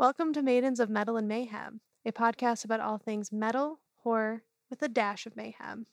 Welcome 0.00 0.32
to 0.32 0.42
Maidens 0.42 0.80
of 0.80 0.88
Metal 0.88 1.18
and 1.18 1.28
Mayhem, 1.28 1.82
a 2.06 2.10
podcast 2.10 2.64
about 2.64 2.80
all 2.80 2.96
things 2.96 3.30
metal, 3.30 3.80
horror, 3.98 4.44
with 4.70 4.80
a 4.80 4.88
dash 4.88 5.26
of 5.26 5.36
mayhem. 5.36 5.84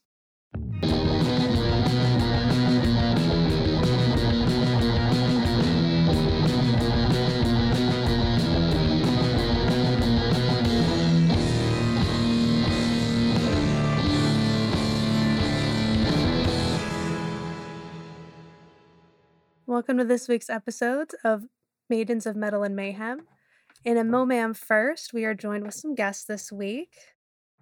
Welcome 19.66 19.98
to 19.98 20.06
this 20.06 20.30
week's 20.30 20.50
episode 20.50 21.12
of 21.26 21.48
Maidens 21.90 22.26
of 22.26 22.38
Metal 22.38 22.64
and 22.64 22.74
Mayhem. 22.74 23.28
In 23.84 23.98
a 23.98 24.04
MoMAM 24.04 24.58
first, 24.58 25.14
we 25.14 25.24
are 25.26 25.34
joined 25.34 25.64
with 25.64 25.76
some 25.76 25.96
guests 25.96 26.26
this 26.26 26.52
week. 26.52 26.90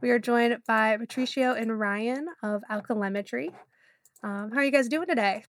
We 0.02 0.12
are 0.12 0.20
joined 0.20 0.58
by 0.68 0.98
Patricio 0.98 1.54
and 1.54 1.78
Ryan 1.80 2.28
of 2.42 2.64
Alkalimetry. 2.72 3.50
Um, 4.24 4.52
how 4.52 4.60
are 4.60 4.64
you 4.64 4.72
guys 4.72 4.88
doing 4.88 5.08
today? 5.08 5.44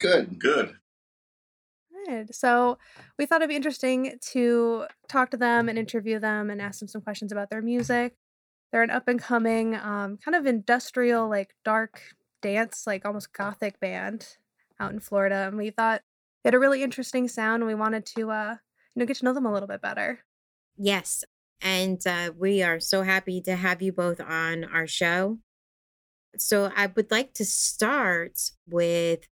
Good. 0.00 0.38
Good. 0.38 0.74
Good. 2.06 2.34
So 2.34 2.78
we 3.18 3.26
thought 3.26 3.40
it'd 3.40 3.48
be 3.48 3.56
interesting 3.56 4.18
to 4.32 4.86
talk 5.08 5.30
to 5.30 5.36
them 5.36 5.68
and 5.68 5.78
interview 5.78 6.18
them 6.18 6.50
and 6.50 6.60
ask 6.60 6.80
them 6.80 6.88
some 6.88 7.02
questions 7.02 7.32
about 7.32 7.50
their 7.50 7.62
music. 7.62 8.14
They're 8.72 8.82
an 8.82 8.90
up 8.90 9.08
and 9.08 9.20
coming, 9.20 9.74
um, 9.74 10.18
kind 10.18 10.34
of 10.34 10.46
industrial, 10.46 11.28
like 11.28 11.54
dark 11.64 12.02
dance, 12.42 12.84
like 12.86 13.04
almost 13.04 13.32
gothic 13.32 13.80
band 13.80 14.36
out 14.78 14.92
in 14.92 15.00
Florida, 15.00 15.46
and 15.48 15.56
we 15.56 15.70
thought 15.70 16.02
they 16.42 16.48
had 16.48 16.54
a 16.54 16.58
really 16.58 16.82
interesting 16.82 17.28
sound, 17.28 17.62
and 17.62 17.68
we 17.68 17.74
wanted 17.74 18.06
to, 18.06 18.30
uh, 18.30 18.56
you 18.94 19.00
know, 19.00 19.06
get 19.06 19.16
to 19.18 19.24
know 19.24 19.34
them 19.34 19.46
a 19.46 19.52
little 19.52 19.68
bit 19.68 19.82
better. 19.82 20.20
Yes. 20.76 21.24
And 21.60 22.04
uh, 22.06 22.32
we 22.36 22.62
are 22.62 22.80
so 22.80 23.02
happy 23.02 23.40
to 23.42 23.56
have 23.56 23.82
you 23.82 23.92
both 23.92 24.20
on 24.20 24.64
our 24.64 24.86
show. 24.86 25.38
So 26.38 26.70
I 26.74 26.86
would 26.86 27.10
like 27.10 27.34
to 27.34 27.44
start 27.44 28.40
with 28.68 29.28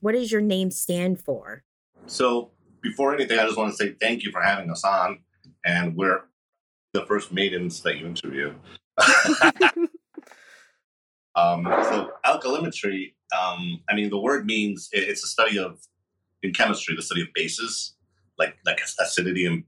what 0.00 0.12
does 0.12 0.30
your 0.32 0.40
name 0.40 0.70
stand 0.70 1.20
for? 1.20 1.64
So 2.06 2.52
before 2.82 3.14
anything, 3.14 3.38
I 3.38 3.44
just 3.44 3.58
want 3.58 3.72
to 3.72 3.76
say 3.76 3.94
thank 4.00 4.22
you 4.22 4.30
for 4.30 4.40
having 4.40 4.70
us 4.70 4.84
on, 4.84 5.18
and 5.64 5.96
we're 5.96 6.20
the 6.92 7.04
first 7.06 7.32
maidens 7.32 7.82
that 7.82 7.98
you 7.98 8.06
interview. 8.06 8.54
um, 11.34 11.64
so 11.64 12.10
alkalimetry, 12.24 13.14
um, 13.36 13.80
I 13.90 13.94
mean, 13.94 14.10
the 14.10 14.20
word 14.20 14.46
means 14.46 14.88
it's 14.92 15.24
a 15.24 15.26
study 15.26 15.58
of 15.58 15.80
in 16.42 16.52
chemistry, 16.52 16.94
the 16.94 17.02
study 17.02 17.22
of 17.22 17.28
bases, 17.34 17.95
like 18.38 18.56
like 18.64 18.80
acidity 19.00 19.46
and 19.46 19.64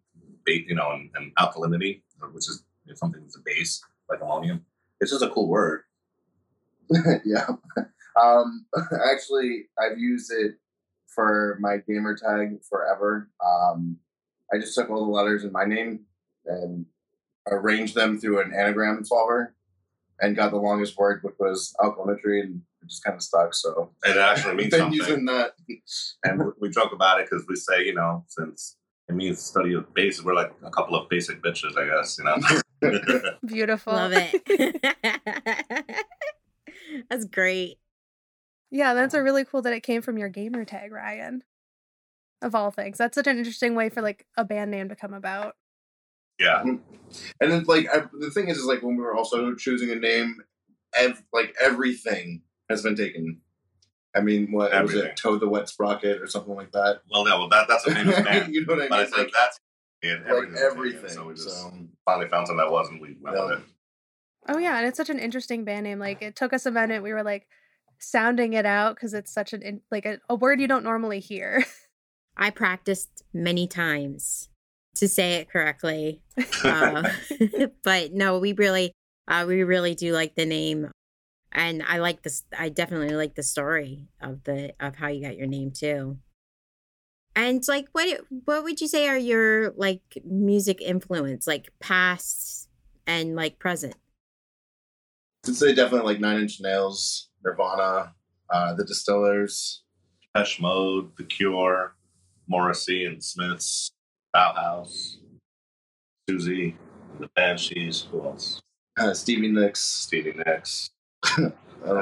you 0.47 0.75
know, 0.75 0.93
and, 0.93 1.11
and 1.15 1.35
alkalinity, 1.37 2.03
which 2.33 2.49
is 2.49 2.65
you 2.85 2.93
know, 2.93 2.97
something 2.97 3.21
that's 3.21 3.37
a 3.37 3.41
base, 3.45 3.83
like 4.09 4.21
ammonium. 4.23 4.65
It's 5.01 5.11
just 5.11 5.23
a 5.23 5.31
cool 5.31 5.49
word. 5.49 5.83
yeah. 7.25 7.47
Um, 8.21 8.67
actually, 9.13 9.67
I've 9.79 9.99
used 9.99 10.33
it 10.33 10.55
for 11.07 11.59
my 11.61 11.79
gamer 11.79 12.17
tag 12.17 12.63
forever. 12.69 13.31
Um, 13.45 13.99
I 14.53 14.59
just 14.59 14.75
took 14.75 14.91
all 14.91 15.05
the 15.05 15.13
letters 15.13 15.45
in 15.45 15.53
my 15.53 15.65
name 15.65 16.01
and 16.47 16.87
arranged 17.51 17.95
them 17.95 18.19
through 18.19 18.41
an 18.41 18.53
anagram 18.55 19.05
solver 19.05 19.55
and 20.21 20.37
got 20.37 20.51
the 20.51 20.57
longest 20.57 20.97
word, 20.97 21.21
which 21.23 21.35
was 21.39 21.75
alkalimetry, 21.81 22.43
and 22.43 22.63
it 22.83 22.89
just 22.89 23.03
kind 23.05 23.17
of 23.17 23.23
stuck. 23.23 23.55
So 23.55 23.91
It 24.05 24.17
actually 24.17 24.53
I've 24.53 24.57
means 24.57 24.71
been 24.71 24.81
something. 24.81 24.98
using 24.98 25.25
that. 25.27 25.53
and 26.25 26.39
we, 26.39 26.45
we 26.61 26.69
joke 26.71 26.93
about 26.93 27.21
it 27.21 27.29
because 27.31 27.45
we 27.48 27.57
say, 27.57 27.84
you 27.84 27.95
know, 27.95 28.25
since 28.29 28.77
it 29.09 29.15
means 29.15 29.41
study 29.41 29.75
of 29.75 29.93
bases, 29.95 30.25
we're 30.25 30.34
like 30.34 30.53
a 30.65 30.71
couple 30.71 30.95
of 30.97 31.09
basic 31.09 31.43
bitches, 31.43 31.77
I 31.77 31.87
guess, 31.87 32.19
you 32.19 32.25
know. 32.25 33.31
Beautiful. 33.47 33.93
Love 33.95 34.12
it. 34.15 35.95
That's 37.11 37.25
great. 37.25 37.79
Yeah, 38.71 38.93
that's 38.95 39.15
a 39.15 39.22
really 39.22 39.45
cool 39.47 39.62
that 39.62 39.72
it 39.72 39.83
came 39.83 40.03
from 40.03 40.19
your 40.19 40.28
gamer 40.28 40.65
tag, 40.66 40.93
Ryan. 40.93 41.43
Of 42.43 42.55
all 42.55 42.71
things, 42.71 42.99
that's 42.99 43.15
such 43.16 43.27
an 43.27 43.37
interesting 43.39 43.75
way 43.75 43.89
for 43.89 44.00
like 44.03 44.25
a 44.37 44.45
band 44.45 44.71
name 44.71 44.91
to 44.91 44.95
come 44.97 45.12
about. 45.15 45.56
yeah, 46.39 46.62
mm. 46.65 46.78
And 47.41 47.50
then, 47.50 47.65
like, 47.66 47.89
I, 47.93 48.03
the 48.21 48.31
thing 48.31 48.49
is, 48.49 48.59
is 48.59 48.65
like 48.66 48.83
when 48.83 48.97
we 48.97 49.03
were 49.03 49.15
also 49.16 49.55
choosing 49.55 49.91
a 49.91 49.97
name, 49.97 50.37
ev- 50.95 51.22
like 51.33 51.55
everything 51.60 52.43
has 52.69 52.83
been 52.83 52.97
taken. 52.97 53.41
I 54.17 54.21
mean, 54.21 54.51
what 54.53 54.73
was 54.83 54.95
it? 54.95 55.17
Toad 55.17 55.41
the 55.41 55.49
Wet 55.49 55.69
Sprocket 55.69 56.21
or 56.21 56.27
something 56.27 56.55
like 56.55 56.73
that. 56.73 57.01
well, 57.11 57.27
yeah, 57.29 57.34
well, 57.39 57.49
that 57.51 57.69
that's 57.69 57.87
a 57.87 57.95
famous 57.95 58.19
band, 58.25 58.55
you 58.55 58.65
know 58.67 58.75
what 58.75 58.79
I 58.79 58.81
mean? 58.83 58.89
but 58.91 59.01
it's 59.01 59.12
like 59.12 59.21
like, 59.27 59.33
that's 59.33 59.59
in 60.03 60.23
like 60.23 60.29
everything. 60.31 60.56
everything. 60.59 61.09
So 61.11 61.27
we 61.27 61.34
just 61.34 61.49
So, 61.51 61.73
finally 62.05 62.28
found 62.28 62.47
something 62.47 62.65
that 62.65 62.73
wasn't. 62.73 63.01
we 63.03 63.17
went 63.21 63.37
Yeah. 63.37 63.45
with 63.47 63.59
it. 63.59 63.65
Oh 64.49 64.59
yeah, 64.59 64.78
and 64.78 64.87
it's 64.87 64.97
such 64.97 65.11
an 65.11 65.19
interesting 65.19 65.65
band 65.65 65.84
name. 65.84 65.99
Like 65.99 66.23
it 66.23 66.34
took 66.37 66.53
us 66.53 66.65
a 66.67 66.71
minute. 66.71 67.03
We 67.03 67.12
were 67.12 67.23
like 67.23 67.47
sounding 67.99 68.55
it 68.55 68.65
out 68.65 68.95
because 68.95 69.12
it's 69.12 69.33
such 69.33 69.53
an 69.53 69.62
in, 69.62 69.81
like 69.91 70.07
a, 70.07 70.19
a 70.28 70.34
word 70.34 70.61
you 70.61 70.69
don't 70.69 70.84
normally 70.84 71.21
hear. 71.21 71.65
I 72.37 72.51
practiced 72.51 73.25
many 73.34 73.67
times 73.67 74.49
to 74.95 75.09
say 75.09 75.34
it 75.34 75.51
correctly. 75.51 76.23
Uh, 76.65 77.09
but 77.84 78.12
no, 78.12 78.39
we 78.39 78.53
really, 78.53 78.93
uh, 79.28 79.45
we 79.47 79.62
really 79.65 79.95
do 79.95 80.12
like 80.12 80.34
the 80.34 80.47
name. 80.47 80.91
And 81.53 81.82
I 81.86 81.98
like 81.98 82.22
this. 82.22 82.44
I 82.56 82.69
definitely 82.69 83.14
like 83.16 83.34
the 83.34 83.42
story 83.42 84.09
of 84.20 84.44
the 84.44 84.75
of 84.81 84.97
how 84.97 85.09
you 85.09 85.22
got 85.22 85.36
your 85.36 85.47
name 85.47 85.70
too. 85.70 86.19
And 87.34 87.62
like, 87.69 87.88
what 87.92 88.20
what 88.44 88.64
would 88.64 88.81
you 88.81 88.88
say 88.88 89.09
are 89.09 89.16
your 89.16 89.70
like 89.70 90.03
music 90.25 90.81
influence, 90.81 91.47
like 91.47 91.69
past 91.81 92.69
and 93.06 93.34
like 93.34 93.59
present? 93.59 93.94
I'd 95.47 95.56
say 95.56 95.75
definitely 95.75 96.12
like 96.12 96.20
Nine 96.20 96.41
Inch 96.41 96.60
Nails, 96.60 97.31
Nirvana, 97.44 98.15
uh, 98.50 98.75
The 98.75 98.84
Distillers. 98.84 99.82
Depeche 100.38 100.60
Mode, 100.60 101.10
The 101.16 101.25
Cure, 101.25 101.97
Morrissey 102.47 103.04
and 103.06 103.22
Smiths, 103.22 103.91
Bauhaus, 104.34 105.16
Siouxsie, 106.28 106.76
The 107.19 107.28
Banshees. 107.34 108.06
Who 108.10 108.22
else? 108.25 108.60
Uh, 108.98 109.15
Stevie 109.15 109.50
Nicks. 109.50 109.80
Stevie 109.80 110.34
Nicks. 110.47 110.91
I 111.25 111.53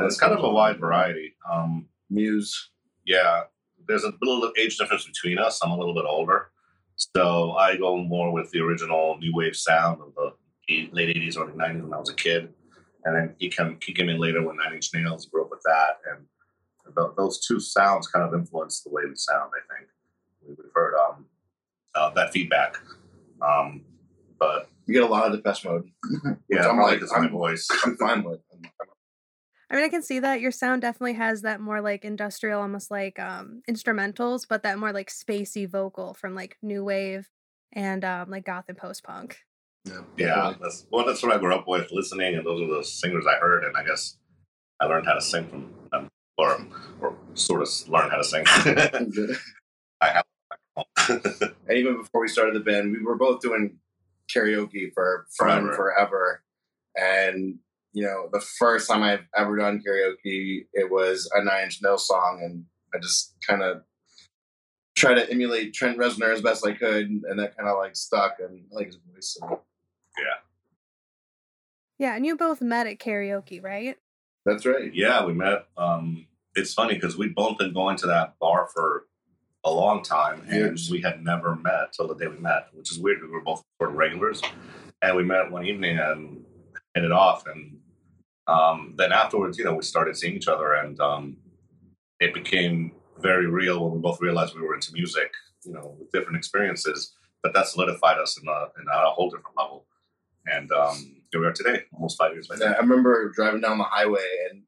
it's 0.04 0.18
kind 0.18 0.32
of 0.32 0.42
a 0.44 0.50
wide 0.50 0.78
variety. 0.78 1.34
Um, 1.50 1.86
Muse. 2.10 2.70
yeah, 3.04 3.42
there's 3.88 4.04
a 4.04 4.12
little 4.22 4.52
age 4.58 4.78
difference 4.78 5.04
between 5.06 5.38
us. 5.38 5.60
I'm 5.62 5.70
a 5.70 5.76
little 5.78 5.94
bit 5.94 6.04
older, 6.06 6.50
so 6.96 7.52
I 7.52 7.76
go 7.76 7.96
more 7.96 8.32
with 8.32 8.50
the 8.50 8.60
original 8.60 9.16
new 9.18 9.34
wave 9.34 9.56
sound 9.56 10.00
of 10.00 10.14
the 10.14 10.32
eight- 10.68 10.92
late 10.94 11.16
'80s, 11.16 11.36
early 11.38 11.52
'90s 11.52 11.82
when 11.82 11.92
I 11.94 11.98
was 11.98 12.10
a 12.10 12.14
kid, 12.14 12.52
and 13.04 13.16
then 13.16 13.34
he 13.38 13.48
came 13.48 13.78
he 13.82 13.92
came 13.92 14.08
in 14.08 14.18
later 14.18 14.42
when 14.42 14.56
Nine 14.56 14.74
Inch 14.74 14.90
Nails 14.94 15.26
grew 15.26 15.44
up 15.44 15.50
with 15.50 15.62
that, 15.64 15.98
and 16.10 16.26
th- 16.96 17.16
those 17.16 17.44
two 17.46 17.60
sounds 17.60 18.06
kind 18.08 18.24
of 18.26 18.34
influenced 18.34 18.84
the 18.84 18.90
way 18.90 19.02
we 19.06 19.14
sound. 19.16 19.50
I 19.54 19.74
think 19.76 19.88
we- 20.42 20.54
we've 20.54 20.72
heard 20.74 20.94
um, 20.96 21.26
uh, 21.94 22.10
that 22.10 22.32
feedback, 22.32 22.76
um, 23.42 23.82
but 24.38 24.68
You 24.86 24.94
get 24.94 25.02
a 25.02 25.06
lot 25.06 25.26
of 25.26 25.32
Depeche 25.32 25.64
Mode. 25.64 25.90
yeah, 26.48 26.64
I'm 26.64 26.70
I'm 26.70 26.76
like- 26.78 26.92
like 26.94 27.02
it's 27.02 27.12
my 27.12 27.18
I'm- 27.18 27.30
voice. 27.30 27.66
I'm 27.84 27.96
fine 27.96 28.22
with. 28.22 28.40
I 29.68 29.74
mean, 29.74 29.84
I 29.84 29.88
can 29.88 30.02
see 30.02 30.20
that 30.20 30.40
your 30.40 30.52
sound 30.52 30.82
definitely 30.82 31.14
has 31.14 31.42
that 31.42 31.60
more 31.60 31.80
like 31.80 32.04
industrial, 32.04 32.60
almost 32.60 32.90
like 32.90 33.18
um 33.18 33.62
instrumentals, 33.68 34.46
but 34.48 34.62
that 34.62 34.78
more 34.78 34.92
like 34.92 35.10
spacey 35.10 35.68
vocal 35.68 36.14
from 36.14 36.34
like 36.34 36.56
new 36.62 36.84
wave 36.84 37.28
and 37.72 38.04
um 38.04 38.30
like 38.30 38.44
goth 38.44 38.66
and 38.68 38.78
post 38.78 39.02
punk. 39.02 39.38
Yeah. 39.84 40.00
Yeah, 40.16 40.54
that's 40.60 40.86
well, 40.90 41.04
that's 41.06 41.22
what 41.22 41.32
I 41.32 41.38
grew 41.38 41.54
up 41.54 41.66
with, 41.68 41.90
listening, 41.92 42.34
and 42.36 42.44
those 42.46 42.60
are 42.60 42.78
the 42.78 42.84
singers 42.84 43.24
I 43.26 43.36
heard, 43.38 43.64
and 43.64 43.76
I 43.76 43.84
guess 43.84 44.16
I 44.80 44.86
learned 44.86 45.06
how 45.06 45.14
to 45.14 45.20
sing 45.20 45.46
from 45.48 45.72
them, 45.92 46.08
or 46.38 46.58
or 47.00 47.16
sort 47.34 47.62
of 47.62 47.68
learned 47.88 48.10
how 48.10 48.18
to 48.18 48.24
sing. 48.24 48.44
I 50.00 50.08
have. 50.08 50.24
and 51.08 51.78
even 51.78 51.96
before 51.98 52.20
we 52.20 52.28
started 52.28 52.54
the 52.54 52.60
band, 52.60 52.92
we 52.92 53.02
were 53.02 53.16
both 53.16 53.40
doing 53.40 53.78
karaoke 54.32 54.92
for 54.92 55.26
fun 55.38 55.62
Forever. 55.62 55.74
forever. 55.74 56.42
And 56.96 57.58
you 57.96 58.02
know, 58.02 58.28
the 58.30 58.40
first 58.40 58.90
time 58.90 59.02
I've 59.02 59.24
ever 59.34 59.56
done 59.56 59.82
karaoke, 59.82 60.66
it 60.74 60.90
was 60.90 61.30
a 61.34 61.42
Nine 61.42 61.64
Inch 61.64 61.80
Nails 61.82 62.06
song, 62.06 62.42
and 62.44 62.62
I 62.94 62.98
just 62.98 63.34
kind 63.40 63.62
of 63.62 63.84
tried 64.94 65.14
to 65.14 65.30
emulate 65.30 65.72
Trent 65.72 65.96
Reznor 65.96 66.30
as 66.30 66.42
best 66.42 66.66
I 66.66 66.74
could, 66.74 67.08
and 67.08 67.38
that 67.38 67.56
kind 67.56 67.70
of 67.70 67.78
like 67.78 67.96
stuck, 67.96 68.36
and 68.38 68.64
I 68.70 68.74
like 68.74 68.88
his 68.88 68.96
voice. 68.96 69.38
So 69.40 69.62
Yeah, 70.18 70.24
Yeah, 71.98 72.16
and 72.16 72.26
you 72.26 72.36
both 72.36 72.60
met 72.60 72.86
at 72.86 72.98
karaoke, 72.98 73.64
right? 73.64 73.96
that's 74.44 74.66
right. 74.66 74.94
yeah, 74.94 75.24
we 75.24 75.32
met. 75.32 75.66
Um, 75.78 76.26
it's 76.54 76.74
funny 76.74 76.96
because 76.96 77.16
we'd 77.16 77.34
both 77.34 77.56
been 77.56 77.72
going 77.72 77.96
to 77.96 78.06
that 78.08 78.38
bar 78.38 78.68
for 78.74 79.06
a 79.64 79.70
long 79.72 80.02
time, 80.02 80.42
and 80.48 80.54
Years. 80.54 80.90
we 80.90 81.00
had 81.00 81.24
never 81.24 81.56
met 81.56 81.94
till 81.94 82.08
the 82.08 82.14
day 82.14 82.26
we 82.26 82.36
met, 82.36 82.68
which 82.74 82.92
is 82.92 82.98
weird 82.98 83.22
we 83.22 83.28
were 83.30 83.40
both 83.40 83.64
sort 83.80 83.92
of 83.92 83.96
regulars. 83.96 84.42
And 85.00 85.16
we 85.16 85.24
met 85.24 85.50
one 85.50 85.64
evening 85.64 85.98
and 85.98 86.44
hit 86.94 87.04
it 87.04 87.12
off, 87.12 87.46
and 87.46 87.75
um, 88.48 88.94
then 88.96 89.12
afterwards, 89.12 89.58
you 89.58 89.64
know, 89.64 89.74
we 89.74 89.82
started 89.82 90.16
seeing 90.16 90.34
each 90.34 90.48
other, 90.48 90.74
and 90.74 90.98
um, 91.00 91.36
it 92.20 92.32
became 92.34 92.92
very 93.18 93.46
real 93.46 93.82
when 93.82 93.92
we 93.92 93.98
both 93.98 94.20
realized 94.20 94.54
we 94.54 94.62
were 94.62 94.74
into 94.74 94.92
music, 94.92 95.32
you 95.64 95.72
know, 95.72 95.96
with 95.98 96.10
different 96.12 96.36
experiences. 96.36 97.12
but 97.42 97.54
that 97.54 97.66
solidified 97.66 98.18
us 98.18 98.38
in 98.40 98.48
a, 98.48 98.64
in 98.80 98.86
a 98.92 99.10
whole 99.10 99.30
different 99.30 99.56
level. 99.56 99.86
And 100.46 100.70
um, 100.72 101.22
here 101.30 101.40
we 101.40 101.46
are 101.46 101.52
today, 101.52 101.82
almost 101.92 102.18
five 102.18 102.32
years 102.32 102.48
later. 102.48 102.64
Yeah, 102.64 102.72
I 102.72 102.80
remember 102.80 103.32
driving 103.34 103.60
down 103.60 103.78
the 103.78 103.84
highway 103.84 104.26
and 104.50 104.62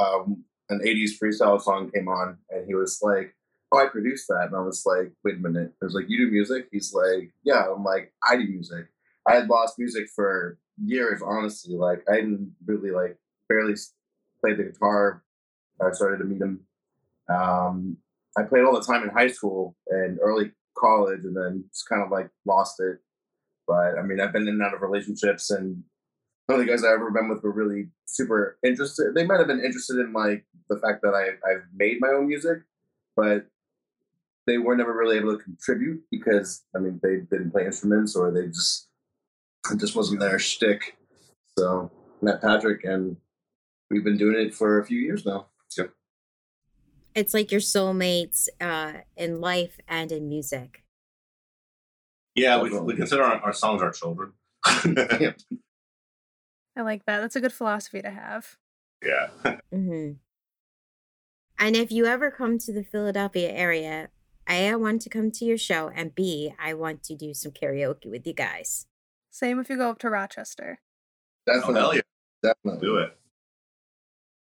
um, 0.00 0.44
an 0.68 0.80
80s 0.84 1.10
freestyle 1.20 1.60
song 1.60 1.90
came 1.92 2.08
on, 2.08 2.38
and 2.50 2.66
he 2.66 2.74
was 2.74 3.00
like, 3.02 3.34
Oh, 3.72 3.78
I 3.78 3.86
produced 3.86 4.28
that. 4.28 4.46
And 4.46 4.56
I 4.56 4.60
was 4.60 4.84
like, 4.86 5.12
Wait 5.24 5.36
a 5.36 5.38
minute. 5.38 5.72
I 5.82 5.84
was 5.84 5.94
like, 5.94 6.08
You 6.08 6.18
do 6.18 6.30
music? 6.30 6.68
He's 6.70 6.92
like, 6.92 7.32
Yeah. 7.44 7.64
I'm 7.74 7.82
like, 7.84 8.12
I 8.28 8.36
do 8.36 8.46
music. 8.48 8.86
I 9.26 9.34
had 9.34 9.48
lost 9.48 9.78
music 9.78 10.08
for 10.14 10.58
years, 10.84 11.20
honestly. 11.24 11.74
Like, 11.74 12.04
I 12.10 12.16
didn't 12.16 12.54
really, 12.66 12.90
like, 12.90 13.16
barely 13.54 13.74
played 14.40 14.58
the 14.58 14.64
guitar. 14.64 15.22
I 15.80 15.90
started 15.92 16.18
to 16.18 16.24
meet 16.24 16.40
him. 16.40 16.60
Um, 17.28 17.96
I 18.36 18.42
played 18.42 18.64
all 18.64 18.74
the 18.74 18.84
time 18.84 19.02
in 19.02 19.10
high 19.10 19.28
school 19.28 19.76
and 19.88 20.18
early 20.22 20.52
college, 20.76 21.20
and 21.24 21.36
then 21.36 21.64
just 21.70 21.88
kind 21.88 22.02
of 22.02 22.10
like 22.10 22.30
lost 22.44 22.80
it. 22.80 22.98
But 23.66 23.98
I 23.98 24.02
mean, 24.02 24.20
I've 24.20 24.32
been 24.32 24.42
in 24.42 24.54
and 24.54 24.62
out 24.62 24.74
of 24.74 24.82
relationships, 24.82 25.50
and 25.50 25.84
none 26.48 26.60
of 26.60 26.66
the 26.66 26.70
guys 26.70 26.84
I've 26.84 26.94
ever 26.94 27.10
been 27.10 27.28
with 27.28 27.42
were 27.42 27.52
really 27.52 27.88
super 28.06 28.58
interested. 28.64 29.14
They 29.14 29.24
might 29.24 29.38
have 29.38 29.46
been 29.46 29.64
interested 29.64 29.98
in 29.98 30.12
like 30.12 30.44
the 30.68 30.78
fact 30.78 31.02
that 31.02 31.14
I 31.14 31.28
I've 31.48 31.64
made 31.74 31.98
my 32.00 32.08
own 32.08 32.28
music, 32.28 32.58
but 33.16 33.46
they 34.46 34.58
were 34.58 34.76
never 34.76 34.94
really 34.94 35.16
able 35.16 35.36
to 35.36 35.42
contribute 35.42 36.02
because 36.10 36.62
I 36.76 36.78
mean 36.80 37.00
they 37.02 37.20
didn't 37.30 37.52
play 37.52 37.64
instruments 37.64 38.14
or 38.14 38.30
they 38.30 38.46
just 38.46 38.88
it 39.72 39.78
just 39.78 39.96
wasn't 39.96 40.20
their 40.20 40.38
shtick. 40.38 40.96
So 41.58 41.90
met 42.20 42.42
Patrick, 42.42 42.84
and 42.84 43.16
we've 43.94 44.04
been 44.04 44.18
doing 44.18 44.36
it 44.36 44.54
for 44.54 44.80
a 44.80 44.84
few 44.84 44.98
years 44.98 45.24
now. 45.24 45.46
Yep. 45.78 45.90
It's 47.14 47.32
like 47.32 47.52
your 47.52 47.60
soulmates 47.60 48.48
uh, 48.60 49.02
in 49.16 49.40
life 49.40 49.78
and 49.86 50.10
in 50.10 50.28
music. 50.28 50.82
Yeah, 52.34 52.60
we, 52.60 52.76
we 52.76 52.96
consider 52.96 53.22
our, 53.22 53.40
our 53.40 53.52
songs 53.52 53.80
our 53.80 53.92
children. 53.92 54.32
yeah. 54.84 55.32
I 56.76 56.82
like 56.82 57.06
that. 57.06 57.20
That's 57.20 57.36
a 57.36 57.40
good 57.40 57.52
philosophy 57.52 58.02
to 58.02 58.10
have. 58.10 58.56
Yeah. 59.00 59.28
hmm 59.72 60.12
And 61.56 61.76
if 61.76 61.92
you 61.92 62.06
ever 62.06 62.32
come 62.32 62.58
to 62.58 62.72
the 62.72 62.82
Philadelphia 62.82 63.52
area, 63.52 64.08
A, 64.48 64.70
I 64.70 64.74
want 64.74 65.00
to 65.02 65.08
come 65.08 65.30
to 65.30 65.44
your 65.44 65.58
show, 65.58 65.88
and 65.94 66.16
B, 66.16 66.52
I 66.60 66.74
want 66.74 67.04
to 67.04 67.14
do 67.14 67.32
some 67.32 67.52
karaoke 67.52 68.10
with 68.10 68.26
you 68.26 68.32
guys. 68.32 68.86
Same 69.30 69.60
if 69.60 69.70
you 69.70 69.76
go 69.76 69.90
up 69.90 70.00
to 70.00 70.10
Rochester. 70.10 70.80
Definitely. 71.46 71.74
Oh, 71.74 71.80
hell 71.80 71.94
yeah. 71.94 72.00
Definitely. 72.42 72.86
Do 72.86 72.96
it. 72.96 73.16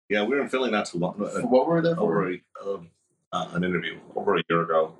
Yeah, 0.08 0.22
we 0.24 0.36
were 0.36 0.42
in 0.42 0.48
Philly 0.48 0.70
not 0.70 0.86
too 0.86 0.98
long. 0.98 1.14
uh, 1.22 1.40
What 1.46 1.66
were 1.66 1.80
there 1.80 1.94
for? 1.96 2.02
Over 2.02 2.32
a, 2.32 2.40
um, 2.64 2.90
uh, 3.32 3.48
an 3.52 3.64
interview 3.64 3.98
over 4.14 4.36
a 4.36 4.42
year 4.48 4.62
ago, 4.62 4.94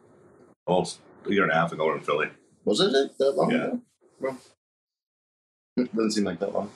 almost 0.67 1.01
a 1.27 1.33
year 1.33 1.43
and 1.43 1.53
a 1.53 1.55
half 1.55 1.73
ago. 1.73 1.85
We 1.85 1.91
were 1.91 1.99
in 1.99 2.05
Philly. 2.05 2.31
Was 2.65 2.81
it 2.81 2.93
that 3.19 3.33
long 3.37 3.51
Yeah. 3.51 3.65
ago? 3.65 3.81
Well, 4.21 4.39
it 5.77 5.95
doesn't 5.95 6.13
seem 6.13 6.25
like 6.25 6.39
that 6.41 6.53
long. 6.55 6.71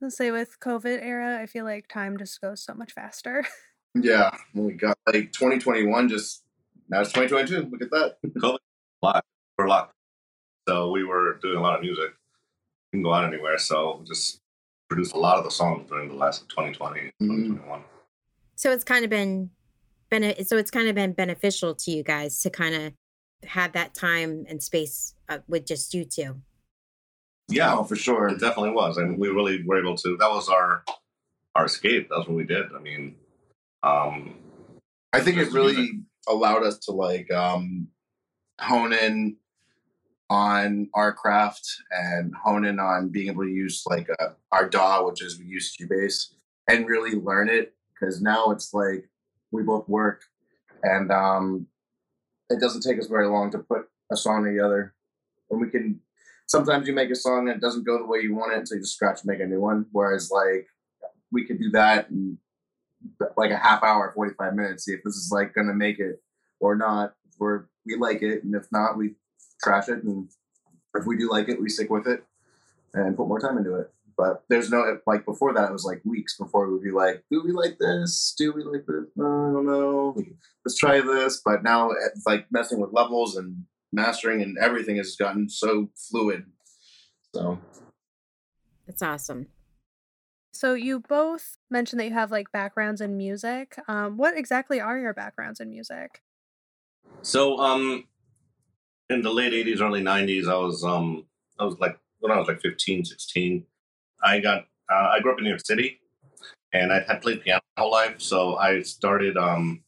Let's 0.00 0.16
say 0.16 0.30
with 0.30 0.58
COVID 0.60 1.02
era, 1.02 1.38
I 1.40 1.46
feel 1.46 1.64
like 1.64 1.88
time 1.88 2.16
just 2.18 2.40
goes 2.40 2.62
so 2.62 2.74
much 2.74 2.92
faster. 2.92 3.44
Yeah, 3.98 4.30
we 4.52 4.74
got 4.74 4.98
like 5.06 5.32
2021. 5.32 6.10
Just 6.10 6.42
now 6.90 7.00
it's 7.00 7.12
2022. 7.14 7.70
Look 7.70 7.80
at 7.80 7.90
that. 7.92 8.18
COVID 8.38 8.58
live. 9.00 9.22
We're 9.56 9.68
locked. 9.68 9.94
So 10.68 10.90
we 10.90 11.02
were 11.02 11.38
doing 11.40 11.56
a 11.56 11.62
lot 11.62 11.76
of 11.76 11.80
music. 11.80 12.10
Didn't 12.92 13.04
go 13.04 13.14
out 13.14 13.24
anywhere. 13.24 13.56
So 13.56 14.02
just 14.06 14.42
produced 14.88 15.14
a 15.14 15.18
lot 15.18 15.38
of 15.38 15.44
the 15.44 15.50
songs 15.50 15.88
during 15.88 16.08
the 16.08 16.14
last 16.14 16.48
2020, 16.48 17.00
Mhm. 17.00 17.10
2021. 17.20 17.84
So 18.54 18.70
it's 18.72 18.84
kind 18.84 19.04
of 19.04 19.10
been, 19.10 19.50
bene- 20.10 20.44
so 20.44 20.56
it's 20.56 20.70
kind 20.70 20.88
of 20.88 20.94
been 20.94 21.12
beneficial 21.12 21.74
to 21.74 21.90
you 21.90 22.02
guys 22.02 22.40
to 22.42 22.50
kind 22.50 22.74
of 22.74 22.92
have 23.48 23.72
that 23.72 23.94
time 23.94 24.46
and 24.48 24.62
space 24.62 25.14
uh, 25.28 25.38
with 25.48 25.66
just 25.66 25.92
you 25.92 26.04
two. 26.04 26.40
Yeah, 27.48 27.76
Oh, 27.76 27.84
for 27.84 27.96
sure. 27.96 28.28
It 28.28 28.40
definitely 28.40 28.70
was, 28.70 28.96
and 28.96 29.18
we 29.18 29.28
really 29.28 29.62
were 29.64 29.78
able 29.78 29.96
to. 29.98 30.16
That 30.16 30.30
was 30.30 30.48
our 30.48 30.84
our 31.54 31.64
escape. 31.66 32.08
That's 32.10 32.26
what 32.28 32.36
we 32.36 32.44
did. 32.44 32.66
I 32.74 32.78
mean, 32.80 33.16
um, 33.82 34.34
I 35.12 35.20
think 35.20 35.38
it 35.38 35.44
Just 35.44 35.54
music. 35.54 35.76
really 35.78 36.00
allowed 36.28 36.64
us 36.64 36.78
to 36.80 36.92
like 36.92 37.30
um, 37.32 37.88
hone 38.60 38.92
in 38.92 39.36
on 40.28 40.88
our 40.94 41.12
craft 41.12 41.68
and 41.90 42.34
hone 42.34 42.64
in 42.64 42.80
on 42.80 43.08
being 43.08 43.28
able 43.28 43.44
to 43.44 43.50
use 43.50 43.82
like 43.86 44.08
uh, 44.18 44.30
our 44.52 44.68
DAW, 44.68 45.06
which 45.06 45.22
is 45.22 45.38
we 45.38 45.46
use 45.46 45.76
Cubase, 45.76 46.34
and 46.68 46.88
really 46.88 47.12
learn 47.18 47.48
it. 47.48 47.74
Because 47.94 48.20
now 48.20 48.50
it's 48.50 48.74
like 48.74 49.08
we 49.50 49.62
both 49.62 49.88
work, 49.88 50.22
and 50.82 51.10
um, 51.10 51.66
it 52.50 52.60
doesn't 52.60 52.82
take 52.82 52.98
us 52.98 53.06
very 53.06 53.26
long 53.26 53.50
to 53.52 53.58
put 53.58 53.88
a 54.12 54.16
song 54.16 54.44
together. 54.44 54.94
And 55.50 55.60
we 55.60 55.70
can 55.70 56.00
sometimes 56.46 56.86
you 56.86 56.94
make 56.94 57.10
a 57.10 57.14
song 57.14 57.48
and 57.48 57.56
it 57.56 57.60
doesn't 57.60 57.86
go 57.86 57.98
the 57.98 58.06
way 58.06 58.20
you 58.20 58.34
want 58.34 58.52
it, 58.52 58.68
so 58.68 58.74
you 58.74 58.80
just 58.80 58.94
scratch 58.94 59.20
and 59.22 59.30
make 59.30 59.40
a 59.40 59.46
new 59.46 59.60
one. 59.60 59.86
Whereas 59.92 60.30
like 60.30 60.66
we 61.32 61.44
could 61.44 61.58
do 61.58 61.70
that 61.70 62.10
in 62.10 62.38
like 63.36 63.50
a 63.50 63.56
half 63.56 63.82
hour, 63.82 64.12
forty 64.14 64.34
five 64.34 64.54
minutes, 64.54 64.84
see 64.84 64.92
if 64.92 65.02
this 65.04 65.14
is 65.14 65.30
like 65.32 65.54
gonna 65.54 65.74
make 65.74 65.98
it 65.98 66.22
or 66.60 66.76
not. 66.76 67.14
We're 67.38 67.64
we 67.86 67.96
like 67.96 68.22
it, 68.22 68.44
and 68.44 68.54
if 68.54 68.66
not, 68.72 68.96
we 68.96 69.14
trash 69.62 69.88
it. 69.88 70.02
And 70.04 70.28
if 70.94 71.06
we 71.06 71.16
do 71.16 71.30
like 71.30 71.48
it, 71.48 71.60
we 71.60 71.68
stick 71.68 71.90
with 71.90 72.06
it 72.06 72.24
and 72.94 73.16
put 73.16 73.28
more 73.28 73.40
time 73.40 73.58
into 73.58 73.74
it. 73.76 73.90
But 74.16 74.44
there's 74.48 74.70
no 74.70 74.98
like 75.06 75.26
before 75.26 75.52
that, 75.52 75.68
it 75.68 75.72
was 75.72 75.84
like 75.84 76.00
weeks 76.04 76.38
before 76.38 76.70
we'd 76.70 76.82
be 76.82 76.90
like, 76.90 77.22
do 77.30 77.42
we 77.44 77.52
like 77.52 77.76
this? 77.78 78.34
Do 78.38 78.52
we 78.52 78.64
like 78.64 78.86
this? 78.86 79.04
No, 79.14 79.24
I 79.24 79.52
don't 79.52 79.66
know. 79.66 80.16
Let's 80.64 80.78
try 80.78 81.00
this. 81.02 81.42
But 81.44 81.62
now 81.62 81.90
it's 81.90 82.24
like 82.26 82.46
messing 82.50 82.80
with 82.80 82.92
levels 82.92 83.36
and 83.36 83.64
mastering 83.92 84.42
and 84.42 84.56
everything 84.58 84.96
has 84.96 85.16
gotten 85.16 85.50
so 85.50 85.90
fluid. 86.10 86.44
So 87.34 87.58
That's 88.86 89.02
awesome. 89.02 89.48
So 90.52 90.72
you 90.72 91.00
both 91.00 91.58
mentioned 91.70 92.00
that 92.00 92.06
you 92.06 92.14
have 92.14 92.30
like 92.30 92.50
backgrounds 92.50 93.02
in 93.02 93.18
music. 93.18 93.78
Um, 93.88 94.16
what 94.16 94.38
exactly 94.38 94.80
are 94.80 94.98
your 94.98 95.12
backgrounds 95.12 95.60
in 95.60 95.68
music? 95.68 96.22
So, 97.20 97.58
um, 97.58 98.04
in 99.10 99.22
the 99.22 99.30
late 99.30 99.52
'80s, 99.52 99.80
early 99.80 100.02
'90s, 100.02 100.48
I 100.48 100.56
was 100.56 100.84
um, 100.84 101.24
I 101.58 101.64
was 101.64 101.78
like 101.78 101.98
when 102.20 102.32
I 102.32 102.38
was 102.38 102.48
like 102.48 102.60
15, 102.60 103.04
16, 103.04 103.64
I 104.24 104.40
got 104.40 104.66
uh, 104.90 105.10
I 105.12 105.20
grew 105.20 105.32
up 105.32 105.38
in 105.38 105.44
New 105.44 105.50
York 105.50 105.64
City, 105.64 106.00
and 106.72 106.92
I 106.92 107.00
had 107.06 107.22
played 107.22 107.42
piano 107.42 107.60
my 107.76 107.82
whole 107.82 107.92
life. 107.92 108.20
So 108.20 108.56
I 108.56 108.82
started 108.82 109.36
um, 109.36 109.82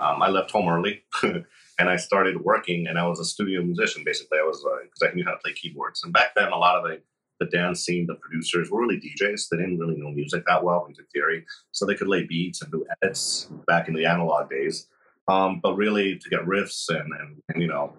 um 0.00 0.22
I 0.22 0.28
left 0.28 0.50
home 0.50 0.68
early, 0.68 1.04
and 1.22 1.88
I 1.88 1.96
started 1.96 2.40
working, 2.42 2.86
and 2.86 2.98
I 2.98 3.06
was 3.06 3.20
a 3.20 3.24
studio 3.24 3.62
musician 3.62 4.02
basically. 4.04 4.38
I 4.38 4.42
was 4.42 4.64
because 4.82 5.10
I 5.10 5.14
knew 5.14 5.24
how 5.24 5.32
to 5.32 5.38
play 5.38 5.52
keyboards, 5.52 6.02
and 6.04 6.12
back 6.12 6.34
then 6.34 6.52
a 6.52 6.56
lot 6.56 6.76
of 6.76 6.84
the 6.84 7.00
the 7.38 7.46
dance 7.46 7.84
scene, 7.84 8.06
the 8.06 8.14
producers 8.14 8.70
were 8.70 8.80
really 8.80 8.98
DJs. 8.98 9.48
They 9.50 9.58
didn't 9.58 9.78
really 9.78 9.96
know 9.96 10.10
music 10.10 10.44
that 10.46 10.64
well, 10.64 10.84
music 10.86 11.06
theory, 11.12 11.44
so 11.72 11.84
they 11.84 11.94
could 11.94 12.08
lay 12.08 12.24
beats 12.24 12.62
and 12.62 12.70
do 12.70 12.86
edits 13.02 13.48
back 13.66 13.88
in 13.88 13.94
the 13.94 14.06
analog 14.06 14.48
days. 14.50 14.88
Um, 15.28 15.60
but 15.62 15.74
really, 15.74 16.16
to 16.16 16.28
get 16.30 16.40
riffs 16.40 16.88
and, 16.88 17.12
and, 17.12 17.42
and 17.48 17.60
you 17.60 17.68
know, 17.68 17.92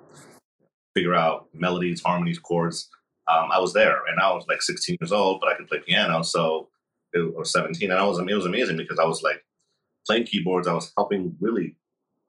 figure 0.98 1.14
out 1.14 1.48
melodies, 1.54 2.02
harmonies, 2.02 2.40
chords, 2.40 2.90
um, 3.28 3.50
I 3.52 3.60
was 3.60 3.74
there, 3.74 4.02
and 4.10 4.20
I 4.20 4.34
was 4.34 4.46
like 4.48 4.62
16 4.62 4.98
years 5.00 5.12
old, 5.12 5.42
but 5.42 5.50
I 5.50 5.56
could 5.56 5.68
play 5.68 5.80
piano. 5.86 6.24
So, 6.24 6.70
it, 7.14 7.20
or 7.20 7.46
17, 7.46 7.92
and 7.92 8.00
I 8.00 8.04
was 8.04 8.18
it 8.20 8.34
was 8.34 8.46
amazing 8.46 8.78
because 8.78 9.00
I 9.00 9.06
was 9.06 9.22
like 9.22 9.44
playing 10.06 10.26
keyboards. 10.26 10.68
I 10.68 10.74
was 10.74 10.92
helping 10.98 11.36
really 11.40 11.76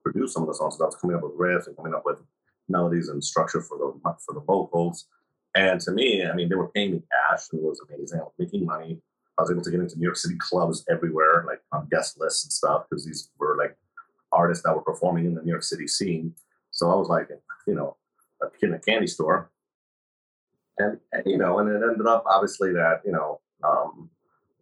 produce 0.02 0.34
some 0.34 0.42
of 0.42 0.48
the 0.48 0.54
songs. 0.54 0.76
So 0.76 0.84
I 0.84 0.88
was 0.88 0.96
coming 0.96 1.16
up 1.16 1.22
with 1.22 1.38
riffs 1.38 1.66
and 1.66 1.76
coming 1.76 1.94
up 1.94 2.02
with 2.04 2.20
melodies 2.68 3.08
and 3.08 3.22
structure 3.22 3.62
for 3.62 3.78
the 3.78 4.14
for 4.26 4.34
the 4.34 4.40
vocals. 4.40 5.06
And 5.54 5.80
to 5.82 5.92
me, 5.92 6.26
I 6.26 6.34
mean, 6.34 6.48
they 6.48 6.56
were 6.56 6.68
paying 6.68 6.92
me 6.92 7.02
cash, 7.10 7.46
and 7.52 7.60
it 7.60 7.64
was 7.64 7.80
amazing. 7.88 8.20
I 8.20 8.24
was 8.24 8.34
making 8.38 8.66
money. 8.66 9.00
I 9.38 9.42
was 9.42 9.50
able 9.50 9.62
to 9.62 9.70
get 9.70 9.80
into 9.80 9.96
New 9.96 10.04
York 10.04 10.16
City 10.16 10.36
clubs 10.38 10.84
everywhere, 10.90 11.44
like 11.46 11.62
on 11.72 11.86
guest 11.90 12.18
lists 12.18 12.44
and 12.44 12.52
stuff, 12.52 12.86
because 12.90 13.06
these 13.06 13.30
were 13.38 13.56
like 13.56 13.76
artists 14.32 14.64
that 14.64 14.74
were 14.74 14.82
performing 14.82 15.26
in 15.26 15.34
the 15.34 15.42
New 15.42 15.52
York 15.52 15.62
City 15.62 15.86
scene. 15.86 16.34
So 16.72 16.90
I 16.90 16.96
was 16.96 17.08
like, 17.08 17.28
you 17.68 17.74
know, 17.74 17.96
in 18.62 18.74
a 18.74 18.78
candy 18.78 19.06
store. 19.06 19.50
And, 20.78 20.98
and 21.12 21.22
you 21.26 21.38
know, 21.38 21.58
and 21.58 21.68
it 21.68 21.82
ended 21.82 22.06
up 22.06 22.24
obviously 22.26 22.72
that, 22.72 23.00
you 23.04 23.12
know, 23.12 23.40
um, 23.64 24.10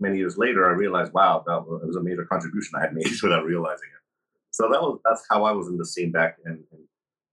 many 0.00 0.18
years 0.18 0.38
later, 0.38 0.66
I 0.66 0.72
realized, 0.72 1.12
wow, 1.12 1.44
that 1.46 1.66
was, 1.66 1.82
was 1.84 1.96
a 1.96 2.02
major 2.02 2.24
contribution 2.24 2.74
I 2.76 2.82
had 2.82 2.94
made 2.94 3.06
without 3.22 3.44
realizing 3.44 3.88
it. 3.94 4.02
So 4.50 4.68
that 4.70 4.80
was 4.80 4.98
that's 5.04 5.22
how 5.28 5.44
I 5.44 5.52
was 5.52 5.68
in 5.68 5.76
the 5.76 5.84
scene 5.84 6.10
back 6.10 6.38
in 6.46 6.64
in, 6.72 6.78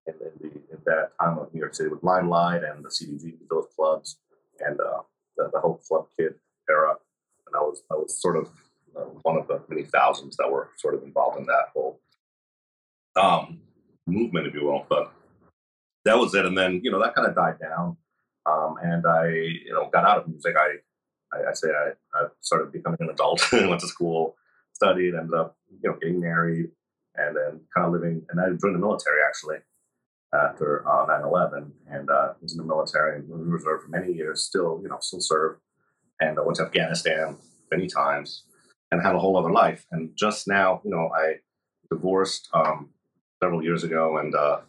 in, 0.08 0.14
in, 0.14 0.32
the, 0.42 0.48
in 0.48 0.80
that 0.86 1.12
time 1.22 1.38
of 1.40 1.54
New 1.54 1.62
York 1.62 1.74
City 1.74 1.90
with 1.90 2.04
Limelight 2.04 2.64
and 2.64 2.84
the 2.84 2.90
CDG, 2.90 3.36
those 3.50 3.68
clubs, 3.76 4.18
and 4.60 4.78
uh, 4.80 5.04
the, 5.38 5.50
the 5.54 5.60
whole 5.62 5.80
club 5.88 6.08
kid 6.20 6.34
era. 6.70 6.96
And 7.48 7.56
I 7.56 7.60
was 7.60 7.84
I 7.90 7.96
was 7.96 8.22
sort 8.22 8.36
of 8.36 8.50
uh, 8.98 9.06
one 9.22 9.38
of 9.38 9.48
the 9.48 9.62
many 9.70 9.84
thousands 9.84 10.36
that 10.36 10.52
were 10.52 10.72
sort 10.78 10.96
of 10.96 11.04
involved 11.04 11.40
in 11.40 11.46
that 11.46 11.68
whole 11.74 12.02
um, 13.16 13.62
movement, 14.06 14.48
if 14.48 14.54
you 14.54 14.66
will. 14.66 14.86
But 14.90 15.14
that 16.06 16.18
was 16.18 16.34
it. 16.36 16.46
And 16.46 16.58
then, 16.58 16.82
you 16.84 16.92
know, 16.92 17.02
that 17.02 17.16
kind 17.16 17.28
of 17.28 17.36
died 17.36 17.60
down. 17.60 17.98
Um, 18.46 18.76
and 18.84 19.06
I, 19.06 19.28
you 19.28 19.72
know, 19.74 19.90
got 19.92 20.06
out 20.06 20.18
of 20.20 20.28
music. 20.28 20.56
I, 20.58 20.76
I, 21.36 21.50
I 21.50 21.54
say 21.54 21.70
I, 21.70 21.92
I 22.14 22.28
started 22.42 22.72
becoming 22.72 22.98
an 23.02 23.10
adult, 23.10 23.42
went 23.54 23.80
to 23.82 23.88
school, 23.88 24.36
studied, 24.74 25.16
ended 25.16 25.34
up, 25.34 25.58
you 25.82 25.90
know, 25.90 25.98
getting 26.02 26.20
married, 26.20 26.70
and 27.16 27.36
then 27.36 27.62
kind 27.74 27.88
of 27.88 27.94
living. 27.94 28.26
And 28.30 28.40
I 28.40 28.48
joined 28.50 28.76
the 28.76 28.80
military 28.80 29.20
actually. 29.28 29.58
after 30.34 30.88
uh, 30.88 31.06
9/11, 31.06 31.72
and 31.90 32.10
uh, 32.10 32.34
was 32.42 32.54
in 32.54 32.58
the 32.58 32.64
military 32.64 33.20
and 33.20 33.30
was 33.30 33.42
reserve 33.46 33.84
for 33.84 33.90
many 33.90 34.12
years. 34.12 34.44
Still, 34.44 34.80
you 34.84 34.90
know, 34.90 34.98
still 35.00 35.22
served, 35.22 35.62
and 36.20 36.38
I 36.38 36.42
went 36.42 36.58
to 36.58 36.64
Afghanistan 36.64 37.38
many 37.72 37.88
times, 37.88 38.44
and 38.92 39.02
had 39.02 39.16
a 39.16 39.20
whole 39.20 39.38
other 39.38 39.52
life. 39.52 39.86
And 39.92 40.12
just 40.18 40.48
now, 40.48 40.82
you 40.84 40.92
know, 40.92 41.10
I 41.16 41.36
divorced 41.90 42.50
um, 42.54 42.90
several 43.42 43.64
years 43.64 43.84
ago, 43.84 44.18
and 44.18 44.36
uh, 44.36 44.60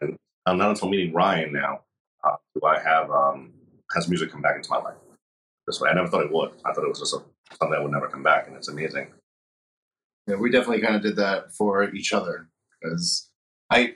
and 0.00 0.16
not 0.54 0.70
until 0.70 0.88
meeting 0.88 1.12
Ryan 1.12 1.52
now 1.52 1.80
uh, 2.24 2.36
do 2.54 2.66
I 2.66 2.78
have 2.80 3.10
um, 3.10 3.52
has 3.94 4.08
music 4.08 4.30
come 4.30 4.42
back 4.42 4.56
into 4.56 4.70
my 4.70 4.78
life 4.78 4.96
this 5.66 5.80
way. 5.80 5.90
I 5.90 5.94
never 5.94 6.08
thought 6.08 6.24
it 6.24 6.32
would. 6.32 6.50
I 6.64 6.72
thought 6.72 6.84
it 6.84 6.88
was 6.88 7.00
just 7.00 7.14
a, 7.14 7.18
something 7.50 7.70
that 7.70 7.82
would 7.82 7.92
never 7.92 8.08
come 8.08 8.22
back, 8.22 8.48
and 8.48 8.56
it's 8.56 8.68
amazing. 8.68 9.08
Yeah, 10.26 10.36
we 10.36 10.50
definitely 10.50 10.82
kind 10.82 10.96
of 10.96 11.02
did 11.02 11.16
that 11.16 11.52
for 11.52 11.84
each 11.94 12.12
other 12.12 12.48
because 12.80 13.30
I, 13.70 13.94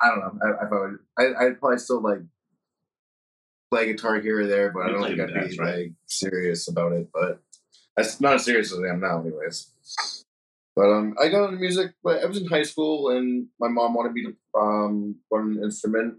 I 0.00 0.08
don't 0.08 0.20
know. 0.20 0.96
I, 1.18 1.22
I 1.22 1.24
I, 1.24 1.46
I'd 1.46 1.60
probably 1.60 1.78
still 1.78 2.00
like 2.00 2.20
play 3.70 3.86
guitar 3.86 4.20
here 4.20 4.40
or 4.40 4.46
there, 4.46 4.70
but 4.70 4.86
I 4.86 4.90
don't 4.90 5.02
think 5.02 5.20
I'd 5.20 5.50
be 5.50 5.58
right? 5.58 5.76
like 5.78 5.92
serious 6.06 6.68
about 6.68 6.92
it. 6.92 7.08
But 7.12 7.40
that's 7.96 8.20
not 8.20 8.34
as 8.34 8.44
serious 8.44 8.72
as 8.72 8.78
I 8.78 8.88
am 8.92 9.00
now, 9.00 9.20
anyways. 9.20 9.72
But 10.76 10.90
um, 10.92 11.14
I 11.20 11.28
got 11.28 11.46
into 11.46 11.58
music. 11.58 11.92
But 12.04 12.22
I 12.22 12.26
was 12.26 12.38
in 12.38 12.46
high 12.46 12.62
school, 12.62 13.10
and 13.16 13.48
my 13.58 13.68
mom 13.68 13.94
wanted 13.94 14.12
me 14.12 14.24
to 14.24 14.60
um 14.60 15.16
learn 15.30 15.56
an 15.56 15.64
instrument. 15.64 16.18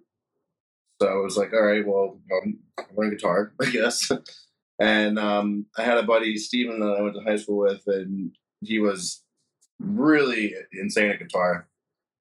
So 0.99 1.07
I 1.07 1.15
was 1.15 1.37
like, 1.37 1.53
all 1.53 1.61
right, 1.61 1.85
well, 1.85 2.19
um, 2.33 2.57
learn 2.95 3.11
guitar, 3.11 3.53
I 3.61 3.69
guess. 3.69 4.11
And 4.79 5.19
um, 5.19 5.67
I 5.77 5.83
had 5.83 5.99
a 5.99 6.03
buddy, 6.03 6.37
Steven, 6.37 6.79
that 6.79 6.97
I 6.97 7.01
went 7.01 7.15
to 7.15 7.21
high 7.21 7.35
school 7.35 7.59
with, 7.59 7.83
and 7.85 8.31
he 8.61 8.79
was 8.79 9.23
really 9.79 10.55
insane 10.73 11.11
at 11.11 11.19
guitar. 11.19 11.67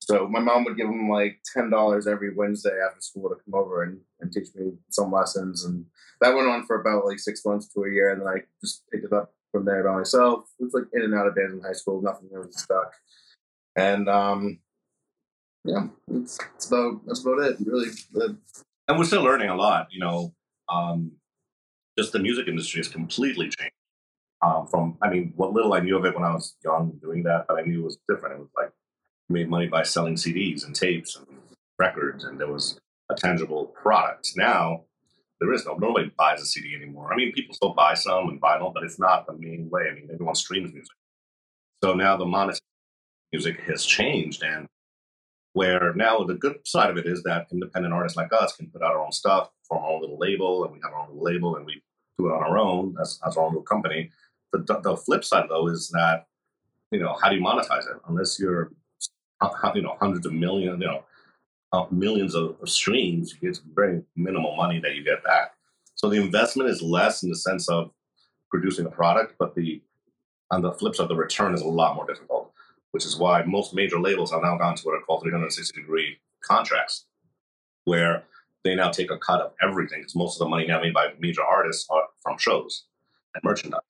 So 0.01 0.29
my 0.29 0.41
mom 0.41 0.65
would 0.65 0.77
give 0.77 0.89
him 0.89 1.09
like 1.09 1.41
ten 1.55 1.71
dollars 1.71 2.07
every 2.07 2.35
Wednesday 2.35 2.79
after 2.87 3.01
school 3.01 3.31
to 3.31 3.37
come 3.37 3.55
over 3.59 3.83
and, 3.83 4.01
and 4.21 4.31
teach 4.31 4.49
me 4.55 4.73
some 4.91 5.11
lessons, 5.11 5.65
and 5.65 5.87
that 6.21 6.35
went 6.35 6.49
on 6.49 6.67
for 6.67 6.81
about 6.81 7.07
like 7.07 7.19
six 7.19 7.45
months 7.47 7.67
to 7.69 7.85
a 7.85 7.91
year, 7.91 8.11
and 8.11 8.21
then 8.21 8.29
I 8.29 8.43
just 8.61 8.85
picked 8.93 9.05
it 9.07 9.13
up 9.13 9.33
from 9.57 9.65
there 9.65 9.83
by 9.83 9.97
myself. 9.97 10.49
It's 10.59 10.75
like 10.75 10.85
in 10.93 11.03
and 11.03 11.15
out 11.15 11.27
of 11.27 11.35
bands 11.35 11.55
in 11.55 11.63
high 11.63 11.73
school, 11.73 12.03
nothing 12.03 12.29
really 12.31 12.53
stuck, 12.53 12.93
and 13.75 14.09
um, 14.09 14.59
yeah, 15.65 15.87
it's, 16.13 16.39
it's 16.55 16.67
about 16.67 17.07
that's 17.07 17.25
about 17.25 17.41
it. 17.41 17.57
Really, 17.65 17.89
and 18.89 18.99
we're 18.99 19.05
still 19.05 19.23
learning 19.23 19.49
a 19.49 19.57
lot. 19.57 19.89
You 19.91 20.01
know, 20.01 20.35
um, 20.69 21.13
just 21.99 22.13
the 22.13 22.19
music 22.19 22.49
industry 22.49 22.81
has 22.81 22.89
completely 22.89 23.49
changed. 23.49 23.73
Um, 24.43 24.67
from 24.67 24.99
I 25.01 25.09
mean, 25.09 25.33
what 25.37 25.55
little 25.55 25.73
I 25.73 25.81
knew 25.81 25.97
of 25.97 26.05
it 26.05 26.15
when 26.15 26.25
I 26.25 26.35
was 26.35 26.55
young 26.63 26.99
doing 27.01 27.23
that, 27.23 27.47
but 27.49 27.59
I 27.59 27.63
knew 27.63 27.81
it 27.81 27.85
was 27.85 27.99
different. 28.09 28.35
It 28.35 28.41
was 28.41 28.51
like 28.57 28.73
made 29.31 29.49
money 29.49 29.69
by 29.69 29.83
selling 29.83 30.17
CDs 30.17 30.67
and 30.67 30.75
tapes 30.75 31.17
and 31.17 31.27
records, 31.79 32.25
and 32.25 32.39
there 32.39 32.53
was 32.53 32.79
a 33.11 33.15
tangible 33.15 33.67
product. 33.67 34.33
Now 34.37 34.83
there 35.41 35.53
is 35.53 35.67
no 35.67 35.75
nobody 35.75 36.11
buys 36.17 36.41
a 36.41 36.47
CD 36.47 36.75
anymore. 36.75 37.13
I 37.13 37.17
mean, 37.17 37.33
people 37.33 37.55
still 37.55 37.75
buy 37.75 37.95
some 37.95 38.29
and 38.29 38.41
vinyl, 38.41 38.73
but 38.73 38.83
it's 38.83 38.99
not 38.99 39.27
the 39.27 39.35
main 39.35 39.69
way. 39.71 39.89
I 39.91 39.95
mean, 39.95 40.09
everyone 40.13 40.35
streams 40.35 40.73
music. 40.73 40.97
So 41.85 41.95
now 41.95 42.17
the 42.17 42.25
monetization 42.25 42.65
music 43.33 43.61
has 43.63 43.85
changed, 43.85 44.43
and 44.43 44.67
where 45.53 45.93
now 45.95 46.25
the 46.25 46.35
good 46.35 46.59
side 46.65 46.91
of 46.91 46.97
it 46.97 47.07
is 47.07 47.23
that 47.25 47.49
independent 47.53 47.93
artists 47.93 48.17
like 48.17 48.33
us 48.33 48.57
can 48.57 48.69
put 48.69 48.83
out 48.83 48.93
our 48.93 49.05
own 49.05 49.13
stuff, 49.13 49.51
form 49.69 49.85
our 49.85 49.91
own 49.91 50.01
little 50.01 50.19
label, 50.19 50.65
and 50.65 50.73
we 50.73 50.81
have 50.83 50.93
our 50.93 51.01
own 51.01 51.09
little 51.09 51.25
label, 51.25 51.57
and 51.57 51.67
we 51.67 51.83
do 52.19 52.29
it 52.29 52.33
on 52.33 52.43
our 52.43 52.59
own 52.59 52.97
as, 53.01 53.21
as 53.27 53.37
our 53.37 53.45
own 53.45 53.51
little 53.51 53.63
company. 53.63 54.11
The, 54.53 54.81
the 54.83 54.97
flip 54.97 55.23
side, 55.23 55.47
though, 55.51 55.69
is 55.69 55.91
that 55.91 56.27
you 56.91 57.01
know 57.01 57.15
how 57.21 57.29
do 57.29 57.37
you 57.37 57.43
monetize 57.43 57.91
it 57.91 58.01
unless 58.09 58.41
you're 58.41 58.73
you 59.75 59.83
know 59.83 59.97
hundreds 60.01 60.25
of 60.25 60.33
millions, 60.33 60.81
you 60.81 60.87
know 60.87 61.05
millions 61.91 62.35
of, 62.35 62.57
of 62.61 62.69
streams, 62.69 63.35
it's 63.43 63.61
very 63.75 64.03
minimal 64.15 64.57
money 64.57 64.81
that 64.81 64.95
you 64.95 65.05
get 65.05 65.23
back. 65.25 65.53
So 65.95 66.09
the 66.09 66.21
investment 66.21 66.71
is 66.71 66.83
less 66.83 67.23
in 67.23 67.31
the 67.31 67.37
sense 67.37 67.69
of 67.69 67.91
producing 68.51 68.87
a 68.87 68.91
product, 68.91 69.35
but 69.39 69.55
the 69.55 69.83
on 70.51 70.63
the 70.63 70.73
flip 70.73 70.95
side, 70.95 71.09
the 71.09 71.17
return 71.17 71.55
is 71.55 71.63
a 71.63 71.67
lot 71.67 71.97
more 71.97 72.07
difficult, 72.07 72.53
which 72.93 73.05
is 73.05 73.17
why 73.17 73.43
most 73.43 73.75
major 73.75 73.99
labels 73.99 74.31
have 74.31 74.43
now 74.43 74.57
gone 74.57 74.77
to 74.77 74.83
what 74.85 74.95
are 74.95 75.01
called 75.01 75.23
360 75.23 75.81
degree 75.81 76.19
contracts, 76.41 77.07
where 77.85 78.23
they 78.63 78.75
now 78.75 78.91
take 78.91 79.11
a 79.11 79.19
cut 79.19 79.41
of 79.41 79.53
everything 79.61 80.01
because 80.01 80.15
most 80.15 80.37
of 80.37 80.47
the 80.47 80.49
money 80.49 80.67
now 80.67 80.81
made 80.81 80.95
by 80.95 81.13
major 81.19 81.43
artists 81.43 81.87
are 81.91 82.03
from 82.23 82.39
shows 82.39 82.85
and 83.35 83.43
merchandise, 83.43 83.81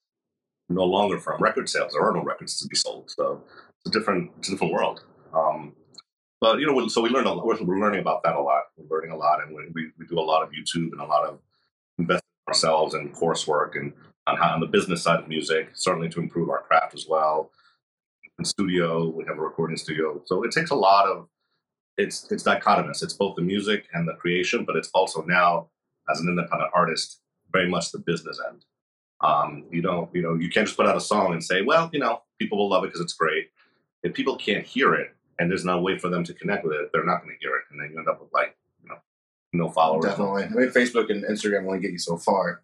no 0.68 0.84
longer 0.84 1.18
from 1.18 1.42
record 1.42 1.68
sales. 1.68 1.92
There 1.92 2.02
are 2.02 2.14
no 2.14 2.22
records 2.22 2.58
to 2.60 2.68
be 2.68 2.76
sold, 2.76 3.10
so 3.10 3.42
it's 3.84 3.94
a 3.94 3.98
different, 3.98 4.30
it's 4.38 4.48
a 4.48 4.52
different 4.52 4.72
world. 4.72 5.04
Um, 5.34 5.74
but 6.40 6.58
you 6.58 6.66
know, 6.66 6.88
so 6.88 7.00
we 7.00 7.08
learned 7.08 7.26
a 7.26 7.32
lot. 7.32 7.46
We're 7.46 7.78
learning 7.78 8.00
about 8.00 8.22
that 8.24 8.36
a 8.36 8.40
lot. 8.40 8.64
We're 8.76 8.96
learning 8.96 9.12
a 9.12 9.16
lot, 9.16 9.42
and 9.42 9.54
we, 9.54 9.90
we, 9.98 10.06
do 10.06 10.18
a 10.18 10.20
lot 10.20 10.42
of 10.42 10.50
YouTube 10.50 10.92
and 10.92 11.00
a 11.00 11.04
lot 11.04 11.24
of 11.26 11.38
investing 11.98 12.22
ourselves 12.48 12.94
and 12.94 13.14
coursework 13.14 13.76
and 13.76 13.92
on 14.26 14.36
how 14.36 14.52
on 14.52 14.60
the 14.60 14.66
business 14.66 15.02
side 15.02 15.20
of 15.20 15.28
music, 15.28 15.70
certainly 15.74 16.08
to 16.10 16.20
improve 16.20 16.50
our 16.50 16.62
craft 16.62 16.94
as 16.94 17.06
well. 17.08 17.50
In 18.38 18.44
studio, 18.44 19.08
we 19.08 19.24
have 19.24 19.38
a 19.38 19.40
recording 19.40 19.76
studio, 19.76 20.20
so 20.26 20.42
it 20.42 20.52
takes 20.52 20.70
a 20.70 20.74
lot 20.74 21.06
of. 21.06 21.28
It's 21.96 22.30
it's 22.30 22.42
dichotomous. 22.42 23.02
It's 23.02 23.14
both 23.14 23.36
the 23.36 23.42
music 23.42 23.86
and 23.94 24.06
the 24.06 24.12
creation, 24.12 24.66
but 24.66 24.76
it's 24.76 24.90
also 24.92 25.22
now 25.22 25.70
as 26.10 26.20
an 26.20 26.28
independent 26.28 26.70
artist, 26.74 27.20
very 27.50 27.68
much 27.68 27.90
the 27.90 27.98
business 27.98 28.38
end. 28.46 28.64
Um, 29.22 29.64
you 29.70 29.80
don't, 29.80 30.14
you 30.14 30.20
know, 30.20 30.34
you 30.34 30.50
can't 30.50 30.66
just 30.66 30.76
put 30.76 30.86
out 30.86 30.96
a 30.96 31.00
song 31.00 31.32
and 31.32 31.42
say, 31.42 31.62
well, 31.62 31.88
you 31.92 31.98
know, 31.98 32.22
people 32.38 32.58
will 32.58 32.68
love 32.68 32.84
it 32.84 32.88
because 32.88 33.00
it's 33.00 33.14
great. 33.14 33.48
If 34.02 34.12
people 34.12 34.36
can't 34.36 34.64
hear 34.64 34.94
it 34.94 35.16
and 35.38 35.50
there's 35.50 35.64
no 35.64 35.80
way 35.80 35.98
for 35.98 36.08
them 36.08 36.24
to 36.24 36.34
connect 36.34 36.64
with 36.64 36.74
it, 36.74 36.90
they're 36.92 37.04
not 37.04 37.22
going 37.22 37.36
to 37.36 37.40
hear 37.40 37.56
it, 37.56 37.64
and 37.70 37.80
then 37.80 37.90
you 37.92 37.98
end 37.98 38.08
up 38.08 38.20
with 38.20 38.32
like, 38.32 38.56
you 38.82 38.88
know, 38.88 38.96
no 39.52 39.68
followers. 39.70 40.04
Definitely. 40.04 40.44
I 40.44 40.48
mean, 40.48 40.68
Facebook 40.70 41.10
and 41.10 41.24
Instagram 41.24 41.66
only 41.66 41.80
get 41.80 41.92
you 41.92 41.98
so 41.98 42.16
far, 42.16 42.62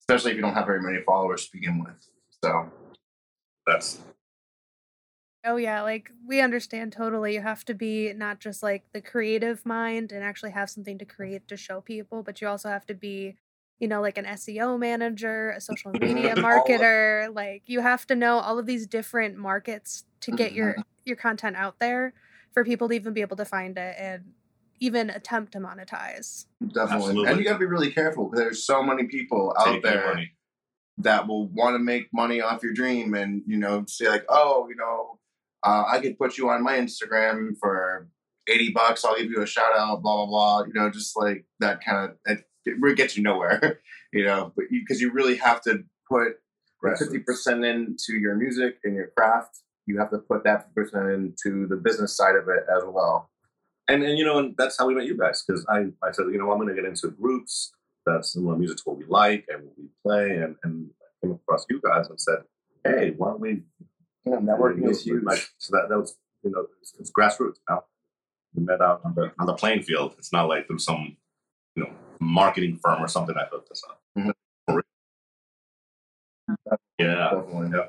especially 0.00 0.32
if 0.32 0.36
you 0.36 0.42
don't 0.42 0.54
have 0.54 0.66
very 0.66 0.82
many 0.82 1.02
followers 1.04 1.46
to 1.46 1.52
begin 1.52 1.82
with. 1.82 2.08
So, 2.42 2.70
That's 3.66 4.00
Oh 5.44 5.56
yeah, 5.56 5.80
like 5.82 6.10
we 6.26 6.40
understand 6.40 6.92
totally. 6.92 7.34
You 7.34 7.40
have 7.40 7.64
to 7.64 7.74
be 7.74 8.12
not 8.12 8.40
just 8.40 8.62
like 8.62 8.84
the 8.92 9.00
creative 9.00 9.64
mind 9.64 10.12
and 10.12 10.22
actually 10.22 10.50
have 10.50 10.68
something 10.68 10.98
to 10.98 11.06
create 11.06 11.48
to 11.48 11.56
show 11.56 11.80
people, 11.80 12.22
but 12.22 12.40
you 12.40 12.48
also 12.48 12.68
have 12.68 12.84
to 12.86 12.94
be, 12.94 13.36
you 13.78 13.88
know, 13.88 14.02
like 14.02 14.18
an 14.18 14.26
SEO 14.26 14.78
manager, 14.78 15.50
a 15.50 15.60
social 15.60 15.92
media 15.92 16.34
All 16.36 16.38
of- 16.38 16.44
marketer. 16.44 17.34
Like 17.34 17.62
you 17.66 17.80
have 17.80 18.06
to 18.08 18.14
know 18.14 18.38
all 18.38 18.58
of 18.58 18.66
these 18.66 18.86
different 18.86 19.38
markets 19.38 20.04
to 20.20 20.30
get 20.32 20.52
your 20.52 20.72
Mm-hmm. 20.72 20.80
your 21.04 21.16
content 21.16 21.56
out 21.56 21.78
there 21.78 22.12
for 22.52 22.64
people 22.64 22.88
to 22.88 22.94
even 22.94 23.12
be 23.12 23.20
able 23.20 23.36
to 23.36 23.44
find 23.44 23.76
it 23.78 23.96
and 23.98 24.32
even 24.80 25.10
attempt 25.10 25.52
to 25.52 25.58
monetize. 25.58 26.46
definitely. 26.60 26.94
Absolutely. 26.94 27.28
And 27.28 27.38
you 27.38 27.44
got 27.44 27.52
to 27.54 27.58
be 27.58 27.66
really 27.66 27.92
careful 27.92 28.26
because 28.26 28.40
there's 28.40 28.64
so 28.64 28.82
many 28.82 29.04
people 29.04 29.54
out 29.58 29.66
taking 29.66 29.82
there 29.82 30.26
that 30.98 31.26
will 31.28 31.48
want 31.48 31.74
to 31.74 31.78
make 31.78 32.08
money 32.12 32.40
off 32.40 32.62
your 32.62 32.72
dream 32.72 33.14
and, 33.14 33.42
you 33.46 33.58
know, 33.58 33.84
say, 33.86 34.08
like, 34.08 34.24
oh, 34.28 34.66
you 34.68 34.76
know, 34.76 35.18
uh, 35.62 35.84
I 35.86 36.00
could 36.00 36.18
put 36.18 36.38
you 36.38 36.48
on 36.48 36.62
my 36.62 36.78
Instagram 36.78 37.56
for 37.60 38.08
80 38.48 38.72
bucks. 38.72 39.04
I'll 39.04 39.16
give 39.16 39.30
you 39.30 39.42
a 39.42 39.46
shout 39.46 39.72
out, 39.76 40.02
blah, 40.02 40.16
blah, 40.16 40.26
blah. 40.26 40.64
You 40.66 40.72
know, 40.72 40.90
just 40.90 41.16
like 41.16 41.44
that 41.60 41.84
kind 41.84 42.10
of, 42.10 42.16
it, 42.26 42.44
it 42.64 42.96
gets 42.96 43.16
you 43.16 43.22
nowhere, 43.22 43.80
you 44.12 44.24
know, 44.24 44.52
but 44.56 44.66
because 44.70 45.00
you, 45.00 45.12
really 45.12 45.36
have 45.36 45.60
to 45.62 45.84
put 46.10 46.32
fifty 46.98 47.18
percent 47.18 47.64
into 47.64 48.14
your 48.14 48.34
music 48.34 48.78
and 48.84 48.94
your 48.94 49.08
craft. 49.16 49.60
You 49.86 49.98
have 49.98 50.10
to 50.10 50.18
put 50.18 50.44
that 50.44 50.74
person 50.74 51.08
into 51.10 51.66
the 51.66 51.76
business 51.76 52.16
side 52.16 52.36
of 52.36 52.48
it 52.48 52.64
as 52.74 52.82
well. 52.86 53.30
and 53.88 54.02
and 54.02 54.18
you 54.18 54.24
know, 54.24 54.38
and 54.38 54.54
that's 54.56 54.78
how 54.78 54.86
we 54.86 54.94
met 54.94 55.06
you 55.06 55.16
guys 55.16 55.42
because 55.46 55.66
I 55.68 55.86
I 56.06 56.12
said 56.12 56.26
you 56.32 56.38
know 56.38 56.50
I'm 56.50 56.58
going 56.58 56.68
to 56.68 56.74
get 56.74 56.84
into 56.84 57.10
groups 57.10 57.72
that's 58.06 58.32
similar 58.32 58.56
music 58.56 58.78
to 58.78 58.82
what 58.86 58.98
we 58.98 59.04
like 59.06 59.44
and 59.48 59.64
what 59.66 59.74
we 59.78 59.84
play, 60.04 60.30
and 60.36 60.56
and 60.62 60.90
I 61.02 61.26
came 61.26 61.32
across 61.34 61.66
you 61.68 61.80
guys 61.82 62.08
and 62.08 62.20
said, 62.20 62.38
hey, 62.84 63.14
why 63.16 63.28
don't 63.30 63.40
we? 63.40 63.62
Yeah, 64.24 64.36
networking 64.36 64.88
is 64.88 65.02
huge. 65.02 65.22
Like, 65.24 65.42
so 65.58 65.76
that 65.76 65.88
that 65.88 65.98
was 65.98 66.16
you 66.42 66.50
know 66.50 66.66
it's, 66.80 66.94
it's 66.98 67.10
grassroots. 67.10 67.56
Know? 67.68 67.84
We 68.54 68.62
met 68.64 68.80
out 68.80 69.00
on 69.04 69.14
the 69.14 69.32
on 69.38 69.46
the 69.46 69.54
playing 69.54 69.82
field. 69.82 70.14
It's 70.18 70.32
not 70.32 70.48
like 70.48 70.66
through 70.66 70.78
some 70.78 71.16
you 71.74 71.84
know 71.84 71.90
marketing 72.20 72.78
firm 72.82 73.02
or 73.02 73.08
something 73.08 73.34
that 73.34 73.48
hooked 73.50 73.70
us 73.70 73.82
up. 73.88 74.00
Mhm. 74.18 74.32
Yeah. 76.98 77.30
Definitely. 77.34 77.70
Yeah. 77.76 77.88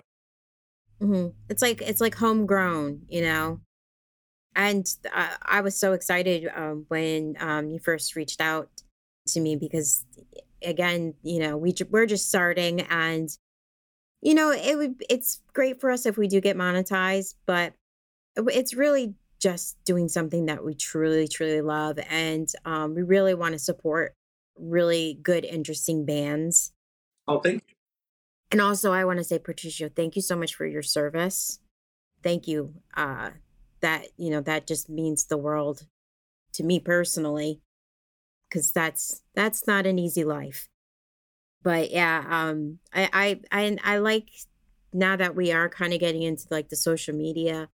Hmm 1.02 1.28
It's 1.50 1.62
like 1.62 1.82
it's 1.82 2.02
like 2.02 2.16
homegrown, 2.16 3.04
you 3.10 3.22
know. 3.22 3.60
And 4.56 4.86
uh, 5.14 5.36
I 5.44 5.62
was 5.62 5.78
so 5.80 5.94
excited 5.94 6.50
um, 6.56 6.86
when 6.90 7.36
um, 7.40 7.70
you 7.70 7.80
first 7.80 8.16
reached 8.16 8.42
out 8.42 8.70
to 9.30 9.40
me 9.40 9.56
because, 9.56 10.06
again, 10.64 11.16
you 11.24 11.40
know, 11.40 11.58
we 11.58 11.74
we're 11.90 12.08
just 12.08 12.30
starting, 12.30 12.82
and 12.82 13.30
you 14.22 14.34
know, 14.36 14.52
it 14.52 14.78
would 14.78 15.04
it's 15.10 15.42
great 15.54 15.82
for 15.82 15.92
us 15.92 16.06
if 16.06 16.18
we 16.18 16.28
do 16.28 16.42
get 16.42 16.58
monetized, 16.58 17.36
but 17.46 17.74
it's 18.38 18.74
really 18.76 19.16
just 19.42 19.78
doing 19.86 20.10
something 20.10 20.48
that 20.48 20.66
we 20.66 20.76
truly 20.76 21.28
truly 21.28 21.62
love, 21.62 22.00
and 22.10 22.50
um, 22.66 22.96
we 22.96 23.04
really 23.04 23.36
want 23.36 23.54
to 23.54 23.60
support 23.60 24.14
really 24.58 25.20
good, 25.24 25.46
interesting 25.46 26.06
bands. 26.06 26.74
Oh, 27.28 27.40
thank. 27.40 27.71
And 28.52 28.60
also, 28.60 28.92
I 28.92 29.06
want 29.06 29.20
to 29.20 29.24
say, 29.24 29.40
Patricio, 29.40 29.90
thank 29.90 30.16
you 30.16 30.22
so 30.22 30.36
much 30.36 30.56
for 30.56 30.66
your 30.66 30.84
service. 30.84 31.60
Thank 32.22 32.48
you. 32.48 32.74
Uh, 32.96 33.32
that 33.82 34.08
you 34.18 34.30
know 34.30 34.42
that 34.42 34.68
just 34.68 34.90
means 34.90 35.26
the 35.26 35.38
world 35.38 35.88
to 36.54 36.64
me 36.64 36.80
personally, 36.80 37.62
because 38.50 38.72
that's 38.72 39.24
that's 39.34 39.66
not 39.66 39.88
an 39.88 39.98
easy 39.98 40.24
life. 40.24 40.68
But 41.64 41.92
yeah, 41.92 42.24
um, 42.30 42.80
I 42.94 43.40
I 43.52 43.60
I, 43.64 43.78
I 43.84 43.98
like 43.98 44.30
now 44.94 45.16
that 45.16 45.36
we 45.36 45.52
are 45.52 45.70
kind 45.70 45.94
of 45.94 46.00
getting 46.00 46.24
into 46.24 46.46
like 46.52 46.70
the 46.70 46.76
social 46.76 47.16
media 47.16 47.70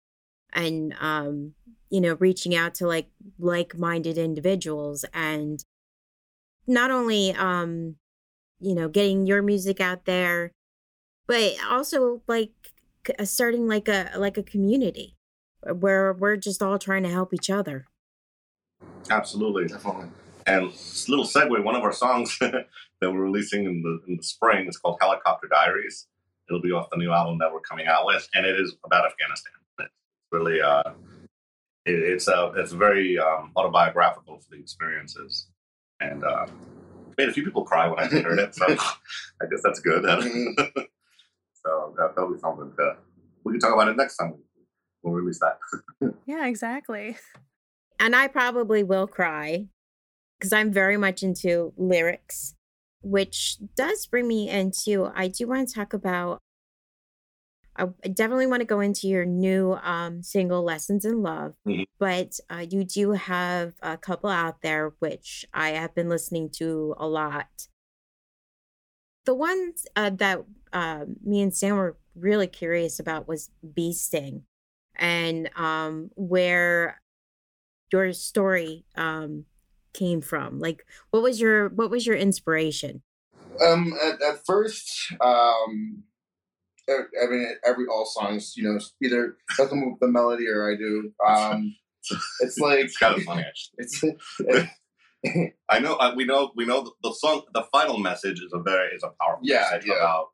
and 0.53 0.95
um 1.01 1.53
you 1.91 2.01
know 2.01 2.15
reaching 2.21 2.55
out 2.55 2.75
to 2.75 2.87
like 2.87 3.09
like-minded 3.39 4.19
individuals 4.19 5.05
and 5.15 5.65
not 6.67 6.91
only 6.91 7.33
um 7.35 7.97
you 8.61 8.75
know 8.75 8.89
getting 8.89 9.27
your 9.27 9.43
music 9.43 9.81
out 9.81 10.05
there 10.05 10.53
but 11.27 11.55
also 11.69 12.23
like 12.27 12.53
uh, 13.19 13.25
starting 13.25 13.67
like 13.67 13.89
a 13.89 14.11
like 14.17 14.37
a 14.37 14.43
community 14.43 15.17
uh, 15.69 15.75
where 15.75 16.13
we're 16.13 16.37
just 16.37 16.63
all 16.63 16.79
trying 16.79 17.03
to 17.03 17.09
help 17.11 17.33
each 17.35 17.51
other 17.51 17.87
Absolutely. 19.11 19.69
Definitely. 19.69 20.09
And 20.47 20.71
s- 20.71 21.09
little 21.09 21.25
segue, 21.25 21.63
one 21.63 21.75
of 21.75 21.83
our 21.83 21.93
songs 21.93 22.39
that 22.41 22.67
we're 23.03 23.21
releasing 23.21 23.65
in 23.65 23.83
the 23.83 24.01
in 24.09 24.17
the 24.17 24.23
spring 24.23 24.67
is 24.69 24.77
called 24.77 24.99
Helicopter 25.01 25.49
Diaries. 25.49 26.07
It'll 26.49 26.63
be 26.63 26.73
off 26.73 26.89
the 26.91 26.97
new 26.97 27.13
album 27.13 27.39
that 27.39 27.53
we're 27.53 27.61
coming 27.61 27.87
out 27.87 28.07
with, 28.07 28.29
and 28.35 28.47
it 28.47 28.59
is 28.61 28.75
about 28.85 29.05
Afghanistan. 29.05 29.53
It's 29.81 29.91
really, 30.31 30.61
uh, 30.61 30.93
it, 31.85 31.95
it's 31.95 32.29
a 32.29 32.53
it's 32.57 32.73
very 32.73 33.19
um, 33.19 33.51
autobiographical 33.57 34.39
for 34.39 34.51
the 34.51 34.61
experiences, 34.61 35.49
and 36.01 36.23
uh, 36.23 36.47
made 37.19 37.29
a 37.29 37.33
few 37.33 37.45
people 37.45 37.65
cry 37.65 37.89
when 37.89 37.99
I 37.99 38.07
heard 38.07 38.39
it. 38.39 38.55
So 38.55 38.67
I 38.69 39.47
guess 39.51 39.63
that's 39.65 39.81
good. 39.81 40.05
so 41.67 41.95
that, 41.97 42.15
that'll 42.15 42.33
be 42.33 42.39
something. 42.39 42.73
To, 42.79 42.97
we 43.45 43.53
can 43.53 43.61
talk 43.61 43.75
about 43.75 43.89
it 43.89 43.97
next 43.97 44.17
time 44.17 44.31
when 44.31 44.41
we'll 45.03 45.15
release 45.15 45.41
that. 45.41 45.59
Yeah, 46.27 46.47
exactly. 46.47 47.17
and 48.01 48.15
I 48.17 48.29
probably 48.29 48.83
will 48.83 49.07
cry 49.07 49.67
because 50.39 50.53
I'm 50.53 50.73
very 50.73 50.97
much 50.97 51.23
into 51.23 51.73
lyrics, 51.77 52.55
which 53.03 53.59
does 53.77 54.07
bring 54.07 54.27
me 54.29 54.49
into. 54.49 55.11
I 55.15 55.29
do 55.29 55.47
want 55.49 55.69
to 55.69 55.75
talk 55.75 55.93
about. 55.93 56.39
I 57.77 57.87
definitely 58.09 58.47
want 58.47 58.61
to 58.61 58.67
go 58.67 58.81
into 58.81 59.07
your 59.07 59.25
new 59.27 59.75
um, 59.83 60.23
single, 60.23 60.63
"Lessons 60.63 61.05
in 61.05 61.23
Love," 61.23 61.55
Mhm. 61.67 61.85
but 61.99 62.41
uh, 62.51 62.65
you 62.69 62.85
do 62.85 63.13
have 63.13 63.75
a 63.83 63.97
couple 63.99 64.31
out 64.31 64.63
there 64.63 64.95
which 64.99 65.45
I 65.53 65.71
have 65.71 65.95
been 65.95 66.09
listening 66.09 66.51
to 66.59 66.95
a 66.99 67.07
lot. 67.07 67.69
The 69.27 69.35
ones 69.35 69.87
uh, 69.95 70.11
that 70.11 70.45
uh, 70.73 71.05
me 71.25 71.41
and 71.43 71.55
Sam 71.55 71.77
were 71.77 71.97
really 72.15 72.47
curious 72.47 72.99
about 73.01 73.29
was 73.29 73.51
"Bee 73.75 73.93
Sting," 73.93 74.45
and 74.97 75.51
um, 75.57 76.11
where 76.17 77.01
your 77.93 78.13
story 78.13 78.85
um 78.97 79.45
came 79.95 80.21
from 80.21 80.59
like 80.61 80.85
what 81.11 81.23
was 81.23 81.41
your 81.41 81.69
what 81.71 81.91
was 81.91 82.07
your 82.07 82.17
inspiration 82.17 83.03
Um, 83.65 83.95
at, 84.03 84.21
at 84.23 84.41
first, 84.47 84.91
um, 85.21 86.03
I 86.89 86.93
I 87.23 87.27
mean, 87.31 87.49
every 87.65 87.87
all 87.89 88.07
songs, 88.07 88.55
you 88.57 88.65
know, 88.65 88.79
either 89.03 89.37
nothing 89.59 89.91
with 89.91 90.01
the 90.01 90.09
melody 90.09 90.49
or 90.49 90.71
I 90.71 90.77
do. 90.77 91.13
Um, 91.27 91.77
it's 92.41 92.59
like 92.59 92.81
It's 92.81 92.97
kind 92.99 93.17
of 93.17 93.23
funny 93.25 93.43
actually. 93.43 93.77
It's 95.25 95.53
I 95.69 95.81
know 95.81 95.97
uh, 95.97 96.13
we 96.17 96.25
know 96.25 96.53
we 96.57 96.67
know 96.67 96.83
the, 96.85 96.93
the 97.03 97.15
song. 97.15 97.43
The 97.55 97.65
final 97.73 97.99
message 97.99 98.41
is 98.41 98.53
a 98.53 98.61
very 98.61 98.95
is 98.95 99.03
a 99.03 99.11
powerful 99.21 99.43
Yeah, 99.45 99.63
message 99.73 99.87
yeah. 99.87 99.97
about 99.97 100.27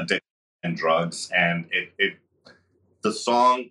addiction 0.00 0.26
and 0.62 0.76
drugs, 0.76 1.30
and 1.36 1.66
it 1.72 1.92
it 1.98 2.14
the 3.02 3.12
song 3.12 3.70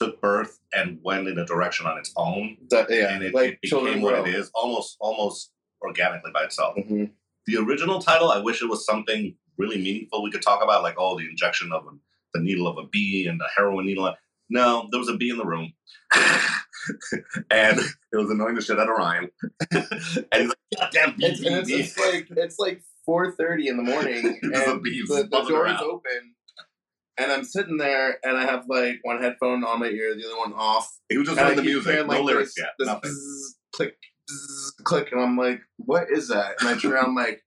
took 0.00 0.20
birth 0.20 0.58
and 0.74 0.98
went 1.04 1.28
in 1.28 1.38
a 1.38 1.46
direction 1.46 1.86
on 1.86 1.96
its 1.98 2.12
own, 2.16 2.56
that, 2.70 2.90
yeah, 2.90 3.14
and 3.14 3.22
it, 3.22 3.32
like 3.34 3.52
it 3.52 3.60
became 3.62 4.00
what 4.02 4.14
grow. 4.14 4.24
it 4.24 4.34
is 4.34 4.50
almost 4.54 4.96
almost 5.00 5.52
organically 5.82 6.30
by 6.32 6.42
itself. 6.44 6.76
Mhm. 6.76 7.10
The 7.46 7.56
original 7.58 8.00
title, 8.00 8.30
I 8.30 8.40
wish 8.40 8.62
it 8.62 8.68
was 8.68 8.84
something 8.86 9.36
really 9.58 9.76
meaningful 9.76 10.22
we 10.22 10.30
could 10.32 10.42
talk 10.42 10.62
about, 10.64 10.82
like 10.82 10.96
oh, 10.98 11.16
the 11.18 11.28
injection 11.28 11.70
of 11.72 11.84
a, 11.86 11.90
the 12.32 12.40
needle 12.42 12.66
of 12.66 12.76
a 12.78 12.88
bee 12.88 13.26
and 13.28 13.38
the 13.40 13.48
heroin 13.56 13.86
needle. 13.86 14.12
No, 14.50 14.88
there 14.90 14.98
was 14.98 15.08
a 15.08 15.16
bee 15.16 15.30
in 15.30 15.38
the 15.38 15.44
room, 15.46 15.72
and 17.50 17.78
it 17.80 18.16
was 18.16 18.30
annoying 18.30 18.54
the 18.56 18.60
shit 18.62 18.78
out 18.78 18.88
of 18.90 18.96
Ryan. 18.96 19.30
and 19.70 19.84
he's 20.34 20.48
like, 20.48 20.58
"Goddamn 20.78 21.16
bee, 21.16 21.26
It's, 21.26 21.40
bee, 21.40 21.62
bee." 21.76 21.80
it's 21.82 21.98
like 21.98 22.28
it's 22.30 22.58
like 22.58 22.82
four 23.04 23.32
thirty 23.32 23.68
in 23.68 23.76
the 23.76 23.82
morning, 23.82 24.38
and 24.42 24.82
bee 24.82 25.04
the, 25.06 25.28
the 25.30 25.42
door 25.42 25.66
is 25.66 25.80
open, 25.80 26.34
and 27.18 27.32
I'm 27.32 27.44
sitting 27.44 27.76
there, 27.76 28.18
and 28.22 28.36
I 28.36 28.44
have 28.44 28.64
like 28.68 28.98
one 29.02 29.20
headphone 29.22 29.64
on 29.64 29.80
my 29.80 29.86
ear, 29.86 30.14
the 30.14 30.26
other 30.26 30.38
one 30.38 30.52
off, 30.54 30.90
He 31.08 31.18
was 31.18 31.28
just 31.28 31.38
playing 31.38 31.56
the 31.56 31.62
music, 31.62 31.92
hearing, 31.92 32.08
no 32.08 32.14
like, 32.14 32.24
lyrics 32.24 32.54
this, 32.54 32.64
yet, 32.64 32.72
this 32.78 32.88
nothing. 32.88 33.10
bzzz, 33.10 33.54
click, 33.72 33.96
bzzz, 34.30 34.84
click, 34.84 35.12
and 35.12 35.20
I'm 35.20 35.36
like, 35.36 35.60
what 35.76 36.08
is 36.10 36.28
that? 36.28 36.56
And 36.60 36.68
I 36.68 36.78
turn 36.78 36.92
around, 36.92 37.14
like, 37.14 37.42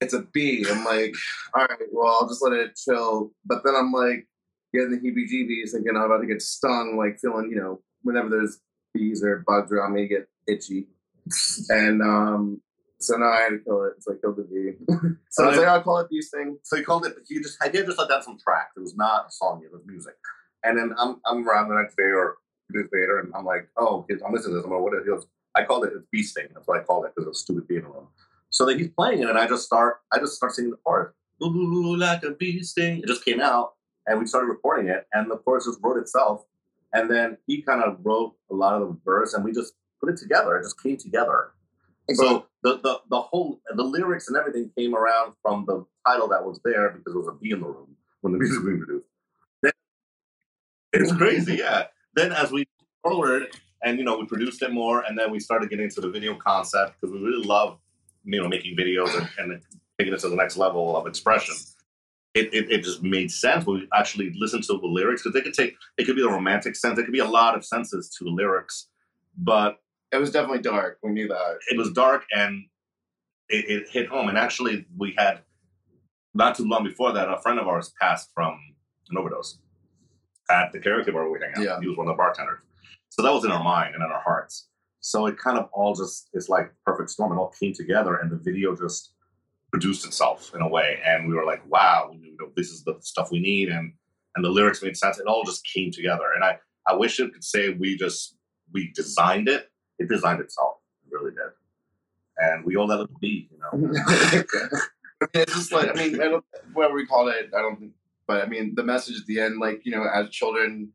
it's 0.00 0.14
a 0.14 0.22
bee. 0.32 0.66
I'm 0.68 0.84
like, 0.84 1.14
all 1.54 1.66
right, 1.66 1.78
well, 1.92 2.08
I'll 2.20 2.28
just 2.28 2.42
let 2.42 2.52
it 2.52 2.76
chill. 2.76 3.32
But 3.44 3.62
then 3.64 3.74
I'm 3.76 3.92
like, 3.92 4.26
getting 4.72 4.90
the 4.90 4.98
heebie-jeebies, 4.98 5.72
thinking 5.72 5.96
I'm 5.96 6.02
about 6.02 6.18
to 6.18 6.26
get 6.26 6.42
stung, 6.42 6.96
like 6.96 7.18
feeling, 7.20 7.50
you 7.50 7.56
know, 7.56 7.80
whenever 8.02 8.28
there's 8.28 8.60
bees 8.94 9.22
or 9.22 9.44
bugs 9.46 9.72
around 9.72 9.94
me, 9.94 10.08
get 10.08 10.28
itchy. 10.48 10.88
And 11.68 12.02
um, 12.02 12.60
so 13.00 13.16
now 13.16 13.30
I 13.30 13.40
had 13.40 13.50
to 13.50 13.58
kill 13.58 13.84
it. 13.84 14.02
So 14.02 14.12
I 14.12 14.16
killed 14.16 14.36
the 14.36 14.42
bee. 14.44 14.72
so 15.30 15.44
I 15.44 15.48
was 15.48 15.56
like, 15.58 15.66
I'll 15.66 15.82
call 15.82 15.98
it 15.98 16.10
bee 16.10 16.20
sting. 16.22 16.58
So 16.62 16.76
he 16.76 16.82
called 16.82 17.06
it. 17.06 17.14
but 17.14 17.24
He 17.28 17.40
just. 17.40 17.56
I 17.62 17.68
did 17.68 17.86
just 17.86 17.98
let 17.98 18.08
down 18.08 18.22
some 18.22 18.38
tracks. 18.38 18.72
It 18.76 18.80
was 18.80 18.96
not 18.96 19.26
a 19.28 19.30
song. 19.30 19.62
It 19.64 19.72
was 19.72 19.82
music. 19.86 20.14
And 20.64 20.78
then 20.78 20.94
I'm 20.98 21.20
I'm 21.26 21.48
around 21.48 21.68
the 21.68 21.74
next 21.74 21.96
day 21.96 22.04
or 22.04 22.36
two 22.70 22.82
days 22.82 22.90
later, 22.92 23.18
and 23.20 23.32
I'm 23.34 23.44
like, 23.44 23.68
oh, 23.76 24.04
kids, 24.08 24.22
I'm 24.24 24.32
listening 24.32 24.54
to 24.54 24.56
this. 24.58 24.64
I'm 24.66 24.72
like, 24.72 24.80
what 24.80 24.94
is 24.94 25.00
it? 25.00 25.04
He 25.04 25.10
goes, 25.10 25.26
I 25.54 25.64
called 25.64 25.84
it. 25.84 25.92
It's 25.94 26.06
bee 26.12 26.22
sting. 26.22 26.48
That's 26.54 26.66
what 26.66 26.78
I 26.78 26.82
called 26.82 27.06
it 27.06 27.12
because 27.14 27.26
it 27.26 27.30
was 27.30 27.40
stupid 27.40 27.66
the 27.68 27.80
room. 27.80 28.08
So 28.50 28.66
then 28.66 28.78
he's 28.78 28.90
playing 28.90 29.20
it, 29.20 29.28
and 29.28 29.38
I 29.38 29.46
just 29.46 29.64
start. 29.64 30.00
I 30.12 30.18
just 30.18 30.34
start 30.34 30.52
singing 30.52 30.70
the 30.72 30.76
chorus. 30.78 31.14
Ooh, 31.42 31.96
like 31.96 32.22
a 32.22 32.32
bee 32.32 32.62
sting. 32.62 32.98
It 32.98 33.06
just 33.06 33.24
came 33.24 33.40
out, 33.40 33.74
and 34.06 34.18
we 34.18 34.26
started 34.26 34.48
recording 34.48 34.88
it, 34.88 35.06
and 35.12 35.30
the 35.30 35.36
chorus 35.38 35.64
just 35.66 35.78
wrote 35.82 35.98
itself. 35.98 36.44
And 36.92 37.08
then 37.08 37.38
he 37.46 37.62
kind 37.62 37.82
of 37.82 37.98
wrote 38.02 38.34
a 38.50 38.54
lot 38.54 38.74
of 38.74 38.88
the 38.88 38.98
verse, 39.04 39.34
and 39.34 39.44
we 39.44 39.52
just 39.52 39.74
put 40.00 40.12
it 40.12 40.18
together. 40.18 40.56
It 40.56 40.64
just 40.64 40.82
came 40.82 40.96
together. 40.96 41.52
So 42.16 42.46
the, 42.62 42.78
the 42.82 43.00
the 43.10 43.20
whole 43.20 43.60
the 43.74 43.82
lyrics 43.82 44.28
and 44.28 44.36
everything 44.36 44.70
came 44.76 44.94
around 44.94 45.34
from 45.42 45.64
the 45.66 45.84
title 46.06 46.28
that 46.28 46.44
was 46.44 46.60
there 46.64 46.90
because 46.90 47.14
it 47.14 47.18
was 47.18 47.28
a 47.28 47.32
bee 47.32 47.52
in 47.52 47.60
the 47.60 47.66
room 47.66 47.96
when 48.20 48.32
the 48.32 48.38
music 48.38 48.58
was 48.58 48.66
being 48.66 48.78
produced. 48.78 49.08
Then- 49.62 49.72
It's 50.92 51.12
crazy, 51.16 51.54
yeah. 51.56 51.84
Then 52.14 52.32
as 52.32 52.50
we 52.52 52.66
forward 53.02 53.48
and 53.82 53.98
you 53.98 54.04
know 54.04 54.18
we 54.18 54.26
produced 54.26 54.62
it 54.62 54.72
more, 54.72 55.02
and 55.02 55.18
then 55.18 55.30
we 55.30 55.40
started 55.40 55.70
getting 55.70 55.84
into 55.84 56.00
the 56.00 56.10
video 56.10 56.34
concept 56.34 57.00
because 57.00 57.14
we 57.14 57.20
really 57.20 57.44
love 57.44 57.78
you 58.24 58.40
know 58.42 58.48
making 58.48 58.76
videos 58.76 59.16
and, 59.16 59.52
and 59.52 59.62
taking 59.98 60.12
it 60.12 60.20
to 60.20 60.28
the 60.28 60.36
next 60.36 60.56
level 60.56 60.96
of 60.96 61.06
expression. 61.06 61.54
It, 62.32 62.54
it, 62.54 62.70
it 62.70 62.84
just 62.84 63.02
made 63.02 63.28
sense 63.32 63.66
when 63.66 63.80
we 63.80 63.88
actually 63.92 64.32
listened 64.36 64.62
to 64.64 64.78
the 64.78 64.86
lyrics 64.86 65.22
because 65.22 65.34
they 65.34 65.40
could 65.40 65.54
take 65.54 65.74
it 65.98 66.04
could 66.04 66.14
be 66.16 66.22
a 66.22 66.28
romantic 66.28 66.76
sense, 66.76 66.98
it 66.98 67.04
could 67.04 67.12
be 67.12 67.18
a 67.18 67.24
lot 67.24 67.56
of 67.56 67.64
senses 67.64 68.08
to 68.18 68.24
the 68.24 68.30
lyrics, 68.30 68.86
but 69.36 69.78
It 70.12 70.16
was 70.18 70.30
definitely 70.30 70.62
dark. 70.62 70.98
We 71.02 71.10
knew 71.10 71.28
that. 71.28 71.58
it 71.70 71.78
was 71.78 71.92
dark 71.92 72.24
and 72.34 72.64
it, 73.48 73.64
it 73.68 73.88
hit 73.88 74.08
home. 74.08 74.28
And 74.28 74.36
actually, 74.38 74.86
we 74.96 75.14
had 75.16 75.40
not 76.34 76.56
too 76.56 76.66
long 76.66 76.84
before 76.84 77.12
that, 77.12 77.28
a 77.28 77.40
friend 77.40 77.58
of 77.58 77.66
ours 77.66 77.92
passed 78.00 78.30
from 78.34 78.58
an 79.08 79.16
overdose 79.16 79.58
at 80.50 80.72
the 80.72 80.78
karaoke 80.78 81.12
bar 81.12 81.30
we 81.30 81.38
hang 81.40 81.52
out. 81.56 81.62
Yeah. 81.62 81.80
He 81.80 81.88
was 81.88 81.96
one 81.96 82.08
of 82.08 82.12
the 82.12 82.16
bartenders. 82.16 82.58
So 83.08 83.22
that 83.22 83.32
was 83.32 83.44
in 83.44 83.50
our 83.50 83.62
mind 83.62 83.94
and 83.94 84.04
in 84.04 84.10
our 84.10 84.22
hearts. 84.22 84.68
So 85.00 85.26
it 85.26 85.38
kind 85.38 85.58
of 85.58 85.68
all 85.72 85.94
just 85.94 86.28
is 86.34 86.48
like 86.48 86.72
perfect 86.84 87.10
storm. 87.10 87.32
It 87.32 87.36
all 87.36 87.52
came 87.58 87.72
together, 87.72 88.16
and 88.16 88.30
the 88.30 88.36
video 88.36 88.76
just 88.76 89.14
produced 89.72 90.04
itself 90.06 90.52
in 90.54 90.60
a 90.60 90.68
way. 90.68 91.00
And 91.04 91.26
we 91.26 91.34
were 91.34 91.44
like, 91.46 91.62
"Wow, 91.70 92.10
you 92.20 92.36
know, 92.38 92.50
this 92.54 92.68
is 92.68 92.84
the 92.84 92.96
stuff 93.00 93.30
we 93.30 93.40
need," 93.40 93.68
and 93.68 93.92
and 94.36 94.44
the 94.44 94.50
lyrics 94.50 94.82
made 94.82 94.96
sense. 94.96 95.18
It 95.18 95.26
all 95.26 95.42
just 95.44 95.64
came 95.64 95.90
together. 95.90 96.32
And 96.34 96.44
I 96.44 96.58
I 96.86 96.94
wish 96.94 97.18
it 97.18 97.32
could 97.32 97.44
say 97.44 97.70
we 97.70 97.96
just 97.96 98.36
we 98.72 98.92
designed 98.94 99.48
it. 99.48 99.69
It 100.00 100.08
designed 100.08 100.40
itself. 100.40 100.78
It 101.06 101.14
really 101.14 101.30
did. 101.30 101.52
And 102.38 102.64
we 102.64 102.74
all 102.76 102.86
let 102.86 103.00
it 103.00 103.20
be, 103.20 103.48
you 103.52 103.58
know. 103.58 103.92
it's 105.34 105.54
just 105.54 105.72
like 105.72 105.90
I 105.90 105.92
mean, 105.92 106.20
I 106.20 106.24
don't, 106.24 106.44
whatever 106.72 106.94
we 106.94 107.06
call 107.06 107.28
it, 107.28 107.50
I 107.56 107.60
don't. 107.60 107.78
think 107.78 107.92
But 108.26 108.42
I 108.42 108.46
mean, 108.46 108.74
the 108.74 108.82
message 108.82 109.20
at 109.20 109.26
the 109.26 109.40
end, 109.40 109.60
like 109.60 109.82
you 109.84 109.92
know, 109.92 110.04
as 110.12 110.30
children 110.30 110.92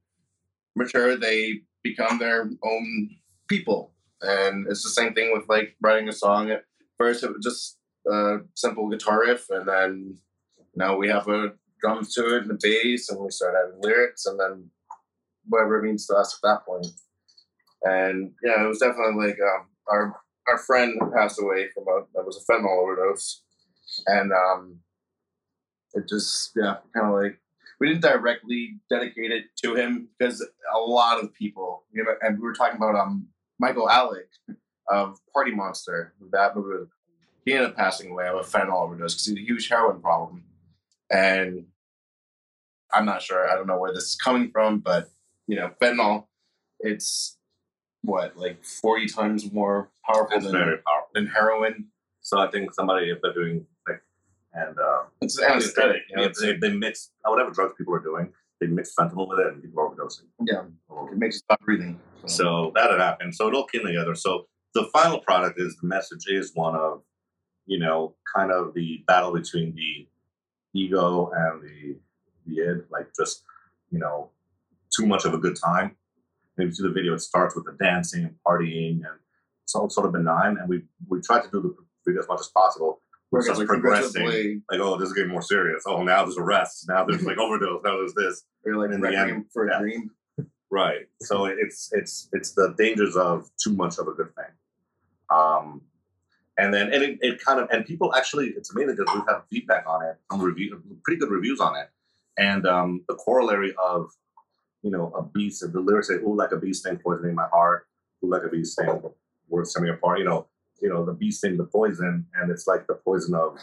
mature, 0.76 1.16
they 1.16 1.62
become 1.84 2.18
their 2.18 2.50
own 2.64 3.10
people, 3.48 3.94
and 4.22 4.66
it's 4.68 4.84
the 4.84 4.90
same 4.90 5.14
thing 5.14 5.32
with 5.32 5.48
like 5.48 5.76
writing 5.82 6.10
a 6.10 6.14
song. 6.14 6.50
At 6.50 6.64
first, 6.98 7.24
it 7.24 7.32
was 7.32 7.44
just 7.44 7.78
a 8.12 8.40
simple 8.56 8.90
guitar 8.90 9.22
riff, 9.22 9.48
and 9.52 9.68
then 9.68 10.18
now 10.76 10.98
we 10.98 11.08
have 11.10 11.28
a 11.28 11.54
drums 11.80 12.12
to 12.16 12.38
it 12.38 12.42
and 12.42 12.52
a 12.52 12.58
bass, 12.60 13.10
and 13.10 13.20
we 13.20 13.30
start 13.30 13.54
adding 13.56 13.82
lyrics, 13.82 14.26
and 14.26 14.40
then 14.40 14.72
whatever 15.48 15.78
it 15.78 15.84
means 15.84 16.08
to 16.08 16.16
us 16.16 16.34
at 16.36 16.48
that 16.48 16.66
point. 16.66 16.88
And 17.86 18.34
yeah, 18.44 18.64
it 18.64 18.68
was 18.68 18.80
definitely 18.80 19.28
like 19.28 19.38
um, 19.40 19.68
our 19.88 20.20
our 20.48 20.58
friend 20.58 21.00
passed 21.16 21.40
away 21.40 21.68
from 21.74 21.84
a 21.88 22.06
that 22.16 22.26
was 22.26 22.38
a 22.38 22.52
fentanyl 22.52 22.82
overdose, 22.82 23.44
and 24.08 24.32
um, 24.34 24.80
it 25.94 26.10
just 26.10 26.52
yeah, 26.56 26.78
kind 26.94 27.08
of 27.08 27.22
like 27.22 27.40
we 27.80 27.88
didn't 27.88 28.02
directly 28.02 28.80
dedicate 28.90 29.32
it 29.32 29.46
to 29.64 29.76
him 29.76 30.10
because 30.18 30.46
a 30.74 30.80
lot 30.80 31.24
of 31.24 31.34
people, 31.34 31.84
you 31.92 32.04
know, 32.04 32.12
and 32.22 32.38
we 32.38 32.44
were 32.44 32.54
talking 32.54 32.78
about 32.78 32.96
um 32.96 33.28
Michael 33.60 33.88
Alig 33.88 34.28
of 34.90 35.20
Party 35.34 35.52
Monster. 35.52 36.14
That 36.32 36.56
movie, 36.56 36.90
he 37.46 37.54
ended 37.54 37.70
up 37.70 37.76
passing 37.76 38.12
away 38.12 38.28
of 38.28 38.36
a 38.36 38.40
fentanyl 38.40 38.84
overdose 38.84 39.14
because 39.14 39.26
he 39.26 39.34
had 39.34 39.44
a 39.44 39.46
huge 39.46 39.70
heroin 39.70 40.02
problem. 40.02 40.44
And 41.12 41.68
I'm 42.92 43.06
not 43.06 43.22
sure. 43.22 43.50
I 43.50 43.56
don't 43.56 43.68
know 43.68 43.80
where 43.80 43.94
this 43.94 44.06
is 44.06 44.16
coming 44.16 44.50
from, 44.52 44.80
but 44.80 45.10
you 45.48 45.56
know, 45.56 45.72
fentanyl, 45.82 46.26
it's 46.80 47.38
what 48.06 48.38
like 48.38 48.64
40 48.64 49.08
times 49.08 49.52
more 49.52 49.90
powerful 50.10 50.38
It's 50.38 50.46
than, 50.46 50.54
very 50.54 50.78
powerful. 50.78 51.10
than 51.14 51.28
heroin. 51.28 51.86
So 52.22 52.40
I 52.40 52.50
think 52.50 52.74
somebody, 52.74 53.10
if 53.10 53.20
they're 53.22 53.34
doing 53.34 53.66
like, 53.88 54.02
and 54.54 54.78
uh, 54.80 55.04
It's 55.22 55.38
an 55.38 55.52
anesthetic. 55.52 56.04
You 56.10 56.18
know, 56.18 56.24
it's, 56.24 56.42
they, 56.42 56.54
they 56.58 56.72
mix 56.72 57.12
uh, 57.26 57.30
whatever 57.30 57.52
drugs 57.52 57.74
people 57.78 57.94
are 57.94 58.00
doing, 58.00 58.32
they 58.62 58.68
mix 58.68 58.94
fentanyl 58.98 59.28
with 59.28 59.40
it, 59.40 59.48
and 59.48 59.62
people 59.62 59.84
are 59.84 59.90
overdosing. 59.90 60.24
yeah, 60.42 60.64
it 61.12 61.18
makes 61.18 61.36
you 61.36 61.40
stop 61.40 61.60
breathing. 61.62 62.00
So 62.26 62.72
that 62.76 62.90
had 62.90 63.00
happened. 63.00 63.36
So 63.36 63.48
it 63.48 63.54
all 63.54 63.66
came 63.68 63.86
together. 63.86 64.16
So 64.16 64.48
the 64.74 64.86
final 64.94 65.20
product 65.20 65.60
is 65.60 65.76
the 65.82 65.88
message 65.88 66.26
is 66.28 66.52
one 66.56 66.76
of, 66.76 67.04
you 67.68 67.78
know, 67.78 68.16
kind 68.36 68.52
of 68.52 68.74
the 68.74 69.04
battle 69.06 69.32
between 69.34 69.76
the 69.76 70.08
ego 70.74 71.32
and 71.36 71.62
the 71.62 71.98
the 72.48 72.62
id, 72.62 72.84
like 72.92 73.08
just, 73.16 73.44
you 73.92 74.00
know, 74.00 74.30
too 74.96 75.06
much 75.06 75.26
of 75.26 75.34
a 75.34 75.38
good 75.38 75.56
time. 75.56 75.96
Maybe 76.58 76.72
see 76.72 76.84
the 76.84 76.90
video, 76.90 77.14
it 77.14 77.20
starts 77.20 77.56
with 77.56 77.66
the 77.66 77.76
dancing 77.84 78.24
and 78.24 78.36
partying 78.48 78.96
and 78.98 79.20
it's 79.64 79.76
all 79.76 79.90
sort 79.90 80.08
of 80.08 80.14
benign. 80.14 80.58
And 80.58 80.70
we 80.70 80.84
we 81.08 81.22
try 81.22 81.42
to 81.42 81.50
do 81.52 81.62
the 81.62 81.76
video 82.06 82.22
as 82.22 82.28
much 82.28 82.40
as 82.40 82.48
possible. 82.48 83.02
We're 83.32 83.46
just 83.46 83.60
like, 83.60 83.68
progressing. 83.68 84.64
Like, 84.72 84.80
oh, 84.80 84.98
this 84.98 85.10
is 85.10 85.14
getting 85.14 85.32
more 85.32 85.42
serious. 85.42 85.84
Oh, 85.86 86.04
now 86.04 86.24
there's 86.24 86.38
arrests. 86.38 86.88
Now 86.88 87.04
there's 87.04 87.24
like 87.24 87.38
overdose. 87.40 87.82
Now 87.84 87.98
there's 87.98 88.14
this. 88.14 88.44
You're 88.66 88.78
like 88.78 88.92
in 88.92 89.02
the 89.02 89.18
end, 89.18 89.46
for 89.52 89.68
yeah. 89.68 89.78
a 89.78 89.80
dream. 89.80 90.12
Right. 90.72 91.08
So 91.22 91.46
it's 91.46 91.90
it's 91.92 92.30
it's 92.32 92.54
the 92.54 92.74
dangers 92.78 93.16
of 93.16 93.50
too 93.62 93.74
much 93.74 93.98
of 93.98 94.08
a 94.08 94.14
good 94.14 94.34
thing. 94.36 94.54
Um, 95.30 95.82
and 96.58 96.74
then 96.74 96.94
and 96.94 97.04
it, 97.04 97.20
it 97.22 97.44
kind 97.44 97.60
of 97.60 97.70
and 97.72 97.86
people 97.86 98.14
actually 98.16 98.54
it's 98.56 98.74
amazing 98.74 98.96
because 98.96 99.14
we've 99.14 99.28
had 99.28 99.42
feedback 99.50 99.86
on 99.88 100.04
it, 100.04 100.18
review, 100.32 100.82
pretty 101.04 101.20
good 101.20 101.30
reviews 101.30 101.60
on 101.60 101.76
it, 101.76 101.90
and 102.38 102.66
um, 102.66 103.04
the 103.08 103.16
corollary 103.16 103.74
of 103.84 104.12
you 104.86 104.92
know 104.92 105.12
a 105.16 105.24
beast. 105.24 105.62
The 105.74 105.80
lyrics 105.80 106.10
say, 106.10 106.16
"Ooh, 106.16 106.36
like 106.36 106.52
a 106.52 106.58
bee 106.58 106.72
sting, 106.72 106.98
poisoning 106.98 107.34
my 107.34 107.48
heart. 107.52 107.88
Ooh, 108.24 108.30
like 108.30 108.44
a 108.44 108.50
bee 108.50 108.64
sting, 108.64 109.02
words 109.50 109.74
tearing 109.74 109.90
me 109.90 109.96
apart." 109.96 110.20
You 110.20 110.26
know, 110.26 110.48
you 110.80 110.90
know 110.90 111.04
the 111.04 111.14
bee 111.14 111.32
sting, 111.32 111.58
the 111.58 111.64
poison, 111.66 112.28
and 112.36 112.52
it's 112.52 112.68
like 112.68 112.86
the 112.86 112.94
poison 112.94 113.34
of 113.34 113.58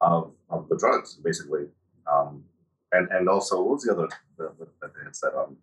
of 0.00 0.32
of 0.50 0.68
the 0.68 0.76
drugs, 0.76 1.14
basically. 1.14 1.66
Um, 2.12 2.42
and 2.90 3.08
and 3.12 3.28
also, 3.28 3.62
what 3.62 3.74
was 3.74 3.84
the 3.84 3.92
other 3.92 4.08
the, 4.36 4.50
the, 4.58 4.66
the, 4.80 4.88
they 4.88 5.04
had 5.04 5.14
said? 5.14 5.30
Um, 5.38 5.56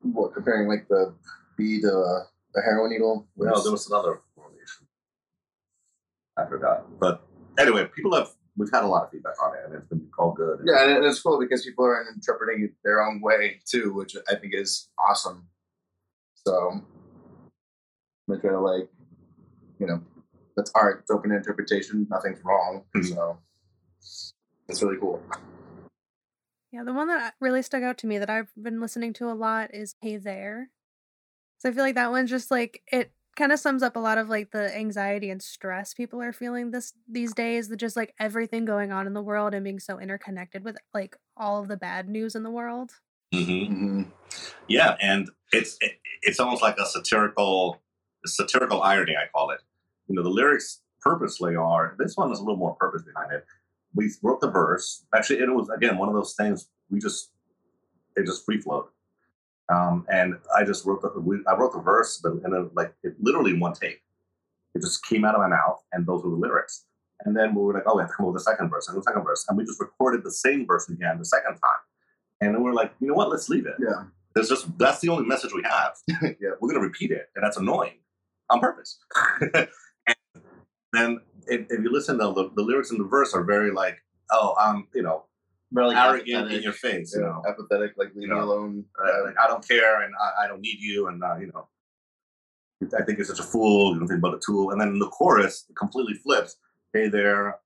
What 0.00 0.32
comparing 0.32 0.68
like 0.68 0.88
the 0.88 1.14
bee 1.58 1.80
to 1.82 1.92
uh, 1.92 2.58
a 2.58 2.62
heroin 2.62 2.92
needle? 2.92 3.26
No, 3.36 3.62
there 3.62 3.72
was 3.72 3.88
another 3.88 4.20
formation. 4.34 4.86
I 6.36 6.46
forgot. 6.46 6.98
But 6.98 7.26
anyway, 7.58 7.90
people 7.94 8.14
have 8.14 8.30
we've 8.56 8.70
had 8.72 8.84
a 8.84 8.86
lot 8.86 9.04
of 9.04 9.10
feedback 9.10 9.34
on 9.42 9.54
it, 9.54 9.60
and 9.64 9.74
it's 9.74 9.86
been 9.86 10.08
all 10.18 10.32
good. 10.32 10.60
Yeah, 10.64 10.96
and 10.96 11.04
it's 11.04 11.20
cool 11.20 11.38
because 11.38 11.64
people 11.64 11.84
are 11.84 12.04
interpreting 12.14 12.64
it 12.64 12.72
their 12.84 13.02
own 13.02 13.20
way 13.20 13.60
too, 13.64 13.92
which 13.92 14.16
I 14.28 14.34
think 14.36 14.54
is 14.54 14.88
awesome. 15.08 15.48
So 16.34 16.80
they 18.28 18.36
try 18.36 18.50
to 18.50 18.60
like, 18.60 18.88
you 19.78 19.86
know, 19.86 20.02
that's 20.56 20.70
art. 20.74 21.00
It's 21.02 21.10
open 21.10 21.32
interpretation. 21.32 22.06
Nothing's 22.10 22.42
wrong. 22.44 22.84
Mhm. 22.94 23.04
So 23.04 23.38
it's 24.68 24.82
really 24.82 24.98
cool. 24.98 25.22
Yeah, 26.72 26.84
the 26.84 26.92
one 26.92 27.08
that 27.08 27.34
really 27.40 27.62
stuck 27.62 27.82
out 27.82 27.98
to 27.98 28.06
me 28.06 28.18
that 28.18 28.30
I've 28.30 28.52
been 28.60 28.80
listening 28.80 29.12
to 29.14 29.30
a 29.30 29.34
lot 29.34 29.74
is 29.74 29.94
Hey 30.00 30.16
There. 30.16 30.70
So 31.58 31.68
I 31.68 31.72
feel 31.72 31.84
like 31.84 31.94
that 31.94 32.10
one's 32.10 32.30
just 32.30 32.50
like 32.50 32.82
it 32.92 33.12
kind 33.36 33.52
of 33.52 33.60
sums 33.60 33.82
up 33.82 33.96
a 33.96 34.00
lot 34.00 34.18
of 34.18 34.28
like 34.28 34.50
the 34.50 34.74
anxiety 34.76 35.30
and 35.30 35.42
stress 35.42 35.94
people 35.94 36.20
are 36.22 36.32
feeling 36.32 36.70
this 36.70 36.92
these 37.08 37.34
days, 37.34 37.68
the 37.68 37.76
just 37.76 37.96
like 37.96 38.14
everything 38.18 38.64
going 38.64 38.92
on 38.92 39.06
in 39.06 39.14
the 39.14 39.22
world 39.22 39.54
and 39.54 39.64
being 39.64 39.78
so 39.78 39.98
interconnected 39.98 40.64
with 40.64 40.76
like 40.94 41.16
all 41.36 41.60
of 41.60 41.68
the 41.68 41.76
bad 41.76 42.08
news 42.08 42.34
in 42.34 42.42
the 42.42 42.50
world. 42.50 42.92
hmm 43.32 43.38
Mm-hmm. 43.40 44.02
Yeah, 44.68 44.96
and 45.00 45.30
it's 45.52 45.76
it, 45.80 45.92
it's 46.22 46.40
almost 46.40 46.62
like 46.62 46.76
a 46.78 46.86
satirical 46.86 47.80
satirical 48.26 48.82
irony. 48.82 49.14
I 49.16 49.28
call 49.32 49.50
it. 49.50 49.60
You 50.08 50.16
know, 50.16 50.22
the 50.22 50.30
lyrics 50.30 50.82
purposely 51.00 51.54
are. 51.56 51.94
This 51.98 52.16
one 52.16 52.30
has 52.30 52.38
a 52.38 52.42
little 52.42 52.56
more 52.56 52.74
purpose 52.74 53.02
behind 53.02 53.32
it. 53.32 53.44
We 53.94 54.10
wrote 54.22 54.40
the 54.40 54.50
verse. 54.50 55.04
Actually, 55.14 55.40
it 55.40 55.54
was 55.54 55.68
again 55.68 55.98
one 55.98 56.08
of 56.08 56.14
those 56.14 56.34
things. 56.34 56.68
We 56.90 56.98
just 56.98 57.30
it 58.16 58.26
just 58.26 58.44
free 58.44 58.60
flowed. 58.60 58.86
Um, 59.72 60.06
and 60.08 60.36
I 60.56 60.64
just 60.64 60.84
wrote 60.84 61.02
the 61.02 61.42
I 61.48 61.56
wrote 61.56 61.72
the 61.72 61.80
verse, 61.80 62.20
but 62.22 62.32
and 62.44 62.52
then 62.52 62.70
like 62.74 62.94
it 63.02 63.14
literally 63.20 63.52
in 63.52 63.60
one 63.60 63.72
take. 63.72 64.00
It 64.74 64.82
just 64.82 65.04
came 65.04 65.24
out 65.24 65.34
of 65.34 65.40
my 65.40 65.48
mouth, 65.48 65.82
and 65.92 66.06
those 66.06 66.22
were 66.22 66.30
the 66.30 66.36
lyrics. 66.36 66.84
And 67.24 67.34
then 67.34 67.54
we 67.54 67.62
were 67.62 67.72
like, 67.72 67.84
oh, 67.86 67.96
we 67.96 68.02
have 68.02 68.10
to 68.10 68.16
come 68.16 68.26
up 68.26 68.34
with 68.34 68.42
a 68.42 68.44
second 68.44 68.68
verse 68.68 68.88
and 68.88 68.96
the 68.96 69.02
second 69.02 69.24
verse, 69.24 69.44
and 69.48 69.56
we 69.56 69.64
just 69.64 69.80
recorded 69.80 70.22
the 70.22 70.30
same 70.30 70.66
verse 70.66 70.88
again 70.88 71.18
the 71.18 71.24
second 71.24 71.52
time. 71.52 71.82
And 72.40 72.54
then 72.54 72.62
we're 72.62 72.74
like, 72.74 72.92
you 73.00 73.08
know 73.08 73.14
what? 73.14 73.30
Let's 73.30 73.48
leave 73.48 73.66
it. 73.66 73.74
Yeah. 73.80 74.04
There's 74.34 74.48
just 74.48 74.78
that's 74.78 75.00
the 75.00 75.08
only 75.08 75.26
message 75.26 75.52
we 75.54 75.62
have. 75.62 75.96
yeah. 76.22 76.50
We're 76.60 76.68
gonna 76.68 76.84
repeat 76.84 77.10
it, 77.10 77.30
and 77.34 77.44
that's 77.44 77.56
annoying 77.56 77.98
on 78.50 78.60
purpose. 78.60 78.98
and 79.54 79.68
then 80.92 81.20
if, 81.48 81.66
if 81.70 81.80
you 81.82 81.90
listen 81.90 82.18
to 82.18 82.32
the, 82.32 82.50
the 82.54 82.62
lyrics 82.62 82.90
in 82.90 82.98
the 82.98 83.04
verse 83.04 83.34
are 83.34 83.44
very 83.44 83.72
like, 83.72 83.98
oh, 84.30 84.54
I'm 84.58 84.88
you 84.94 85.02
know 85.02 85.24
Really 85.72 85.96
arrogant 85.96 86.52
in 86.52 86.62
your 86.62 86.72
face, 86.72 87.12
you 87.14 87.20
you 87.20 87.26
know, 87.26 87.42
know, 87.42 87.42
apathetic, 87.48 87.94
like 87.96 88.14
leave 88.14 88.28
You 88.28 88.34
me 88.34 88.40
alone. 88.40 88.84
uh, 89.04 89.24
like 89.24 89.34
I 89.38 89.48
don't 89.48 89.66
care 89.66 90.02
and 90.02 90.14
I, 90.20 90.44
I 90.44 90.48
don't 90.48 90.60
need 90.60 90.78
you, 90.80 91.08
and 91.08 91.22
uh, 91.24 91.36
you 91.36 91.48
know, 91.52 91.66
I 92.98 93.02
think 93.04 93.18
you're 93.18 93.24
such 93.26 93.40
a 93.40 93.42
fool. 93.42 93.92
You 93.94 93.98
don't 93.98 94.08
think 94.08 94.18
about 94.20 94.34
a 94.34 94.40
tool. 94.44 94.70
And 94.70 94.80
then 94.80 94.88
in 94.88 94.98
the 94.98 95.08
chorus, 95.08 95.64
it 95.68 95.74
completely 95.74 96.14
flips. 96.14 96.56
Hey 96.92 97.08
there, 97.08 97.58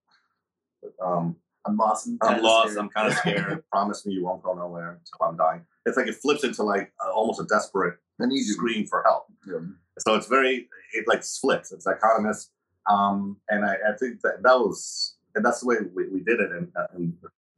um, 1.02 1.36
I'm 1.66 1.76
lost. 1.76 2.06
I'm 2.08 2.18
kinda 2.18 2.42
lost. 2.42 2.70
scared. 2.72 2.78
I'm 2.78 2.88
kind 2.88 3.08
of 3.08 3.14
scared. 3.18 3.64
Promise 3.72 4.06
me 4.06 4.14
you 4.14 4.24
won't 4.24 4.42
go 4.42 4.54
nowhere 4.54 4.92
until 4.98 5.28
I'm 5.28 5.36
dying. 5.36 5.66
It's 5.84 5.96
like 5.96 6.06
it 6.06 6.14
flips 6.16 6.42
into 6.42 6.62
like 6.62 6.92
uh, 7.04 7.12
almost 7.12 7.40
a 7.40 7.44
desperate 7.44 7.98
I 8.20 8.26
need 8.26 8.38
you. 8.38 8.54
scream 8.54 8.86
for 8.86 9.02
help. 9.02 9.26
Yeah. 9.46 9.58
So 9.98 10.14
it's 10.14 10.26
very 10.26 10.68
it 10.94 11.06
like 11.06 11.22
flips. 11.22 11.70
It's 11.70 11.86
dichotomous, 11.86 12.48
um, 12.88 13.36
and 13.50 13.64
I, 13.64 13.74
I 13.74 13.96
think 13.98 14.22
that 14.22 14.42
that 14.42 14.58
was 14.58 15.16
and 15.34 15.44
that's 15.44 15.60
the 15.60 15.66
way 15.66 15.76
we, 15.94 16.08
we 16.08 16.20
did 16.20 16.40
it 16.40 16.50
and, 16.50 16.68
and 16.94 17.12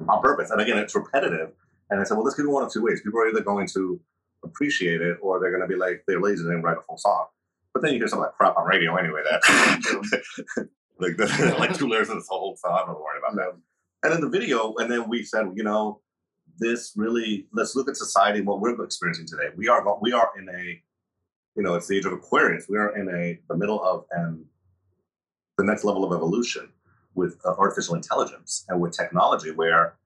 on 0.08 0.22
purpose. 0.22 0.50
And 0.50 0.60
again, 0.60 0.78
it's 0.78 0.94
repetitive. 0.94 1.52
And 1.90 2.00
I 2.00 2.04
said, 2.04 2.14
well, 2.16 2.24
this 2.24 2.34
could 2.34 2.44
be 2.44 2.48
one 2.48 2.62
of 2.62 2.72
two 2.72 2.82
ways. 2.82 3.00
People 3.02 3.20
are 3.20 3.28
either 3.28 3.42
going 3.42 3.66
to 3.68 4.00
appreciate 4.44 5.00
it 5.00 5.18
or 5.20 5.38
they're 5.38 5.50
going 5.50 5.62
to 5.62 5.68
be 5.68 5.76
like 5.76 6.04
they're 6.06 6.20
lazy 6.20 6.42
and 6.42 6.64
write 6.64 6.78
a 6.78 6.82
full 6.82 6.98
song. 6.98 7.26
But 7.72 7.82
then 7.82 7.92
you 7.92 7.98
hear 7.98 8.08
some 8.08 8.18
of 8.18 8.26
that 8.26 8.36
crap 8.36 8.56
on 8.56 8.66
radio 8.66 8.96
anyway. 8.96 9.22
That 9.24 9.42
like 10.98 11.16
the, 11.16 11.56
like 11.58 11.76
two 11.76 11.88
layers 11.88 12.10
in 12.10 12.16
this 12.16 12.28
whole 12.28 12.56
song. 12.56 12.78
I'm 12.80 12.88
not 12.88 13.00
worried 13.00 13.18
about 13.18 13.36
that. 13.36 13.56
And 14.04 14.14
in 14.14 14.20
the 14.20 14.28
video, 14.28 14.74
and 14.76 14.90
then 14.90 15.08
we 15.08 15.22
said, 15.22 15.46
you 15.54 15.62
know, 15.62 16.00
this 16.58 16.92
really 16.96 17.46
let's 17.52 17.74
look 17.74 17.88
at 17.88 17.96
society 17.96 18.38
and 18.38 18.46
what 18.46 18.60
we're 18.60 18.82
experiencing 18.84 19.26
today. 19.26 19.48
We 19.56 19.68
are 19.68 19.84
we 20.00 20.12
are 20.12 20.30
in 20.38 20.48
a, 20.48 20.82
you 21.56 21.62
know, 21.62 21.74
it's 21.74 21.86
the 21.86 21.96
age 21.96 22.04
of 22.04 22.12
Aquarius. 22.12 22.66
We 22.68 22.78
are 22.78 22.96
in 22.96 23.08
a 23.08 23.38
the 23.48 23.56
middle 23.56 23.82
of 23.82 24.04
and 24.10 24.44
the 25.56 25.64
next 25.64 25.84
level 25.84 26.04
of 26.04 26.12
evolution 26.12 26.70
with 27.14 27.38
uh, 27.44 27.54
artificial 27.58 27.94
intelligence 27.94 28.64
and 28.68 28.80
with 28.80 28.96
technology, 28.96 29.50
where 29.50 29.96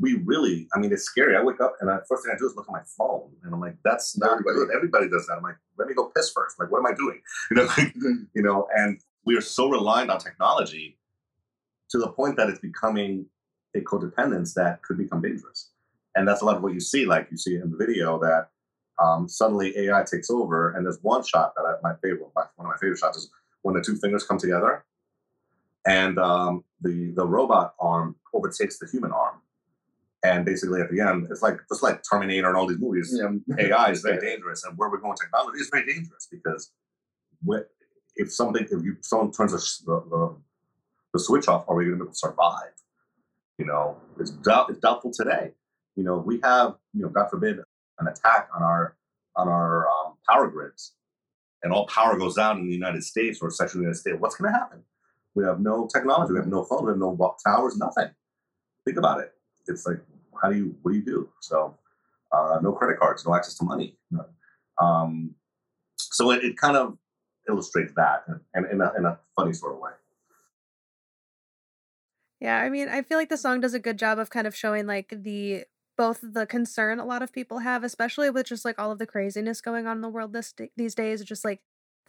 we 0.00 0.14
really, 0.24 0.68
I 0.74 0.78
mean, 0.78 0.92
it's 0.92 1.04
scary. 1.04 1.36
I 1.36 1.42
wake 1.42 1.60
up 1.60 1.74
and 1.80 1.88
the 1.88 2.02
first 2.08 2.24
thing 2.24 2.32
I 2.34 2.38
do 2.38 2.46
is 2.46 2.54
look 2.54 2.66
at 2.68 2.72
my 2.72 2.82
phone, 2.96 3.30
and 3.42 3.54
I'm 3.54 3.60
like, 3.60 3.76
that's 3.84 4.16
not 4.18 4.32
Everybody. 4.32 4.56
good. 4.56 4.68
Everybody 4.74 5.08
does 5.08 5.26
that. 5.26 5.34
I'm 5.34 5.42
like, 5.42 5.56
let 5.78 5.88
me 5.88 5.94
go 5.94 6.06
piss 6.14 6.30
first. 6.30 6.58
Like, 6.58 6.70
what 6.70 6.78
am 6.78 6.86
I 6.86 6.94
doing? 6.94 7.20
You 7.50 7.56
know, 7.56 7.68
you 8.34 8.42
know, 8.42 8.68
and 8.76 9.00
we 9.24 9.36
are 9.36 9.40
so 9.40 9.68
reliant 9.68 10.10
on 10.10 10.18
technology 10.18 10.98
to 11.90 11.98
the 11.98 12.08
point 12.08 12.36
that 12.36 12.48
it's 12.48 12.60
becoming 12.60 13.26
a 13.74 13.80
codependence 13.80 14.54
that 14.54 14.82
could 14.82 14.98
become 14.98 15.20
dangerous. 15.22 15.70
And 16.14 16.26
that's 16.26 16.42
a 16.42 16.44
lot 16.44 16.56
of 16.56 16.62
what 16.62 16.72
you 16.72 16.80
see. 16.80 17.06
Like 17.06 17.28
you 17.30 17.36
see 17.36 17.56
in 17.56 17.70
the 17.70 17.76
video 17.76 18.18
that 18.20 18.48
um, 19.02 19.28
suddenly 19.28 19.76
AI 19.78 20.04
takes 20.10 20.30
over, 20.30 20.72
and 20.72 20.84
there's 20.84 20.98
one 21.02 21.24
shot 21.24 21.54
that 21.56 21.62
I, 21.62 21.74
my 21.82 21.94
favorite, 22.02 22.28
my, 22.34 22.44
one 22.56 22.66
of 22.66 22.72
my 22.72 22.76
favorite 22.80 22.98
shots 22.98 23.16
is 23.16 23.30
when 23.62 23.74
the 23.74 23.82
two 23.82 23.96
fingers 23.96 24.24
come 24.24 24.38
together, 24.38 24.84
and 25.86 26.18
um, 26.18 26.64
the 26.80 27.12
the 27.16 27.26
robot 27.26 27.74
arm 27.80 28.16
overtakes 28.34 28.78
the 28.78 28.88
human 28.90 29.12
arm, 29.12 29.36
and 30.24 30.44
basically 30.44 30.80
at 30.80 30.90
the 30.90 31.00
end, 31.00 31.26
it's 31.30 31.42
like 31.42 31.58
just 31.68 31.82
like 31.82 32.02
Terminator 32.08 32.48
and 32.48 32.56
all 32.56 32.66
these 32.66 32.80
movies. 32.80 33.18
Yeah. 33.18 33.30
AI 33.58 33.90
is 33.90 34.02
very 34.06 34.20
dangerous, 34.20 34.64
and 34.64 34.76
where 34.76 34.90
we're 34.90 34.98
going, 34.98 35.16
technology 35.16 35.58
is 35.58 35.70
very 35.72 35.86
dangerous 35.86 36.28
because 36.30 36.72
if 38.16 38.32
something, 38.32 38.64
if 38.64 38.84
you 38.84 38.96
someone 39.00 39.32
turns 39.32 39.52
the, 39.52 40.00
the, 40.10 40.36
the, 41.12 41.18
switch 41.18 41.48
off, 41.48 41.64
are 41.68 41.74
we 41.74 41.84
going 41.84 41.98
to 41.98 42.04
be 42.04 42.06
able 42.06 42.12
to 42.12 42.18
survive? 42.18 42.72
You 43.58 43.66
know, 43.66 43.96
it's 44.18 44.30
doubt, 44.30 44.70
it's 44.70 44.78
doubtful 44.78 45.12
today. 45.12 45.52
You 45.96 46.04
know, 46.04 46.18
we 46.18 46.40
have, 46.42 46.76
you 46.94 47.02
know, 47.02 47.08
God 47.08 47.28
forbid, 47.30 47.58
an 47.98 48.08
attack 48.08 48.48
on 48.54 48.62
our 48.62 48.96
on 49.36 49.48
our 49.48 49.88
um, 49.88 50.14
power 50.28 50.48
grids, 50.48 50.94
and 51.62 51.72
all 51.72 51.86
power 51.86 52.18
goes 52.18 52.34
down 52.34 52.58
in 52.58 52.66
the 52.66 52.74
United 52.74 53.04
States 53.04 53.40
or 53.40 53.50
section 53.50 53.78
of 53.78 53.80
the 53.80 53.86
United 53.86 54.00
States. 54.00 54.16
What's 54.18 54.36
going 54.36 54.52
to 54.52 54.58
happen? 54.58 54.82
We 55.34 55.44
have 55.44 55.60
no 55.60 55.88
technology. 55.92 56.32
We 56.32 56.38
have 56.38 56.48
no 56.48 56.64
phones. 56.64 56.82
We 56.82 56.90
have 56.90 56.98
no 56.98 57.36
towers. 57.46 57.76
Nothing. 57.76 58.10
Think 58.84 58.96
about 58.98 59.20
it. 59.20 59.32
It's 59.66 59.86
like, 59.86 60.00
how 60.42 60.50
do 60.50 60.56
you? 60.56 60.76
What 60.82 60.92
do 60.92 60.98
you 60.98 61.04
do? 61.04 61.28
So, 61.40 61.76
uh, 62.32 62.58
no 62.62 62.72
credit 62.72 62.98
cards, 62.98 63.24
no 63.26 63.34
access 63.34 63.54
to 63.58 63.64
money. 63.64 63.96
Um, 64.80 65.34
so 65.96 66.30
it, 66.30 66.42
it 66.44 66.56
kind 66.56 66.76
of 66.76 66.96
illustrates 67.48 67.92
that 67.96 68.24
and 68.54 68.66
in, 68.66 68.72
in, 68.72 68.80
a, 68.80 68.92
in 68.96 69.04
a 69.04 69.18
funny 69.36 69.52
sort 69.52 69.74
of 69.74 69.80
way. 69.80 69.90
Yeah, 72.40 72.56
I 72.56 72.70
mean, 72.70 72.88
I 72.88 73.02
feel 73.02 73.18
like 73.18 73.28
the 73.28 73.36
song 73.36 73.60
does 73.60 73.74
a 73.74 73.78
good 73.78 73.98
job 73.98 74.18
of 74.18 74.30
kind 74.30 74.46
of 74.46 74.56
showing 74.56 74.86
like 74.86 75.12
the 75.14 75.64
both 75.98 76.20
the 76.22 76.46
concern 76.46 76.98
a 76.98 77.04
lot 77.04 77.22
of 77.22 77.32
people 77.32 77.58
have, 77.58 77.84
especially 77.84 78.30
with 78.30 78.46
just 78.46 78.64
like 78.64 78.78
all 78.78 78.90
of 78.90 78.98
the 78.98 79.06
craziness 79.06 79.60
going 79.60 79.86
on 79.86 79.98
in 79.98 80.00
the 80.00 80.08
world 80.08 80.32
this 80.32 80.54
these 80.76 80.94
days, 80.94 81.22
just 81.22 81.44
like 81.44 81.60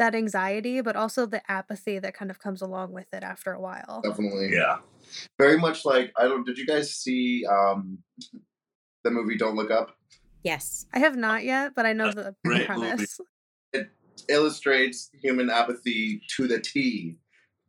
that 0.02 0.16
anxiety, 0.16 0.82
but 0.82 0.96
also 0.96 1.28
the 1.28 1.42
apathy 1.50 2.00
that 2.00 2.16
kind 2.16 2.32
of 2.32 2.40
comes 2.40 2.62
along 2.62 2.92
with 2.92 3.06
it 3.14 3.24
after 3.24 3.54
a 3.54 3.62
while. 3.62 4.02
Definitely. 4.04 4.50
Yeah. 4.52 4.78
Very 5.38 5.60
much 5.60 5.86
like 5.86 6.12
I 6.18 6.24
don't. 6.24 6.44
Did 6.44 6.58
you 6.58 6.66
guys 6.66 6.96
see 6.96 7.46
um 7.46 8.00
the 9.04 9.12
movie 9.12 9.38
Don't 9.38 9.56
Look 9.56 9.70
Up? 9.70 9.96
Yes. 10.44 10.88
I 10.92 11.00
have 11.00 11.16
not 11.16 11.44
yet, 11.44 11.74
but 11.76 11.86
I 11.86 11.94
know 11.94 12.12
the 12.12 12.36
great 12.44 12.66
premise. 12.66 13.20
It 13.74 13.92
illustrates 14.28 15.12
human 15.22 15.50
apathy 15.52 16.22
to 16.36 16.48
the 16.48 16.60
T. 16.60 17.18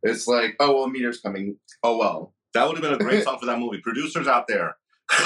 It's 0.01 0.27
like, 0.27 0.55
oh 0.59 0.75
well, 0.75 0.89
meteor's 0.89 1.21
coming. 1.21 1.57
Oh 1.83 1.97
well. 1.97 2.33
That 2.55 2.67
would 2.67 2.77
have 2.77 2.83
been 2.83 2.93
a 2.93 2.97
great 2.97 3.23
song 3.23 3.37
for 3.39 3.45
that 3.45 3.59
movie. 3.59 3.79
Producers 3.79 4.27
out 4.27 4.47
there, 4.47 4.75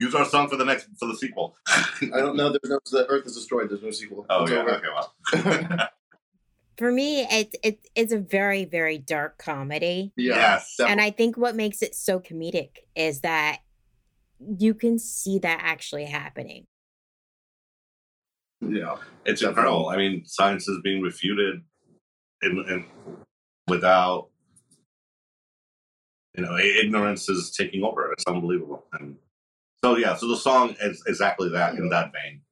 use 0.00 0.14
our 0.14 0.24
song 0.24 0.48
for 0.48 0.56
the 0.56 0.64
next 0.64 0.88
for 0.98 1.06
the 1.06 1.16
sequel. 1.16 1.56
I 1.68 2.18
don't 2.18 2.36
know. 2.36 2.50
There's 2.50 2.60
no. 2.70 2.78
The 2.90 3.06
Earth 3.08 3.26
is 3.26 3.34
destroyed. 3.34 3.68
There's 3.70 3.82
no 3.82 3.90
sequel. 3.90 4.26
Oh 4.30 4.42
It's 4.44 4.52
yeah. 4.52 4.58
over. 4.58 4.70
Okay. 4.76 4.86
Well. 4.94 5.88
For 6.78 6.92
me, 6.92 7.22
it, 7.22 7.56
it 7.64 7.80
it's 7.96 8.12
a 8.12 8.18
very 8.18 8.64
very 8.64 8.98
dark 8.98 9.36
comedy, 9.38 10.12
Yeah. 10.16 10.36
Yes. 10.36 10.76
And 10.78 11.00
I 11.00 11.10
think 11.10 11.36
what 11.36 11.56
makes 11.56 11.82
it 11.82 11.96
so 11.96 12.20
comedic 12.20 12.68
is 12.94 13.22
that 13.22 13.58
you 14.58 14.74
can 14.74 15.00
see 15.00 15.40
that 15.40 15.58
actually 15.60 16.04
happening. 16.04 16.66
yeah. 18.60 18.94
It's 19.26 19.40
Definitely. 19.40 19.48
incredible. 19.48 19.88
I 19.88 19.96
mean, 19.96 20.24
science 20.24 20.68
is 20.68 20.78
being 20.84 21.02
refuted, 21.02 21.62
in, 22.42 22.64
in 22.68 22.84
without 23.66 24.28
you 26.36 26.44
know, 26.44 26.56
ignorance 26.56 27.28
is 27.28 27.50
taking 27.50 27.82
over. 27.82 28.12
It's 28.12 28.24
unbelievable. 28.28 28.84
And 28.92 29.16
so, 29.84 29.96
yeah. 29.96 30.16
So 30.16 30.28
the 30.28 30.36
song 30.36 30.76
is 30.80 31.02
exactly 31.06 31.48
that 31.50 31.74
in 31.74 31.88
that 31.90 32.12
vein, 32.12 32.42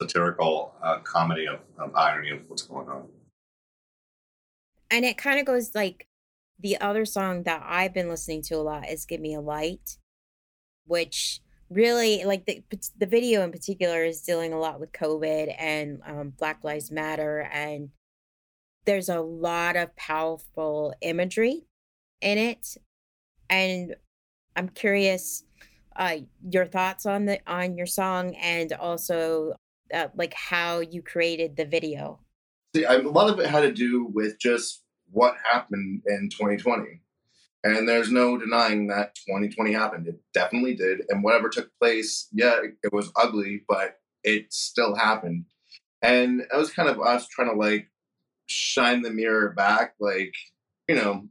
satirical 0.00 0.74
uh, 0.82 0.98
comedy 1.00 1.46
of, 1.46 1.60
of 1.78 1.94
irony 1.94 2.30
of 2.30 2.40
what's 2.48 2.62
going 2.62 2.88
on. 2.88 3.08
and 4.90 5.04
it 5.04 5.16
kind 5.18 5.38
of 5.40 5.46
goes 5.46 5.74
like 5.74 6.06
the 6.58 6.80
other 6.80 7.04
song 7.04 7.42
that 7.44 7.62
I've 7.66 7.92
been 7.94 8.08
listening 8.08 8.42
to 8.42 8.54
a 8.54 8.62
lot 8.62 8.88
is 8.88 9.04
"Give 9.06 9.20
Me 9.20 9.34
a 9.34 9.40
Light," 9.40 9.98
which 10.86 11.40
really 11.70 12.24
like 12.24 12.46
the 12.46 12.62
the 12.98 13.06
video 13.06 13.42
in 13.42 13.50
particular 13.50 14.04
is 14.04 14.22
dealing 14.22 14.52
a 14.52 14.58
lot 14.58 14.80
with 14.80 14.92
COVID 14.92 15.54
and 15.58 16.00
um, 16.06 16.30
Black 16.38 16.62
Lives 16.62 16.90
Matter, 16.90 17.48
and 17.52 17.90
there's 18.84 19.08
a 19.08 19.20
lot 19.20 19.76
of 19.76 19.96
powerful 19.96 20.94
imagery 21.00 21.64
in 22.20 22.38
it, 22.38 22.76
and 23.50 23.96
I'm 24.56 24.68
curious 24.68 25.44
uh, 25.96 26.16
your 26.48 26.66
thoughts 26.66 27.06
on 27.06 27.26
the 27.26 27.40
on 27.46 27.76
your 27.76 27.86
song 27.86 28.34
and 28.36 28.72
also 28.72 29.54
uh, 29.92 30.08
like 30.16 30.34
how 30.34 30.80
you 30.80 31.02
created 31.02 31.56
the 31.56 31.64
video. 31.64 32.20
See, 32.74 32.84
I, 32.84 32.94
a 32.94 33.02
lot 33.02 33.30
of 33.30 33.38
it 33.38 33.46
had 33.46 33.60
to 33.60 33.72
do 33.72 34.06
with 34.12 34.38
just 34.38 34.82
what 35.10 35.36
happened 35.50 36.02
in 36.06 36.28
2020. 36.30 37.00
And 37.62 37.88
there's 37.88 38.10
no 38.10 38.36
denying 38.36 38.88
that 38.88 39.14
2020 39.26 39.72
happened. 39.72 40.06
It 40.06 40.20
definitely 40.34 40.74
did. 40.74 41.02
And 41.08 41.24
whatever 41.24 41.48
took 41.48 41.70
place, 41.80 42.28
yeah, 42.32 42.56
it, 42.62 42.74
it 42.82 42.92
was 42.92 43.10
ugly, 43.16 43.62
but 43.66 43.96
it 44.22 44.52
still 44.52 44.94
happened. 44.94 45.46
And 46.02 46.40
it 46.40 46.56
was 46.56 46.70
kind 46.70 46.90
of 46.90 47.00
us 47.00 47.26
trying 47.28 47.48
to 47.48 47.56
like 47.56 47.90
shine 48.46 49.00
the 49.00 49.10
mirror 49.10 49.54
back, 49.56 49.94
like, 49.98 50.34
you 50.88 50.94
know, 50.94 51.26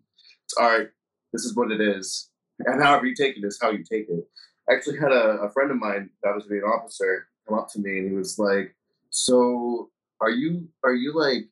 it's 0.46 0.56
art. 0.58 0.96
This 1.34 1.46
is 1.46 1.56
what 1.56 1.72
it 1.72 1.82
is. 1.82 2.30
And 2.60 2.82
however 2.82 3.06
you 3.06 3.16
take 3.16 3.38
it 3.38 3.44
is 3.44 3.60
how 3.62 3.70
you 3.70 3.84
take 3.84 4.08
it. 4.10 4.28
I 4.70 4.74
actually 4.74 5.00
had 5.00 5.12
a, 5.12 5.42
a 5.42 5.52
friend 5.52 5.72
of 5.72 5.78
mine 5.78 6.10
that 6.24 6.34
was 6.34 6.46
to 6.46 6.50
be 6.50 6.58
an 6.58 6.64
officer 6.64 7.28
come 7.48 7.58
up 7.58 7.70
to 7.72 7.80
me 7.80 8.00
and 8.00 8.10
he 8.10 8.16
was 8.16 8.40
like, 8.40 8.76
So 9.10 9.90
are 10.22 10.30
you 10.30 10.68
are 10.84 10.94
you 10.94 11.14
like 11.14 11.50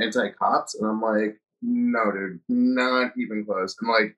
anti 0.00 0.30
cops? 0.30 0.74
And 0.74 0.88
I'm 0.88 1.00
like, 1.00 1.40
no, 1.62 2.12
dude, 2.12 2.40
not 2.48 3.12
even 3.16 3.44
close. 3.44 3.76
I'm 3.80 3.88
like, 3.88 4.16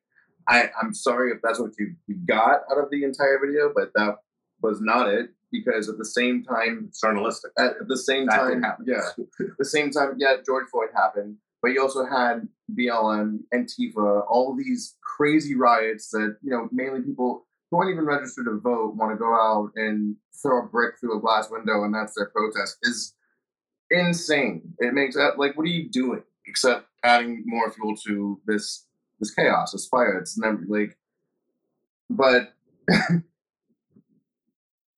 I, 0.49 0.71
I'm 0.81 0.93
sorry 0.95 1.33
if 1.33 1.39
that's 1.43 1.59
what 1.59 1.73
you, 1.79 1.95
you 2.07 2.17
got 2.27 2.63
out 2.71 2.79
of 2.79 2.91
the 2.91 3.05
entire 3.05 3.39
video, 3.45 3.73
but 3.75 3.91
that 3.95 4.17
was 4.63 4.81
not 4.81 5.09
it. 5.09 5.31
Because 5.53 5.89
at 5.89 5.97
the 5.97 6.05
same 6.05 6.43
time, 6.43 6.87
It's 6.89 7.01
journalistic. 7.01 7.53
at, 7.57 7.75
the 7.87 7.97
same 7.97 8.27
That 8.27 8.37
time, 8.37 8.65
yeah, 8.85 9.11
the 9.59 9.65
same 9.65 9.91
time, 9.91 10.15
yeah, 10.19 10.35
George 10.45 10.67
Floyd 10.71 10.89
happened, 10.95 11.37
but 11.63 11.71
you 11.71 11.81
also 11.81 12.05
had 12.05 12.49
BLM, 12.77 13.39
Antifa, 13.55 14.25
all 14.29 14.57
these 14.57 14.97
crazy 15.03 15.55
riots 15.55 16.11
that 16.11 16.37
you 16.43 16.51
know 16.51 16.69
mainly 16.73 17.01
people 17.01 17.46
who 17.71 17.79
aren't 17.79 17.91
even 17.91 18.05
registered 18.05 18.47
to 18.47 18.59
vote 18.59 18.95
want 18.97 19.13
to 19.13 19.17
go 19.17 19.35
out 19.35 19.73
and 19.77 20.17
throw 20.43 20.63
a 20.63 20.67
brick 20.67 20.99
through 20.99 21.17
a 21.17 21.21
glass 21.21 21.51
window, 21.51 21.85
and 21.85 21.95
that's 21.95 22.15
their 22.15 22.31
protest. 22.31 22.79
Is 22.83 23.15
insane. 23.91 24.75
It 24.79 24.95
makes 24.95 25.15
that 25.17 25.39
like, 25.39 25.57
what 25.57 25.65
are 25.65 25.71
you 25.71 25.89
doing 25.89 26.23
except 26.47 26.87
adding 27.03 27.43
more 27.47 27.71
fuel 27.71 27.97
to 28.07 28.41
this 28.47 28.87
this 29.21 29.35
chaos, 29.35 29.73
this 29.73 29.87
fire? 29.87 30.19
It's 30.19 30.39
never 30.39 30.63
like, 30.69 30.97
but 32.11 32.55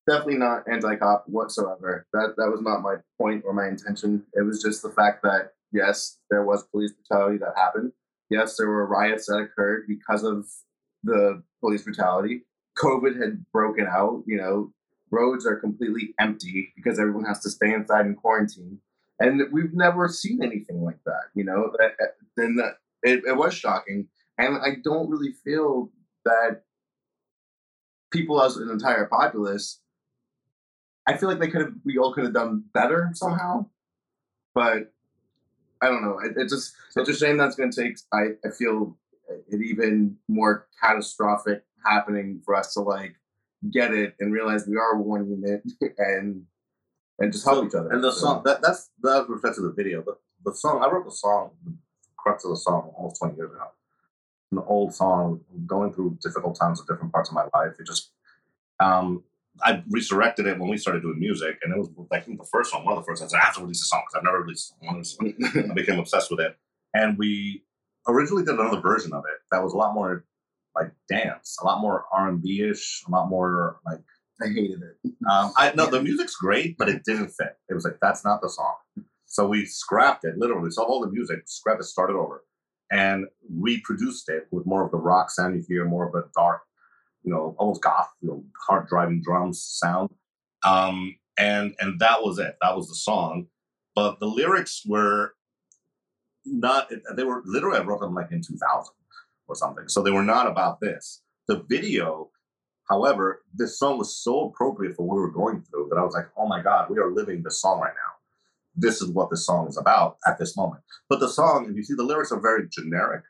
definitely 0.08 0.36
not 0.36 0.64
anti-cop 0.70 1.24
whatsoever. 1.26 2.06
That 2.12 2.34
that 2.36 2.50
was 2.50 2.60
not 2.62 2.82
my 2.82 2.96
point 3.20 3.44
or 3.46 3.52
my 3.52 3.68
intention. 3.68 4.24
It 4.34 4.42
was 4.42 4.62
just 4.62 4.82
the 4.82 4.90
fact 4.90 5.22
that 5.22 5.52
yes, 5.72 6.18
there 6.30 6.44
was 6.44 6.64
police 6.64 6.92
brutality 6.92 7.38
that 7.38 7.54
happened. 7.56 7.92
Yes, 8.30 8.56
there 8.56 8.68
were 8.68 8.86
riots 8.86 9.26
that 9.26 9.38
occurred 9.38 9.86
because 9.88 10.22
of 10.22 10.46
the 11.02 11.42
police 11.60 11.82
brutality. 11.82 12.42
COVID 12.78 13.20
had 13.20 13.44
broken 13.52 13.86
out. 13.86 14.22
You 14.26 14.38
know, 14.38 14.72
roads 15.10 15.46
are 15.46 15.56
completely 15.56 16.14
empty 16.18 16.72
because 16.76 16.98
everyone 16.98 17.24
has 17.24 17.40
to 17.40 17.50
stay 17.50 17.72
inside 17.72 18.06
in 18.06 18.14
quarantine, 18.14 18.78
and 19.20 19.42
we've 19.52 19.74
never 19.74 20.08
seen 20.08 20.42
anything 20.42 20.82
like 20.82 21.02
that. 21.04 21.24
You 21.34 21.44
know, 21.44 21.72
that 21.78 21.92
uh, 22.02 22.06
then 22.36 22.58
it, 23.02 23.22
it 23.26 23.36
was 23.36 23.54
shocking, 23.54 24.08
and 24.38 24.56
I 24.56 24.76
don't 24.82 25.10
really 25.10 25.32
feel 25.44 25.90
that 26.24 26.62
people 28.10 28.40
as 28.42 28.56
an 28.56 28.70
entire 28.70 29.06
populace 29.06 29.80
I 31.08 31.16
feel 31.16 31.30
like 31.30 31.38
they 31.38 31.48
could 31.48 31.62
have, 31.62 31.72
we 31.86 31.96
all 31.96 32.12
could 32.12 32.24
have 32.24 32.34
done 32.34 32.64
better 32.74 33.10
somehow, 33.14 33.64
but 34.54 34.92
I 35.80 35.86
don't 35.86 36.02
know. 36.02 36.18
It, 36.22 36.36
it 36.36 36.50
just, 36.50 36.74
it's 36.96 37.08
a 37.08 37.16
shame 37.16 37.38
that's 37.38 37.56
going 37.56 37.70
to 37.72 37.82
take. 37.82 37.96
I, 38.12 38.32
I 38.44 38.50
feel 38.50 38.94
it 39.48 39.62
even 39.62 40.18
more 40.28 40.66
catastrophic 40.82 41.64
happening 41.84 42.40
for 42.44 42.54
us 42.54 42.74
to 42.74 42.80
like 42.80 43.14
get 43.70 43.92
it 43.92 44.14
and 44.20 44.32
realize 44.32 44.66
we 44.66 44.76
are 44.76 44.96
one 44.96 45.28
unit 45.28 45.62
and 45.98 46.44
and 47.18 47.32
just 47.32 47.44
help 47.44 47.58
So- 47.58 47.66
each 47.66 47.74
other. 47.74 47.90
And 47.90 48.02
the 48.02 48.12
So, 48.12 48.18
song 48.20 48.42
that 48.44 48.62
that's 48.62 48.90
that 49.02 49.28
reflects 49.28 49.58
the 49.60 49.72
video. 49.72 50.02
But 50.02 50.18
the 50.44 50.54
song 50.54 50.82
I 50.82 50.88
wrote 50.90 51.04
the 51.04 51.10
song, 51.12 51.50
the 51.64 51.72
crux 52.16 52.44
of 52.44 52.50
the 52.50 52.56
song, 52.56 52.92
almost 52.96 53.18
twenty 53.18 53.36
years 53.36 53.50
ago. 53.52 53.64
An 54.52 54.58
old 54.66 54.94
song, 54.94 55.40
going 55.66 55.92
through 55.92 56.16
difficult 56.22 56.58
times 56.58 56.80
at 56.80 56.86
different 56.86 57.12
parts 57.12 57.28
of 57.28 57.34
my 57.34 57.46
life. 57.54 57.74
It 57.78 57.86
just, 57.86 58.12
um, 58.80 59.22
I 59.62 59.82
resurrected 59.90 60.46
it 60.46 60.58
when 60.58 60.70
we 60.70 60.78
started 60.78 61.02
doing 61.02 61.18
music, 61.18 61.58
and 61.62 61.70
it 61.74 61.78
was 61.78 61.90
I 62.10 62.20
think 62.20 62.38
the 62.38 62.46
first 62.46 62.72
one, 62.72 62.82
one 62.84 62.96
of 62.96 63.04
the 63.04 63.06
first. 63.06 63.20
Said 63.28 63.36
I 63.38 63.44
have 63.44 63.56
to 63.56 63.60
release 63.60 63.82
a 63.82 63.86
song 63.86 64.04
because 64.06 64.16
I've 64.18 64.24
never 64.24 64.40
released 64.40 64.74
one. 64.80 64.96
of 64.96 65.02
this 65.02 65.16
one. 65.18 65.34
I 65.70 65.74
became 65.74 65.98
obsessed 65.98 66.30
with 66.30 66.40
it, 66.40 66.56
and 66.94 67.18
we 67.18 67.62
originally 68.06 68.42
did 68.42 68.54
another 68.54 68.80
version 68.80 69.12
of 69.12 69.24
it 69.26 69.36
that 69.50 69.62
was 69.62 69.74
a 69.74 69.76
lot 69.76 69.92
more 69.92 70.24
like 70.78 70.92
dance, 71.08 71.56
a 71.60 71.66
lot 71.66 71.80
more 71.80 72.04
R 72.12 72.28
and 72.28 72.42
B 72.42 72.62
ish, 72.62 73.02
a 73.06 73.10
lot 73.10 73.28
more 73.28 73.80
like 73.86 74.00
I 74.40 74.48
hated 74.48 74.80
it. 74.82 75.12
um, 75.30 75.52
I 75.56 75.72
no, 75.74 75.86
the 75.86 76.02
music's 76.02 76.36
great, 76.36 76.76
but 76.78 76.88
it 76.88 77.02
didn't 77.04 77.28
fit. 77.28 77.56
It 77.68 77.74
was 77.74 77.84
like 77.84 77.98
that's 78.00 78.24
not 78.24 78.40
the 78.40 78.48
song. 78.48 78.74
So 79.26 79.46
we 79.46 79.66
scrapped 79.66 80.24
it 80.24 80.38
literally. 80.38 80.70
So 80.70 80.84
all 80.84 81.00
the 81.00 81.10
music, 81.10 81.42
scrapped 81.46 81.80
it, 81.80 81.84
started 81.84 82.14
over, 82.14 82.44
and 82.90 83.26
reproduced 83.50 84.28
it 84.28 84.46
with 84.50 84.66
more 84.66 84.84
of 84.84 84.90
the 84.90 84.96
rock 84.96 85.30
sound 85.30 85.56
you 85.56 85.64
hear, 85.68 85.84
more 85.84 86.08
of 86.08 86.14
a 86.14 86.28
dark, 86.34 86.62
you 87.22 87.32
know, 87.32 87.54
almost 87.58 87.82
goth, 87.82 88.08
you 88.20 88.28
know, 88.28 88.44
hard 88.66 88.86
driving 88.88 89.22
drums 89.22 89.62
sound. 89.62 90.10
Um, 90.64 91.16
and 91.38 91.74
and 91.80 92.00
that 92.00 92.22
was 92.22 92.38
it. 92.38 92.56
That 92.62 92.76
was 92.76 92.88
the 92.88 92.94
song. 92.94 93.46
But 93.94 94.20
the 94.20 94.26
lyrics 94.26 94.82
were 94.86 95.34
not. 96.44 96.90
They 97.16 97.24
were 97.24 97.42
literally. 97.44 97.78
I 97.78 97.82
wrote 97.82 98.00
them 98.00 98.14
like 98.14 98.30
in 98.30 98.42
two 98.42 98.56
thousand 98.56 98.94
or 99.48 99.56
something. 99.56 99.88
So 99.88 100.02
they 100.02 100.10
were 100.10 100.22
not 100.22 100.46
about 100.46 100.80
this. 100.80 101.22
The 101.48 101.64
video 101.68 102.30
However, 102.88 103.42
this 103.54 103.78
song 103.78 103.98
was 103.98 104.16
so 104.16 104.46
appropriate 104.46 104.96
for 104.96 105.06
what 105.06 105.16
we 105.16 105.20
were 105.20 105.30
going 105.30 105.62
through 105.62 105.88
that 105.90 105.98
I 105.98 106.04
was 106.04 106.14
like, 106.14 106.28
oh 106.36 106.46
my 106.46 106.62
God, 106.62 106.88
we 106.88 106.98
are 106.98 107.12
living 107.12 107.42
this 107.42 107.60
song 107.60 107.80
right 107.80 107.92
now. 107.92 108.16
This 108.74 109.02
is 109.02 109.10
what 109.10 109.28
this 109.30 109.44
song 109.44 109.68
is 109.68 109.76
about 109.76 110.16
at 110.26 110.38
this 110.38 110.56
moment. 110.56 110.82
But 111.08 111.20
the 111.20 111.28
song, 111.28 111.66
if 111.68 111.76
you 111.76 111.82
see, 111.82 111.94
the 111.94 112.02
lyrics 112.02 112.32
are 112.32 112.40
very 112.40 112.66
generic 112.68 113.24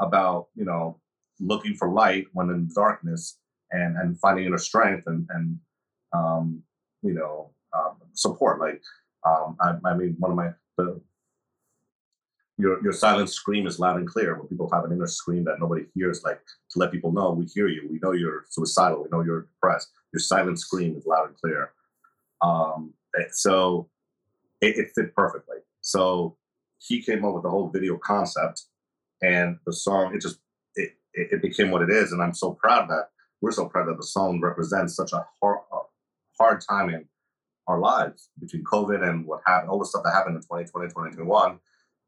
about, 0.00 0.48
you 0.54 0.64
know, 0.64 0.98
looking 1.38 1.74
for 1.74 1.88
light 1.88 2.26
when 2.32 2.50
in 2.50 2.68
darkness 2.74 3.38
and, 3.70 3.96
and 3.96 4.18
finding 4.18 4.46
inner 4.46 4.58
strength 4.58 5.04
and, 5.06 5.28
and 5.30 5.58
um, 6.12 6.62
you 7.02 7.14
know, 7.14 7.52
um, 7.76 7.98
support. 8.14 8.58
Like 8.58 8.82
um, 9.24 9.56
I, 9.60 9.74
I 9.84 9.94
mean, 9.94 10.16
one 10.18 10.32
of 10.32 10.36
my 10.36 10.50
the, 10.76 11.00
your 12.58 12.82
your 12.82 12.92
silent 12.92 13.30
scream 13.30 13.66
is 13.66 13.78
loud 13.78 13.96
and 13.96 14.06
clear. 14.06 14.36
When 14.36 14.48
people 14.48 14.68
have 14.72 14.84
an 14.84 14.92
inner 14.92 15.06
scream 15.06 15.44
that 15.44 15.60
nobody 15.60 15.86
hears, 15.94 16.22
like 16.24 16.40
to 16.70 16.78
let 16.78 16.90
people 16.90 17.12
know 17.12 17.30
we 17.30 17.46
hear 17.46 17.68
you. 17.68 17.88
We 17.90 18.00
know 18.02 18.12
you're 18.12 18.44
suicidal. 18.48 19.02
We 19.02 19.08
know 19.10 19.22
you're 19.24 19.42
depressed. 19.42 19.90
Your 20.12 20.20
silent 20.20 20.58
scream 20.58 20.96
is 20.96 21.06
loud 21.06 21.28
and 21.28 21.36
clear. 21.36 21.72
Um, 22.42 22.94
so 23.30 23.88
it, 24.60 24.76
it 24.76 24.90
fit 24.94 25.14
perfectly. 25.14 25.58
So 25.80 26.36
he 26.78 27.00
came 27.02 27.24
up 27.24 27.34
with 27.34 27.44
the 27.44 27.50
whole 27.50 27.68
video 27.68 27.96
concept, 27.96 28.64
and 29.22 29.58
the 29.64 29.72
song. 29.72 30.14
It 30.14 30.20
just 30.20 30.38
it, 30.74 30.92
it 31.14 31.42
became 31.42 31.70
what 31.70 31.82
it 31.82 31.90
is, 31.90 32.12
and 32.12 32.22
I'm 32.22 32.34
so 32.34 32.52
proud 32.52 32.88
that 32.90 33.10
we're 33.40 33.52
so 33.52 33.66
proud 33.66 33.88
that 33.88 33.96
the 33.96 34.06
song 34.06 34.40
represents 34.40 34.96
such 34.96 35.12
a 35.12 35.24
hard, 35.40 35.60
hard 36.38 36.60
time 36.68 36.90
in 36.90 37.04
our 37.66 37.78
lives 37.78 38.30
between 38.40 38.64
COVID 38.64 39.06
and 39.08 39.26
what 39.26 39.42
happened, 39.46 39.70
all 39.70 39.78
the 39.78 39.86
stuff 39.86 40.02
that 40.04 40.14
happened 40.14 40.36
in 40.36 40.42
2020, 40.42 40.88
2021, 40.88 41.58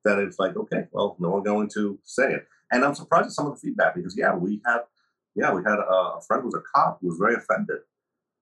that 0.04 0.18
it's 0.18 0.38
like, 0.38 0.56
okay, 0.56 0.84
well, 0.92 1.16
no 1.18 1.30
one's 1.30 1.44
going 1.44 1.68
to 1.74 1.98
say 2.04 2.32
it. 2.32 2.46
And 2.72 2.84
I'm 2.84 2.94
surprised 2.94 3.26
at 3.26 3.32
some 3.32 3.46
of 3.46 3.54
the 3.54 3.60
feedback 3.60 3.94
because, 3.94 4.16
yeah, 4.16 4.34
we 4.34 4.60
had, 4.66 4.80
yeah, 5.34 5.52
we 5.52 5.62
had 5.62 5.78
a, 5.78 6.16
a 6.18 6.20
friend 6.26 6.42
who 6.42 6.48
was 6.48 6.54
a 6.54 6.62
cop 6.74 6.98
who 7.00 7.08
was 7.08 7.18
very 7.18 7.34
offended. 7.34 7.78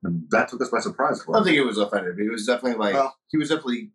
And 0.03 0.25
that 0.31 0.49
took 0.49 0.62
us 0.62 0.68
by 0.68 0.81
surprise. 0.81 1.23
I 1.29 1.33
don't 1.33 1.44
think 1.44 1.55
he 1.55 1.61
was 1.61 1.79
offended. 1.79 2.18
He 2.18 2.29
was 2.29 2.47
definitely 2.47 2.79
like, 2.79 2.94
well, 2.94 3.16
he 3.31 3.37
was 3.37 3.49
definitely 3.49 3.90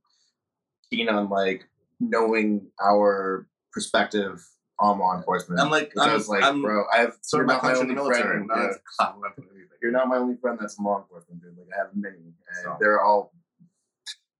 keen 0.90 1.08
on 1.08 1.30
like 1.30 1.66
knowing 2.00 2.68
our 2.82 3.48
perspective 3.72 4.46
on 4.80 5.00
law 5.00 5.16
enforcement. 5.16 5.62
I'm 5.62 5.70
like, 5.70 5.94
I 5.98 6.14
was 6.14 6.28
like, 6.28 6.44
I'm, 6.44 6.62
bro, 6.62 6.84
I 6.94 7.00
have 7.00 7.14
sort 7.22 7.44
of 7.44 7.48
my 7.48 7.72
only 7.72 7.82
in 7.82 7.88
the 7.88 7.94
military. 7.94 8.46
Friend, 8.46 8.50
You're 9.82 9.92
not 9.92 10.08
my 10.08 10.18
only 10.18 10.36
friend 10.38 10.58
that's 10.60 10.78
in 10.78 10.86
law 10.86 11.02
enforcement, 11.02 11.42
dude. 11.42 11.58
Like 11.58 11.68
I 11.76 11.80
have 11.80 11.90
many, 11.94 12.16
and 12.16 12.36
so. 12.64 12.78
they're 12.80 13.02
all. 13.02 13.34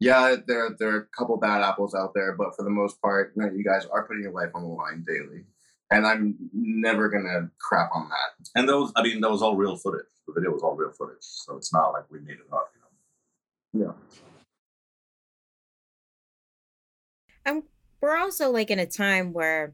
Yeah, 0.04 0.36
there 0.46 0.76
there 0.78 0.90
are 0.90 0.98
a 0.98 1.18
couple 1.18 1.38
bad 1.38 1.62
apples 1.62 1.96
out 1.96 2.14
there, 2.14 2.34
but 2.34 2.54
for 2.58 2.64
the 2.64 2.70
most 2.70 3.02
part, 3.02 3.32
you, 3.38 3.42
know, 3.42 3.50
you 3.54 3.64
guys 3.64 3.86
are 3.86 4.06
putting 4.06 4.22
your 4.22 4.34
life 4.34 4.50
on 4.54 4.64
the 4.64 4.68
line 4.68 5.06
daily, 5.08 5.46
and 5.92 6.06
I'm 6.06 6.36
never 6.52 7.08
gonna 7.08 7.50
crap 7.58 7.90
on 7.96 8.10
that. 8.10 8.50
And 8.60 8.68
those, 8.68 8.92
I 8.98 9.04
mean, 9.04 9.22
that 9.22 9.32
was 9.32 9.42
all 9.42 9.56
real 9.56 9.78
footage. 9.78 10.06
The 10.28 10.34
video 10.34 10.52
was 10.52 10.62
all 10.62 10.76
real 10.76 10.92
footage, 10.92 11.22
so 11.22 11.56
it's 11.56 11.72
not 11.72 11.92
like 11.92 12.04
we 12.12 12.20
made 12.20 12.34
it 12.34 12.52
up, 12.52 12.70
you 13.74 13.82
know. 13.82 13.86
Yeah. 13.86 13.94
And 17.46 17.64
we're 18.02 18.18
also 18.18 18.52
like 18.52 18.72
in 18.72 18.80
a 18.80 18.86
time 18.86 19.32
where 19.32 19.74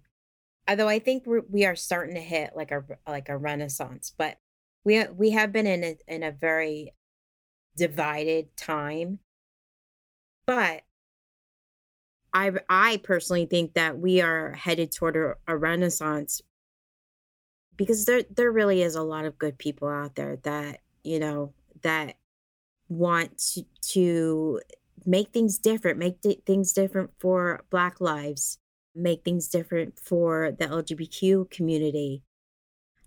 although 0.67 0.87
I 0.87 0.99
think 0.99 1.25
we're, 1.25 1.41
we 1.49 1.65
are 1.65 1.75
starting 1.75 2.13
to 2.13 2.21
hit 2.21 2.51
like 2.55 2.69
a 2.69 2.83
like 3.07 3.29
a 3.29 3.37
renaissance, 3.37 4.13
but 4.15 4.37
we 4.83 5.03
we 5.05 5.31
have 5.31 5.51
been 5.51 5.65
in 5.65 5.83
a 5.83 5.97
in 6.07 6.21
a 6.21 6.31
very 6.31 6.93
divided 7.75 8.55
time. 8.55 9.17
But 10.49 10.81
I 12.33 12.51
I 12.67 12.97
personally 13.03 13.45
think 13.45 13.75
that 13.75 13.99
we 13.99 14.19
are 14.19 14.53
headed 14.53 14.91
toward 14.91 15.15
a, 15.15 15.35
a 15.47 15.55
renaissance 15.55 16.41
because 17.77 18.05
there 18.05 18.23
there 18.35 18.51
really 18.51 18.81
is 18.81 18.95
a 18.95 19.03
lot 19.03 19.25
of 19.25 19.37
good 19.37 19.59
people 19.59 19.87
out 19.87 20.15
there 20.15 20.37
that 20.37 20.79
you 21.03 21.19
know 21.19 21.53
that 21.83 22.15
want 22.87 23.37
to, 23.53 23.63
to 23.89 24.59
make 25.05 25.31
things 25.31 25.59
different, 25.59 25.99
make 25.99 26.17
things 26.47 26.73
different 26.73 27.11
for 27.19 27.63
Black 27.69 28.01
lives, 28.01 28.57
make 28.95 29.23
things 29.23 29.49
different 29.49 29.99
for 29.99 30.51
the 30.57 30.65
LGBTQ 30.65 31.51
community. 31.51 32.23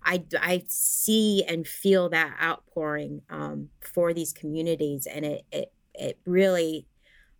I, 0.04 0.22
I 0.40 0.62
see 0.68 1.42
and 1.48 1.66
feel 1.66 2.08
that 2.10 2.36
outpouring 2.40 3.22
um, 3.28 3.70
for 3.80 4.12
these 4.12 4.32
communities, 4.32 5.06
and 5.06 5.24
it 5.24 5.44
it, 5.50 5.72
it 5.92 6.20
really 6.24 6.86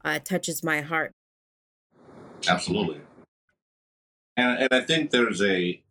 uh, 0.05 0.19
touches 0.19 0.63
my 0.63 0.81
heart. 0.81 1.13
Absolutely, 2.49 3.01
and 4.37 4.59
and 4.59 4.69
I 4.73 4.81
think 4.81 5.11
there's 5.11 5.43
a 5.43 5.83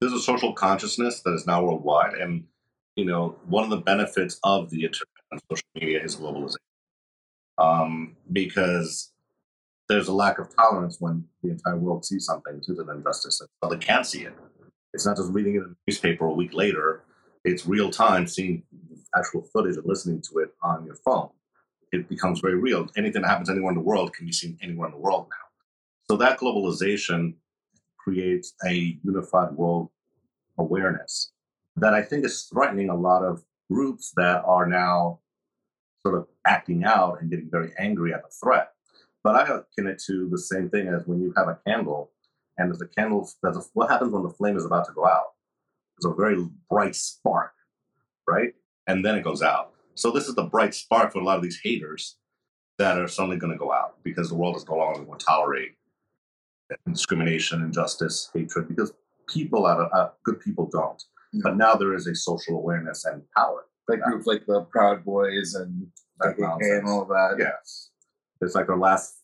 there's 0.00 0.12
a 0.12 0.20
social 0.20 0.52
consciousness 0.52 1.20
that 1.22 1.32
is 1.32 1.46
now 1.46 1.62
worldwide, 1.64 2.14
and 2.14 2.44
you 2.96 3.04
know 3.04 3.36
one 3.46 3.64
of 3.64 3.70
the 3.70 3.78
benefits 3.78 4.38
of 4.44 4.70
the 4.70 4.84
internet 4.84 5.08
and 5.30 5.40
social 5.50 5.66
media 5.74 6.02
is 6.02 6.16
globalization, 6.16 6.56
um, 7.58 8.16
because 8.32 9.12
there's 9.88 10.08
a 10.08 10.12
lack 10.12 10.38
of 10.38 10.54
tolerance 10.54 10.98
when 11.00 11.24
the 11.42 11.50
entire 11.50 11.76
world 11.76 12.04
sees 12.04 12.24
something, 12.24 12.62
sees 12.62 12.78
an 12.78 12.88
injustice, 12.90 13.38
so 13.38 13.68
they 13.68 13.76
can't 13.76 14.06
see 14.06 14.22
it. 14.22 14.34
It's 14.92 15.06
not 15.06 15.16
just 15.16 15.32
reading 15.32 15.54
it 15.54 15.58
in 15.58 15.64
a 15.64 15.74
newspaper 15.86 16.26
a 16.26 16.32
week 16.32 16.52
later. 16.52 17.02
It's 17.44 17.66
real 17.66 17.90
time 17.90 18.26
seeing 18.26 18.62
actual 19.16 19.42
footage 19.42 19.76
and 19.76 19.86
listening 19.86 20.22
to 20.30 20.38
it 20.38 20.54
on 20.62 20.84
your 20.84 20.96
phone. 20.96 21.30
It 21.92 22.08
becomes 22.08 22.40
very 22.40 22.54
real. 22.54 22.88
Anything 22.96 23.22
that 23.22 23.28
happens 23.28 23.50
anywhere 23.50 23.70
in 23.70 23.76
the 23.76 23.84
world 23.84 24.14
can 24.14 24.26
be 24.26 24.32
seen 24.32 24.58
anywhere 24.62 24.88
in 24.88 24.92
the 24.92 25.00
world 25.00 25.26
now. 25.30 25.46
So 26.10 26.16
that 26.16 26.38
globalization 26.38 27.34
creates 27.98 28.54
a 28.66 28.98
unified 29.04 29.52
world 29.52 29.90
awareness 30.58 31.32
that 31.76 31.94
I 31.94 32.02
think 32.02 32.24
is 32.24 32.42
threatening 32.52 32.90
a 32.90 32.96
lot 32.96 33.22
of 33.22 33.42
groups 33.70 34.12
that 34.16 34.42
are 34.44 34.66
now 34.66 35.20
sort 36.04 36.16
of 36.16 36.26
acting 36.46 36.84
out 36.84 37.20
and 37.20 37.30
getting 37.30 37.50
very 37.50 37.72
angry 37.78 38.12
at 38.12 38.22
the 38.22 38.28
threat. 38.42 38.72
But 39.22 39.36
I 39.36 39.40
liken 39.40 39.86
it 39.86 40.02
to 40.06 40.28
the 40.30 40.38
same 40.38 40.70
thing 40.70 40.88
as 40.88 41.06
when 41.06 41.20
you 41.20 41.32
have 41.36 41.48
a 41.48 41.58
candle, 41.66 42.10
and 42.56 42.70
there's 42.70 42.80
a 42.80 42.86
candle. 42.86 43.28
There's 43.42 43.56
a, 43.56 43.62
what 43.74 43.90
happens 43.90 44.12
when 44.12 44.22
the 44.22 44.30
flame 44.30 44.56
is 44.56 44.64
about 44.64 44.86
to 44.86 44.92
go 44.92 45.06
out? 45.06 45.34
There's 45.98 46.12
a 46.12 46.16
very 46.16 46.46
bright 46.70 46.96
spark, 46.96 47.52
right? 48.26 48.54
And 48.86 49.04
then 49.04 49.16
it 49.16 49.22
goes 49.22 49.42
out. 49.42 49.72
So 49.94 50.10
this 50.10 50.28
is 50.28 50.34
the 50.34 50.44
bright 50.44 50.74
spark 50.74 51.12
for 51.12 51.20
a 51.20 51.24
lot 51.24 51.36
of 51.36 51.42
these 51.42 51.60
haters 51.62 52.16
that 52.78 52.98
are 52.98 53.08
suddenly 53.08 53.36
going 53.36 53.52
to 53.52 53.58
go 53.58 53.72
out 53.72 53.96
because 54.02 54.28
the 54.28 54.34
world 54.34 54.56
is 54.56 54.66
no 54.68 54.76
longer 54.76 55.04
going 55.04 55.18
to 55.18 55.24
tolerate 55.24 55.72
discrimination, 56.86 57.62
injustice, 57.62 58.30
hatred, 58.32 58.68
because 58.68 58.92
people 59.28 59.66
out 59.66 59.80
of 59.80 59.92
uh, 59.92 60.10
good 60.24 60.40
people 60.40 60.68
don't. 60.72 61.02
Yeah. 61.32 61.40
But 61.44 61.56
now 61.56 61.74
there 61.74 61.94
is 61.94 62.06
a 62.06 62.14
social 62.14 62.56
awareness 62.56 63.04
and 63.04 63.22
power. 63.36 63.66
Like 63.88 64.00
groups 64.00 64.26
like 64.26 64.46
the 64.46 64.62
Proud 64.70 65.04
Boys 65.04 65.54
and 65.54 65.86
KKK 66.22 66.78
and 66.78 66.88
all 66.88 67.04
that. 67.06 67.36
Yes. 67.38 67.90
It's 68.40 68.54
like 68.54 68.68
their 68.68 68.76
last 68.76 69.16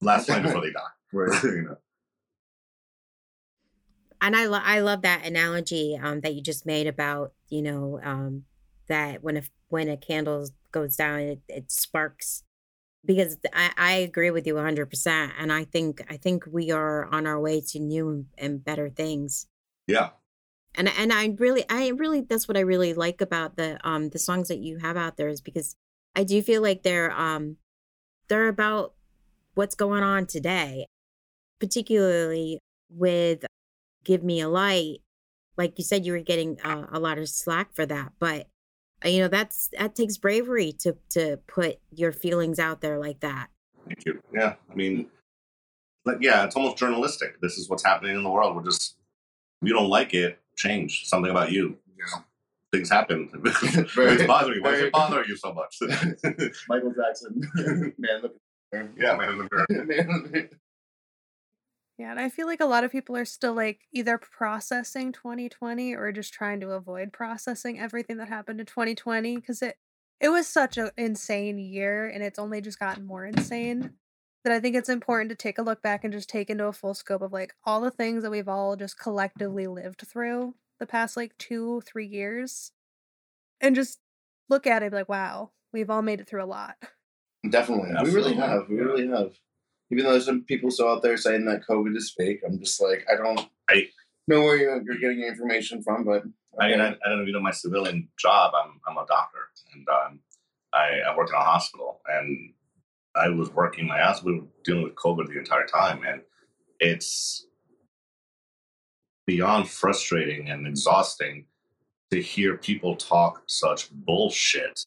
last 0.00 0.28
line 0.28 0.42
before 0.42 0.60
they 0.60 0.72
die. 0.72 0.80
Right. 1.12 1.40
you 1.44 1.62
know. 1.62 1.76
And 4.20 4.34
I 4.34 4.46
lo- 4.46 4.60
I 4.60 4.80
love 4.80 5.02
that 5.02 5.24
analogy 5.24 5.96
um, 6.02 6.22
that 6.22 6.34
you 6.34 6.42
just 6.42 6.66
made 6.66 6.88
about 6.88 7.32
you 7.48 7.62
know 7.62 8.00
um, 8.02 8.44
that 8.88 9.22
when 9.22 9.36
a 9.36 9.42
when 9.68 9.88
a 9.88 9.96
candle 9.96 10.48
goes 10.72 10.96
down 10.96 11.20
it, 11.20 11.40
it 11.48 11.70
sparks. 11.70 12.42
Because 13.06 13.36
I, 13.52 13.70
I 13.76 13.92
agree 13.96 14.30
with 14.30 14.46
you 14.46 14.54
100% 14.54 15.30
and 15.38 15.52
i 15.52 15.64
think 15.64 16.02
i 16.08 16.16
think 16.16 16.44
we 16.50 16.70
are 16.70 17.04
on 17.04 17.26
our 17.26 17.38
way 17.38 17.60
to 17.60 17.78
new 17.78 18.26
and 18.38 18.64
better 18.64 18.88
things. 18.88 19.46
Yeah. 19.86 20.10
And 20.74 20.88
and 20.88 21.12
i 21.12 21.34
really 21.38 21.64
i 21.68 21.88
really 21.88 22.22
that's 22.22 22.48
what 22.48 22.56
i 22.56 22.60
really 22.60 22.94
like 22.94 23.20
about 23.20 23.56
the 23.56 23.78
um 23.86 24.08
the 24.08 24.18
songs 24.18 24.48
that 24.48 24.58
you 24.58 24.78
have 24.78 24.96
out 24.96 25.16
there 25.16 25.28
is 25.28 25.40
because 25.40 25.76
i 26.16 26.24
do 26.24 26.40
feel 26.42 26.62
like 26.62 26.82
they're 26.82 27.12
um 27.12 27.58
they're 28.28 28.48
about 28.48 28.94
what's 29.54 29.74
going 29.74 30.02
on 30.02 30.26
today, 30.26 30.86
particularly 31.60 32.58
with 32.90 33.44
Give 34.04 34.22
Me 34.22 34.40
a 34.40 34.48
Light. 34.48 34.98
Like 35.56 35.78
you 35.78 35.84
said, 35.84 36.04
you 36.04 36.12
were 36.12 36.20
getting 36.20 36.60
uh, 36.62 36.86
a 36.90 36.98
lot 36.98 37.18
of 37.18 37.28
slack 37.28 37.74
for 37.74 37.86
that, 37.86 38.12
but 38.18 38.48
Uh, 39.04 39.08
you 39.08 39.20
know 39.20 39.28
that's 39.28 39.68
that 39.78 39.94
takes 39.94 40.16
bravery 40.16 40.72
to 40.72 40.96
to 41.10 41.38
put 41.46 41.78
your 41.90 42.12
feelings 42.12 42.58
out 42.58 42.80
there 42.80 42.98
like 42.98 43.20
that. 43.20 43.48
Thank 43.86 44.04
you. 44.06 44.22
Yeah, 44.32 44.54
I 44.70 44.74
mean, 44.74 45.08
like 46.04 46.18
yeah, 46.20 46.44
it's 46.44 46.56
almost 46.56 46.76
journalistic. 46.76 47.40
This 47.40 47.58
is 47.58 47.68
what's 47.68 47.84
happening 47.84 48.16
in 48.16 48.22
the 48.22 48.30
world. 48.30 48.56
We're 48.56 48.64
just 48.64 48.96
if 49.62 49.68
you 49.68 49.74
don't 49.74 49.90
like 49.90 50.14
it, 50.14 50.40
change 50.56 51.06
something 51.06 51.30
about 51.30 51.52
you. 51.52 51.78
Yeah 51.98 52.20
things 52.74 52.90
happen. 52.90 53.30
it's 53.44 54.26
bothering 54.26 54.56
you. 54.56 54.62
Why 54.62 54.70
does 54.72 54.80
it 54.80 54.92
bother 54.92 55.24
you 55.26 55.36
so 55.36 55.52
much? 55.52 55.78
Michael 56.68 56.92
Jackson, 56.92 57.40
man, 57.98 58.22
look. 58.22 58.36
Yeah, 58.72 59.16
man, 59.16 59.38
look. 59.38 59.70
man. 59.70 60.48
Yeah, 61.98 62.10
and 62.10 62.18
I 62.18 62.28
feel 62.28 62.46
like 62.46 62.60
a 62.60 62.66
lot 62.66 62.82
of 62.82 62.90
people 62.90 63.16
are 63.16 63.24
still 63.24 63.54
like 63.54 63.80
either 63.92 64.18
processing 64.18 65.12
2020 65.12 65.94
or 65.94 66.10
just 66.10 66.34
trying 66.34 66.60
to 66.60 66.70
avoid 66.70 67.12
processing 67.12 67.78
everything 67.78 68.16
that 68.16 68.28
happened 68.28 68.58
in 68.60 68.66
2020 68.66 69.36
because 69.36 69.62
it 69.62 69.76
it 70.20 70.28
was 70.28 70.46
such 70.46 70.76
an 70.76 70.90
insane 70.96 71.58
year 71.58 72.08
and 72.08 72.22
it's 72.22 72.38
only 72.38 72.60
just 72.60 72.78
gotten 72.78 73.04
more 73.06 73.24
insane 73.24 73.92
that 74.44 74.52
I 74.52 74.60
think 74.60 74.76
it's 74.76 74.88
important 74.88 75.30
to 75.30 75.36
take 75.36 75.58
a 75.58 75.62
look 75.62 75.82
back 75.82 76.04
and 76.04 76.12
just 76.12 76.28
take 76.28 76.50
into 76.50 76.66
a 76.66 76.72
full 76.72 76.94
scope 76.94 77.22
of 77.22 77.32
like 77.32 77.54
all 77.64 77.80
the 77.80 77.90
things 77.90 78.22
that 78.22 78.30
we've 78.30 78.48
all 78.48 78.76
just 78.76 78.98
collectively 78.98 79.66
lived 79.66 80.02
through 80.06 80.54
the 80.78 80.86
past 80.86 81.16
like 81.16 81.36
two, 81.38 81.80
three 81.86 82.06
years 82.06 82.72
and 83.60 83.74
just 83.74 84.00
look 84.48 84.66
at 84.66 84.82
it 84.82 84.92
like, 84.92 85.08
wow, 85.08 85.50
we've 85.72 85.90
all 85.90 86.02
made 86.02 86.20
it 86.20 86.28
through 86.28 86.44
a 86.44 86.46
lot. 86.46 86.76
Definitely. 87.48 87.90
Absolutely. 87.90 88.10
We 88.10 88.16
really 88.16 88.34
have. 88.34 88.68
We 88.68 88.76
really 88.76 89.08
have. 89.08 89.38
Even 89.94 90.06
though 90.06 90.12
there's 90.12 90.26
some 90.26 90.42
people 90.42 90.72
still 90.72 90.88
out 90.88 91.02
there 91.02 91.16
saying 91.16 91.44
that 91.44 91.66
COVID 91.68 91.96
is 91.96 92.12
fake, 92.16 92.40
I'm 92.44 92.58
just 92.58 92.82
like, 92.82 93.06
I 93.08 93.16
don't 93.16 93.48
I, 93.70 93.86
know 94.26 94.40
where 94.40 94.56
you're, 94.56 94.80
getting 94.80 95.20
your 95.20 95.28
information 95.28 95.82
from, 95.82 96.04
but. 96.04 96.24
I 96.58 96.68
mean, 96.68 96.80
I, 96.80 96.88
I, 96.88 97.08
don't 97.08 97.16
know 97.16 97.22
if 97.22 97.26
you 97.28 97.32
know 97.32 97.40
my 97.40 97.52
civilian 97.52 98.08
job. 98.18 98.52
I'm, 98.54 98.80
I'm 98.88 98.96
a 98.96 99.06
doctor. 99.06 99.38
And 99.72 99.88
um, 99.88 100.20
I, 100.72 101.00
I 101.08 101.16
work 101.16 101.28
in 101.28 101.36
a 101.36 101.38
hospital 101.38 102.00
and 102.06 102.52
I 103.14 103.28
was 103.28 103.50
working 103.50 103.86
my 103.86 103.98
ass. 103.98 104.24
We 104.24 104.40
were 104.40 104.46
dealing 104.64 104.82
with 104.82 104.96
COVID 104.96 105.28
the 105.28 105.38
entire 105.38 105.66
time, 105.66 106.02
and 106.04 106.22
it's 106.80 107.46
beyond 109.26 109.68
frustrating 109.68 110.50
and 110.50 110.66
exhausting 110.66 111.46
to 112.10 112.20
hear 112.20 112.56
people 112.56 112.96
talk 112.96 113.42
such 113.46 113.90
bullshit 113.92 114.84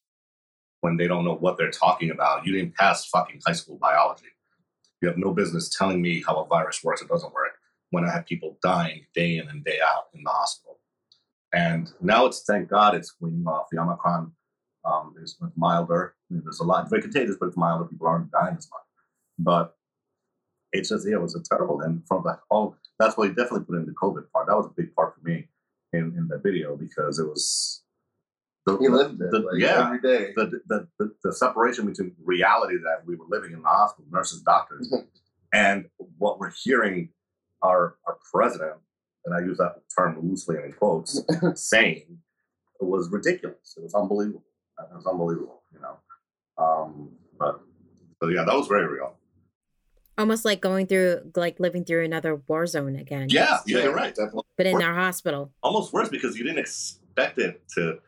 when 0.82 0.98
they 0.98 1.08
don't 1.08 1.26
know 1.26 1.36
what 1.36 1.58
they're 1.58 1.72
talking 1.72 2.12
about. 2.12 2.46
You 2.46 2.54
didn't 2.54 2.76
pass 2.76 3.06
fucking 3.06 3.42
high 3.46 3.54
school 3.54 3.78
biology. 3.78 4.28
You 5.02 5.08
have 5.08 5.18
no 5.18 5.34
business 5.34 5.70
telling 5.70 6.02
me 6.02 6.24
how 6.26 6.36
a 6.38 6.48
virus 6.48 6.84
works 6.84 7.02
or 7.02 7.08
doesn't 7.08 7.34
work 7.34 7.54
when 7.92 8.04
I 8.04 8.12
have 8.12 8.26
people 8.26 8.58
dying 8.64 9.06
day 9.14 9.38
in 9.38 9.48
and 9.50 9.64
day 9.64 9.80
out 9.86 10.06
in 10.14 10.24
the 10.24 10.30
hospital. 10.30 10.80
And 11.54 11.92
now 12.02 12.26
it's 12.26 12.44
thank 12.44 12.70
God 12.70 12.96
it's 12.96 13.16
weaning 13.20 13.48
off. 13.48 13.68
The 13.72 13.80
Omicron 13.80 14.32
um, 14.84 15.16
is 15.22 15.38
milder. 15.56 16.16
I 16.30 16.34
mean, 16.34 16.44
there's 16.44 16.60
a 16.60 16.66
lot 16.66 16.90
very 16.90 17.02
contagious, 17.02 17.38
but 17.40 17.48
it's 17.48 17.58
milder. 17.58 17.86
People 17.86 18.08
aren't 18.08 18.32
dying 18.32 18.58
as 18.58 18.68
much. 18.70 18.82
But 19.40 19.76
it's 20.74 20.90
just 20.90 21.08
it 21.08 21.18
was 21.18 21.36
a 21.36 21.44
terrible. 21.44 21.82
And 21.82 22.06
from 22.08 22.24
the 22.24 22.40
oh, 22.52 22.76
that's 23.00 23.18
why 23.18 23.28
he 23.28 23.34
definitely 23.34 23.66
put 23.66 23.76
in 23.76 23.86
the 23.86 23.94
COVID 23.94 24.30
part. 24.34 24.48
That 24.48 24.58
was 24.58 24.66
a 24.66 24.82
big 24.82 24.94
part 24.96 25.16
for 25.16 25.28
me 25.28 25.48
in 25.94 26.14
in 26.18 26.28
the 26.28 26.38
video 26.38 26.76
because 26.76 27.20
it 27.20 27.28
was 27.28 27.77
the, 28.68 28.78
he 28.80 28.88
lived 28.90 29.22
it 29.22 29.32
the, 29.32 29.40
like, 29.40 29.60
yeah 29.60 29.86
every 29.86 30.02
day. 30.02 30.34
the, 30.36 30.62
the, 30.68 30.88
the 31.00 31.12
the 31.24 31.34
separation 31.34 31.86
between 31.86 32.14
reality 32.24 32.76
that 32.78 33.06
we 33.06 33.16
were 33.16 33.26
living 33.30 33.54
in 33.54 33.62
the 33.62 33.68
hospital, 33.68 34.06
nurses, 34.12 34.42
doctors, 34.42 34.94
and 35.54 35.86
what 36.18 36.40
we're 36.40 36.52
hearing 36.52 37.10
our 37.64 37.96
our 38.06 38.18
president, 38.32 38.74
and 39.26 39.34
I 39.36 39.40
use 39.40 39.58
that 39.58 39.76
term 39.98 40.20
loosely 40.22 40.58
and 40.58 40.66
in 40.66 40.74
quotes, 40.74 41.22
saying 41.56 42.20
was 42.80 43.10
ridiculous. 43.10 43.74
It 43.78 43.84
was 43.84 43.94
unbelievable. 43.94 44.44
It 44.80 44.96
was 44.96 45.06
unbelievable, 45.08 45.64
you 45.74 45.80
know. 45.80 45.98
Um, 46.64 47.10
but 47.40 47.60
so 48.22 48.30
yeah, 48.30 48.44
that 48.44 48.56
was 48.56 48.68
very 48.68 48.88
real. 48.88 49.16
Almost 50.18 50.46
like 50.46 50.62
going 50.62 50.88
through, 50.88 51.32
like 51.36 51.60
living 51.60 51.86
through 51.86 52.04
another 52.04 52.36
war 52.48 52.66
zone 52.66 52.96
again. 52.96 53.28
Yeah, 53.30 53.60
yeah, 53.68 53.84
you're 53.84 53.94
right. 53.94 54.14
Definitely. 54.16 54.44
But 54.58 54.66
in 54.66 54.78
Or- 54.78 54.84
our 54.84 54.96
hospital. 54.96 55.52
Almost 55.62 55.94
worse 55.94 56.10
because 56.10 56.36
you 56.38 56.44
didn't 56.44 56.60
expect 56.60 57.38
it 57.40 57.62
to. 57.76 58.00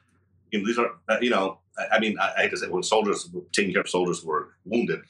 You 0.52 0.60
know, 0.60 0.68
these 0.68 0.78
are 0.80 0.92
uh, 1.08 1.18
you 1.22 1.30
know. 1.30 1.60
I, 1.78 1.98
I 1.98 2.00
mean, 2.00 2.18
I, 2.20 2.34
I 2.38 2.42
hate 2.44 2.52
to 2.52 2.58
say 2.58 2.68
when 2.68 2.84
soldiers 2.84 3.30
taking 3.54 3.74
care 3.74 3.82
of 3.82 3.90
soldiers 3.90 4.24
were 4.24 4.56
wounded, 4.66 5.02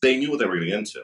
they 0.00 0.16
knew 0.16 0.30
what 0.30 0.38
they 0.38 0.46
were 0.46 0.58
getting 0.58 0.74
into. 0.74 1.00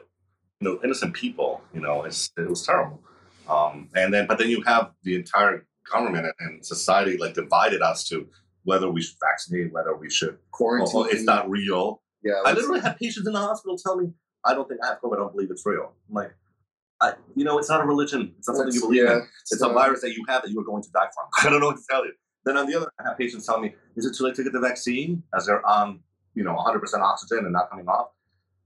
You 0.59 0.69
know, 0.69 0.79
innocent 0.83 1.13
people. 1.13 1.61
You 1.73 1.81
know, 1.81 2.03
it's 2.03 2.31
it 2.37 2.49
was 2.49 2.65
terrible. 2.65 3.01
Um, 3.49 3.89
and 3.95 4.13
then, 4.13 4.27
but 4.27 4.37
then 4.37 4.49
you 4.49 4.61
have 4.61 4.91
the 5.03 5.15
entire 5.15 5.65
government 5.91 6.25
and, 6.25 6.33
and 6.39 6.65
society 6.65 7.17
like 7.17 7.33
divided 7.33 7.81
us 7.81 8.07
to 8.09 8.27
whether 8.63 8.91
we 8.91 9.01
should 9.01 9.17
vaccinate, 9.19 9.73
whether 9.73 9.95
we 9.95 10.09
should. 10.09 10.37
Quarantine. 10.51 10.91
oh, 10.95 11.03
it's 11.05 11.23
not 11.23 11.49
real. 11.49 12.01
Yeah. 12.23 12.33
I 12.45 12.53
literally 12.53 12.81
had 12.81 12.97
patients 12.97 13.25
in 13.25 13.33
the 13.33 13.39
hospital 13.39 13.77
tell 13.77 13.97
me, 13.97 14.11
"I 14.45 14.53
don't 14.53 14.67
think 14.67 14.81
I 14.83 14.87
have 14.89 15.01
COVID. 15.01 15.13
I 15.13 15.17
don't 15.17 15.31
believe 15.31 15.49
it's 15.49 15.65
real." 15.65 15.93
I'm 16.09 16.15
like, 16.15 16.35
I, 17.01 17.13
you 17.35 17.45
know, 17.45 17.57
it's 17.57 17.69
not 17.69 17.81
a 17.81 17.85
religion. 17.85 18.33
It's 18.37 18.47
not 18.47 18.57
something 18.57 18.73
you 18.73 18.81
believe 18.81 19.03
yeah, 19.03 19.13
in. 19.17 19.27
It's 19.51 19.61
a 19.61 19.69
virus 19.69 20.01
that 20.01 20.13
you 20.13 20.23
have 20.27 20.43
that 20.43 20.51
you 20.51 20.59
are 20.59 20.65
going 20.65 20.83
to 20.83 20.91
die 20.91 21.07
from. 21.13 21.25
I 21.47 21.49
don't 21.49 21.61
know 21.61 21.67
what 21.67 21.77
to 21.77 21.83
tell 21.89 22.05
you. 22.05 22.13
Then 22.45 22.57
on 22.57 22.67
the 22.67 22.75
other, 22.75 22.91
I 22.99 23.09
have 23.09 23.17
patients 23.17 23.45
tell 23.45 23.59
me, 23.59 23.75
"Is 23.95 24.05
it 24.05 24.15
too 24.15 24.23
late 24.23 24.35
to 24.35 24.43
get 24.43 24.53
the 24.53 24.59
vaccine?" 24.59 25.23
As 25.35 25.45
they're 25.45 25.65
on, 25.65 25.99
you 26.35 26.43
know, 26.43 26.53
100 26.53 26.79
percent 26.79 27.03
oxygen 27.03 27.39
and 27.39 27.53
not 27.53 27.69
coming 27.69 27.87
off. 27.87 28.09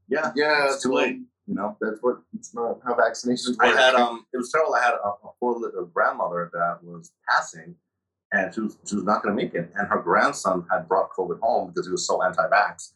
Yeah, 0.07 0.31
Yeah, 0.35 0.65
it's 0.65 0.83
too 0.83 0.91
well, 0.91 1.03
late. 1.03 1.19
You 1.47 1.55
know, 1.55 1.77
That's 1.81 2.01
what. 2.01 2.21
It's 2.33 2.53
not 2.53 2.79
how 2.85 2.93
vaccinations 2.93 3.57
I 3.59 3.67
work. 3.67 3.77
had 3.77 3.95
um, 3.95 4.25
it 4.33 4.37
was 4.37 4.51
terrible. 4.51 4.75
I 4.75 4.81
had 4.81 4.93
a, 4.93 5.07
a 5.07 5.31
poor 5.39 5.57
little 5.59 5.85
grandmother 5.85 6.49
that 6.53 6.79
was 6.83 7.11
passing, 7.29 7.75
and 8.31 8.53
she 8.53 8.61
was 8.61 8.77
she 8.85 8.95
was 8.95 9.03
not 9.03 9.23
going 9.23 9.35
to 9.35 9.43
make 9.43 9.53
it. 9.53 9.71
And 9.75 9.87
her 9.87 9.99
grandson 9.99 10.65
had 10.71 10.87
brought 10.87 11.09
COVID 11.11 11.39
home 11.39 11.69
because 11.69 11.87
he 11.87 11.91
was 11.91 12.07
so 12.07 12.23
anti-vax, 12.23 12.91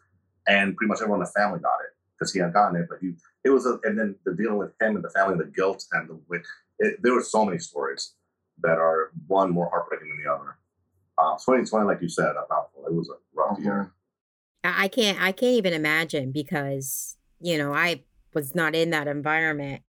and 0.48 0.76
pretty 0.78 0.88
much 0.88 1.00
everyone 1.02 1.20
in 1.20 1.26
the 1.26 1.32
family 1.32 1.60
got 1.60 1.80
it 1.82 1.96
because 2.18 2.34
he 2.34 2.40
had 2.40 2.54
gotten 2.54 2.80
it. 2.80 2.88
But 2.90 3.00
he, 3.02 3.14
it 3.44 3.50
was, 3.50 3.66
a, 3.66 3.80
and 3.84 4.00
then 4.00 4.16
the 4.26 4.34
dealing 4.34 4.58
with 4.58 4.72
him 4.80 4.96
and 4.96 5.04
the 5.04 5.10
family, 5.10 5.38
the 5.38 5.52
guilt 5.52 5.84
and 5.92 6.10
the. 6.10 6.42
It, 6.80 7.02
there 7.02 7.14
were 7.14 7.24
so 7.24 7.44
many 7.44 7.58
stories 7.58 8.14
that 8.62 8.78
are 8.78 9.12
one 9.28 9.52
more 9.52 9.70
heartbreaking 9.70 10.08
than 10.08 10.24
the 10.24 10.32
other. 10.32 10.58
Uh, 11.18 11.36
2020, 11.38 11.86
like 11.86 12.02
you 12.02 12.10
said, 12.10 12.36
a 12.36 12.46
mouthful. 12.50 12.86
It 12.88 12.94
was 12.94 13.10
a 13.10 13.16
rough 13.34 13.58
Mhm. 13.58 13.64
year. 13.64 13.92
I 14.64 14.86
I 14.86 14.88
can't 14.88 15.20
I 15.22 15.32
can't 15.32 15.56
even 15.58 15.74
imagine 15.74 16.32
because, 16.32 17.18
you 17.40 17.58
know, 17.58 17.74
I 17.74 18.04
was 18.34 18.54
not 18.56 18.76
in 18.76 18.92
that 18.92 19.08
environment. 19.08 19.84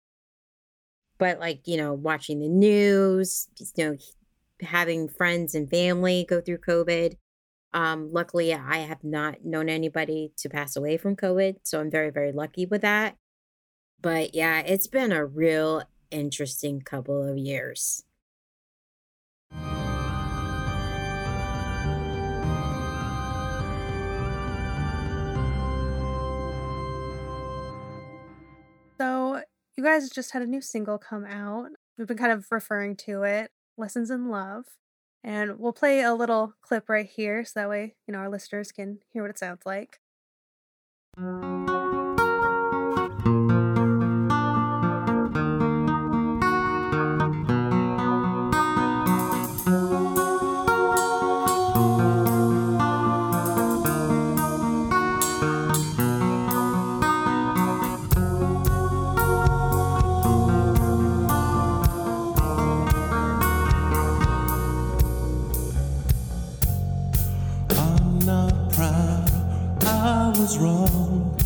But 1.19 1.41
like, 1.41 1.67
you 1.67 1.77
know, 1.77 1.93
watching 1.95 2.41
the 2.41 2.49
news, 2.49 3.49
you 3.77 3.85
know, 3.85 3.97
having 4.61 5.09
friends 5.09 5.55
and 5.55 5.69
family 5.69 6.25
go 6.29 6.41
through 6.41 6.59
COVID. 6.59 7.17
Um, 7.75 8.13
luckily 8.13 8.55
I 8.55 8.79
have 8.79 9.05
not 9.05 9.45
known 9.45 9.69
anybody 9.69 10.33
to 10.39 10.49
pass 10.49 10.77
away 10.77 10.97
from 10.97 11.17
COVID, 11.17 11.57
so 11.65 11.81
I'm 11.81 11.91
very, 11.91 12.11
very 12.11 12.33
lucky 12.33 12.67
with 12.67 12.83
that. 12.83 13.17
But 14.01 14.35
yeah, 14.35 14.61
it's 14.61 14.87
been 14.87 15.13
a 15.13 15.27
real 15.27 15.83
interesting 16.11 16.81
couple 16.83 17.23
of 17.23 17.37
years. 17.39 18.05
So, 29.01 29.43
you 29.77 29.85
guys 29.85 30.11
just 30.11 30.33
had 30.33 30.43
a 30.43 30.47
new 30.47 30.61
single 30.61 30.99
come 30.99 31.25
out. 31.25 31.71
We've 31.97 32.09
been 32.09 32.17
kind 32.17 32.33
of 32.33 32.47
referring 32.51 32.97
to 32.97 33.23
it, 33.23 33.53
Lessons 33.77 34.11
in 34.11 34.29
Love. 34.29 34.65
And 35.23 35.59
we'll 35.59 35.73
play 35.73 36.01
a 36.01 36.15
little 36.15 36.55
clip 36.63 36.89
right 36.89 37.07
here 37.07 37.45
so 37.45 37.53
that 37.61 37.69
way, 37.69 37.95
you 38.07 38.13
know, 38.13 38.19
our 38.19 38.29
listeners 38.29 38.73
can 38.73 38.99
hear 39.13 39.23
what 39.23 39.31
it 39.31 39.39
sounds 39.39 39.63
like. 39.65 40.01
Was 70.49 70.59
wrong. 70.59 71.37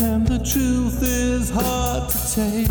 And 0.00 0.26
the 0.26 0.38
truth 0.38 1.02
is 1.02 1.50
hard 1.50 2.10
to 2.10 2.18
take. 2.34 2.68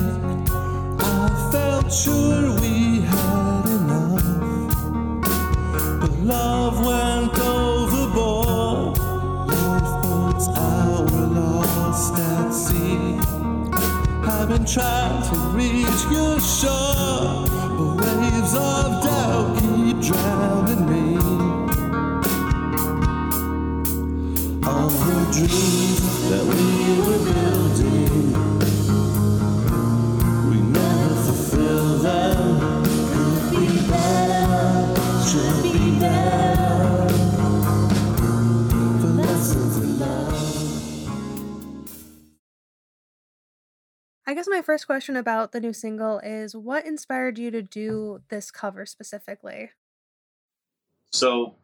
I 1.00 1.50
felt 1.52 1.94
sure 1.94 2.60
we 2.60 3.00
had 3.12 3.66
enough. 3.80 4.26
But 6.02 6.12
love 6.20 6.76
went 6.86 7.40
overboard. 7.40 8.98
Lifeboats 9.48 10.48
out, 10.50 11.10
we're 11.12 11.32
lost 11.40 12.20
at 12.20 12.52
sea. 12.52 13.16
I've 14.34 14.50
been 14.50 14.66
trying 14.66 15.24
to 15.30 15.38
reach 15.56 16.02
your 16.12 16.40
shore, 16.42 17.46
but 17.78 17.92
waves 18.04 18.54
of 18.54 19.04
doubt 19.04 19.48
keep 19.62 19.98
drowning 20.02 20.86
me. 20.90 21.01
The 25.06 25.18
dreams 25.34 26.30
that 26.30 26.44
we 26.46 26.62
were 27.02 27.22
building, 27.34 28.34
we 30.50 30.58
never 30.62 31.16
fulfilled 31.24 32.02
them. 32.02 32.84
Could 33.14 33.52
be 33.52 33.66
better, 33.90 34.94
should 35.28 35.64
be 35.64 36.00
better. 36.00 37.08
The 39.02 39.08
lessons 39.08 39.78
in 39.78 40.00
love. 40.00 40.70
I 44.28 44.34
guess 44.36 44.48
my 44.48 44.62
first 44.62 44.86
question 44.86 45.16
about 45.16 45.52
the 45.52 45.60
new 45.60 45.74
single 45.74 46.20
is 46.20 46.56
what 46.56 46.86
inspired 46.86 47.40
you 47.40 47.50
to 47.52 47.62
do 47.64 48.22
this 48.30 48.52
cover 48.52 48.86
specifically? 48.86 49.72
So, 51.12 51.56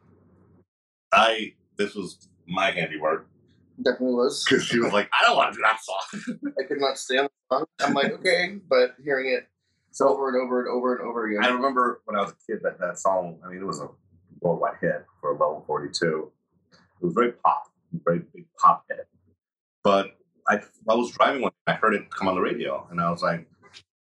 I 1.14 1.54
this 1.78 1.94
was 1.94 2.28
my 2.48 2.72
handiwork 2.72 3.28
Definitely 3.84 4.16
was. 4.16 4.44
because 4.44 4.64
she 4.66 4.80
was 4.80 4.92
like, 4.92 5.10
"I 5.14 5.26
don't 5.26 5.38
want 5.38 5.54
to 5.54 5.58
do 5.60 5.64
that 5.64 5.80
song." 5.84 6.54
I 6.60 6.64
could 6.68 6.80
not 6.80 6.98
stand 6.98 7.30
the 7.50 7.56
song. 7.58 7.66
I'm 7.80 7.94
like, 7.94 8.12
okay, 8.14 8.58
but 8.70 8.96
hearing 9.04 9.32
it 9.32 9.48
So 9.92 10.08
over 10.10 10.30
and 10.30 10.38
over 10.42 10.62
and 10.66 10.70
over 10.76 10.96
and 10.96 11.08
over 11.08 11.26
again. 11.28 11.44
I 11.44 11.50
remember 11.54 12.02
when 12.06 12.18
I 12.18 12.22
was 12.22 12.32
a 12.32 12.36
kid 12.52 12.62
that 12.64 12.80
that 12.80 12.98
song. 13.00 13.40
I 13.46 13.50
mean, 13.50 13.62
it 13.62 13.66
was 13.66 13.80
a 13.80 13.90
worldwide 14.42 14.78
hit 14.82 15.06
for 15.22 15.32
Level 15.34 15.64
42. 15.68 16.32
It 16.72 17.06
was 17.06 17.14
very 17.14 17.34
pop, 17.34 17.64
very 18.06 18.20
big 18.34 18.46
pop 18.58 18.86
hit. 18.90 19.08
But 19.84 20.16
I 20.48 20.56
I 20.90 20.96
was 20.96 21.12
driving 21.12 21.42
one. 21.44 21.52
I 21.68 21.74
heard 21.74 21.94
it 21.94 22.10
come 22.10 22.28
on 22.28 22.36
the 22.36 22.42
radio, 22.42 22.88
and 22.90 23.00
I 23.00 23.12
was 23.12 23.22
like, 23.22 23.48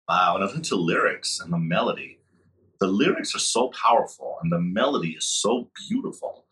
wow. 0.08 0.36
And 0.36 0.44
I 0.44 0.46
was 0.48 0.56
into 0.56 0.76
lyrics 0.76 1.40
and 1.40 1.52
the 1.52 1.58
melody. 1.58 2.20
The 2.80 2.88
lyrics 2.88 3.34
are 3.36 3.40
so 3.40 3.72
powerful, 3.82 4.38
and 4.44 4.52
the 4.52 4.60
melody 4.60 5.12
is 5.12 5.26
so 5.26 5.70
beautiful. 5.90 6.43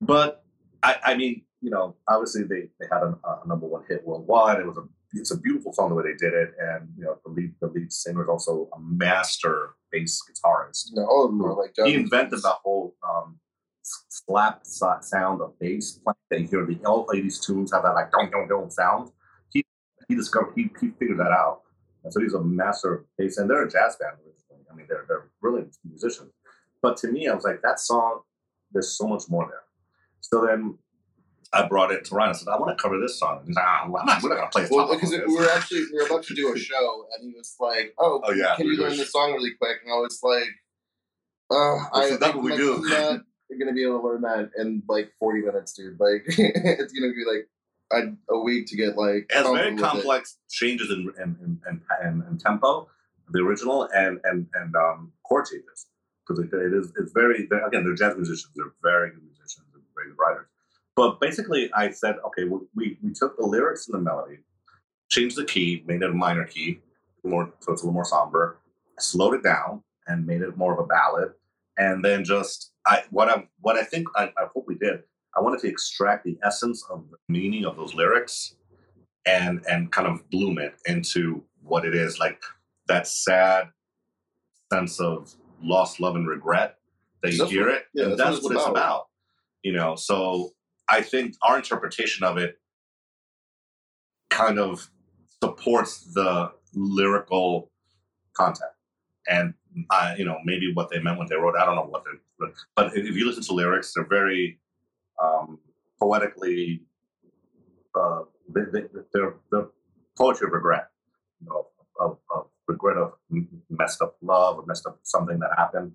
But 0.00 0.44
I, 0.82 0.96
I 1.04 1.16
mean, 1.16 1.42
you 1.60 1.70
know, 1.70 1.96
obviously 2.08 2.44
they, 2.44 2.68
they 2.78 2.86
had 2.90 3.02
a, 3.02 3.18
a 3.24 3.46
number 3.46 3.66
one 3.66 3.84
hit 3.88 4.06
worldwide. 4.06 4.60
It 4.60 4.66
was 4.66 4.76
a 4.76 4.84
it's 5.14 5.30
a 5.30 5.38
beautiful 5.38 5.72
song 5.72 5.88
the 5.88 5.94
way 5.94 6.04
they 6.04 6.16
did 6.16 6.34
it, 6.34 6.54
and 6.60 6.88
you 6.96 7.04
know 7.04 7.18
the 7.24 7.30
lead 7.30 7.54
the 7.60 7.68
lead 7.68 7.92
singer 7.92 8.22
is 8.22 8.28
also 8.28 8.68
a 8.74 8.80
master 8.80 9.70
bass 9.90 10.20
guitarist. 10.28 10.90
No, 10.92 11.04
all 11.04 11.24
of 11.24 11.30
them 11.30 11.44
are 11.44 11.54
like 11.54 11.72
He 11.76 11.94
invented 11.94 12.42
the 12.42 12.54
whole 12.62 12.94
um, 13.02 13.38
slap 13.82 14.60
so- 14.64 14.98
sound 15.00 15.40
of 15.40 15.58
bass 15.58 15.92
playing 15.92 16.16
that 16.30 16.40
you 16.40 16.48
hear 16.48 16.66
the 16.66 16.78
all 16.84 17.06
80s 17.06 17.42
tunes 17.44 17.72
have 17.72 17.82
that 17.84 17.94
like 17.94 18.10
don't 18.10 18.30
don't 18.30 18.48
don't 18.48 18.72
sound. 18.72 19.10
He 19.50 19.64
he 20.08 20.14
discovered 20.14 20.52
he, 20.54 20.70
he 20.80 20.90
figured 20.90 21.18
that 21.18 21.32
out, 21.32 21.62
and 22.04 22.12
so 22.12 22.20
he's 22.20 22.34
a 22.34 22.42
master 22.42 23.06
bass, 23.16 23.38
and 23.38 23.48
they're 23.48 23.64
a 23.64 23.70
jazz 23.70 23.96
band 23.96 24.16
originally. 24.18 24.66
I 24.70 24.74
mean, 24.74 24.86
they're 24.88 25.06
they're 25.08 25.30
brilliant 25.40 25.76
musicians. 25.88 26.32
But 26.82 26.96
to 26.98 27.08
me, 27.08 27.28
I 27.28 27.34
was 27.34 27.44
like, 27.44 27.60
that 27.62 27.80
song, 27.80 28.20
there's 28.72 28.96
so 28.96 29.08
much 29.08 29.24
more 29.28 29.46
there. 29.50 29.62
So 30.20 30.46
then 30.46 30.78
I 31.52 31.66
brought 31.66 31.90
it 31.92 32.04
to 32.06 32.14
Ryan. 32.14 32.30
I 32.30 32.32
said, 32.32 32.48
I 32.48 32.58
want 32.58 32.76
to 32.76 32.82
cover 32.82 32.98
this 33.00 33.18
song. 33.18 33.42
He's 33.46 33.56
like, 33.56 33.64
ah, 33.66 33.84
I'm 33.84 33.90
not, 33.92 34.22
we're 34.22 34.28
not 34.28 34.36
going 34.36 34.64
to 34.64 34.68
play 34.68 34.76
Well, 34.76 34.92
because 34.92 35.10
we 35.10 35.34
were 35.34 35.50
actually 35.50 35.84
we 35.92 35.98
were 35.98 36.06
about 36.06 36.24
to 36.24 36.34
do 36.34 36.52
a 36.52 36.58
show, 36.58 37.06
and 37.14 37.30
he 37.30 37.36
was 37.36 37.54
like, 37.58 37.94
"Oh, 37.98 38.20
Oh, 38.24 38.32
yeah, 38.32 38.54
can 38.56 38.66
you 38.66 38.76
learn 38.76 38.96
this 38.96 39.12
song 39.12 39.32
really 39.32 39.52
quick?" 39.60 39.78
And 39.84 39.92
I 39.92 39.96
was 39.96 40.20
like, 40.22 40.48
"Uh, 41.50 41.76
I, 41.98 42.16
That's 42.20 42.34
what 42.34 42.44
we 42.44 42.56
do. 42.56 42.82
not 42.84 43.22
gonna 43.58 43.72
be 43.72 43.84
able 43.84 44.00
to 44.00 44.06
learn 44.06 44.22
that 44.22 44.50
in 44.58 44.82
like 44.88 45.12
40 45.18 45.40
minutes, 45.42 45.72
dude. 45.72 45.98
Like, 45.98 46.24
it's 46.28 46.92
gonna 46.92 47.12
be 47.12 47.24
like 47.26 47.48
a, 47.92 48.34
a 48.34 48.38
week 48.40 48.66
to 48.68 48.76
get 48.76 48.96
like 48.96 49.26
It 49.30 49.34
has 49.34 49.44
very 49.46 49.70
with 49.70 49.80
it. 49.80 49.82
complex 49.82 50.36
changes 50.50 50.90
in 50.90 51.12
in, 51.18 51.36
in, 51.42 51.80
in, 52.04 52.24
in, 52.28 52.38
tempo, 52.38 52.88
the 53.30 53.40
original, 53.40 53.88
and 53.94 54.20
and 54.24 54.46
and 54.54 54.76
um, 54.76 55.12
chord 55.24 55.46
changes 55.46 55.86
because 56.26 56.44
it, 56.44 56.52
it 56.52 56.74
is 56.74 56.92
it's 56.98 57.12
very 57.12 57.44
again 57.66 57.84
they're 57.84 57.94
jazz 57.94 58.16
musicians. 58.16 58.50
They're 58.54 58.74
very 58.82 59.12
good 60.04 60.14
musicians 60.14 60.16
and 60.16 60.16
very 60.16 60.16
good 60.16 60.18
writers. 60.18 60.46
But 60.96 61.20
basically, 61.20 61.70
I 61.74 61.90
said, 61.90 62.16
okay, 62.26 62.44
we 62.44 62.96
we, 63.02 63.12
took 63.14 63.36
the 63.36 63.46
lyrics 63.46 63.88
and 63.88 63.94
the 63.94 64.02
melody, 64.02 64.38
changed 65.10 65.36
the 65.36 65.44
key, 65.44 65.84
made 65.86 66.02
it 66.02 66.10
a 66.10 66.12
minor 66.12 66.44
key, 66.44 66.80
more 67.24 67.52
so 67.60 67.72
it's 67.72 67.82
a 67.82 67.84
little 67.84 67.92
more 67.94 68.04
somber, 68.04 68.58
slowed 68.98 69.34
it 69.34 69.42
down, 69.44 69.82
and 70.06 70.26
made 70.26 70.42
it 70.42 70.56
more 70.56 70.72
of 70.72 70.78
a 70.80 70.86
ballad, 70.86 71.32
and 71.76 72.04
then 72.04 72.24
just 72.24 72.72
I 72.86 73.04
what 73.10 73.28
I 73.28 73.46
what 73.60 73.76
I 73.76 73.84
think 73.84 74.08
I, 74.16 74.24
I 74.24 74.46
hope 74.54 74.64
we 74.66 74.74
did. 74.74 75.02
I 75.36 75.40
wanted 75.40 75.60
to 75.60 75.68
extract 75.68 76.24
the 76.24 76.36
essence 76.44 76.84
of 76.90 77.04
the 77.10 77.16
meaning 77.28 77.64
of 77.64 77.76
those 77.76 77.94
lyrics 77.94 78.56
and 79.26 79.64
and 79.68 79.92
kind 79.92 80.08
of 80.08 80.28
bloom 80.30 80.58
it 80.58 80.74
into 80.86 81.44
what 81.62 81.84
it 81.84 81.94
is 81.94 82.18
like 82.18 82.42
that 82.88 83.06
sad 83.06 83.68
sense 84.72 84.98
of 85.00 85.32
lost 85.62 86.00
love 86.00 86.16
and 86.16 86.26
regret 86.26 86.76
that 87.22 87.32
you 87.32 87.38
That's 87.38 87.50
hear 87.50 87.66
what- 87.66 87.74
it 87.76 87.82
yeah, 87.94 88.04
and 88.04 88.12
that's 88.12 88.18
what 88.20 88.26
that's 88.26 88.36
it's 88.38 88.44
what 88.44 88.52
it's 88.56 88.64
about. 88.66 88.70
about 88.70 89.07
you 89.62 89.72
know 89.72 89.96
so 89.96 90.50
i 90.88 91.00
think 91.00 91.34
our 91.42 91.56
interpretation 91.56 92.24
of 92.24 92.36
it 92.36 92.58
kind 94.30 94.58
of 94.58 94.90
supports 95.42 96.12
the 96.14 96.50
lyrical 96.74 97.70
content 98.34 98.70
and 99.28 99.54
uh, 99.90 100.14
you 100.16 100.24
know 100.24 100.38
maybe 100.44 100.72
what 100.72 100.90
they 100.90 101.00
meant 101.00 101.18
when 101.18 101.28
they 101.28 101.36
wrote 101.36 101.54
i 101.56 101.64
don't 101.64 101.76
know 101.76 101.82
what 101.82 102.04
they 102.04 102.46
but 102.76 102.96
if 102.96 103.16
you 103.16 103.26
listen 103.26 103.42
to 103.42 103.52
lyrics 103.52 103.92
they're 103.94 104.06
very 104.06 104.58
um, 105.22 105.58
poetically 105.98 106.82
uh, 107.94 108.20
they, 108.54 108.62
they, 108.72 108.86
they're, 109.12 109.34
they're 109.50 109.68
poetry 110.18 110.48
of 110.48 110.52
regret, 110.52 110.88
you 111.40 111.48
know, 111.48 111.66
of, 112.00 112.18
of 112.34 112.46
regret 112.66 112.96
of 112.96 113.12
messed 113.70 114.02
up 114.02 114.16
love 114.20 114.58
or 114.58 114.66
messed 114.66 114.86
up 114.86 114.98
something 115.04 115.38
that 115.38 115.50
happened. 115.56 115.92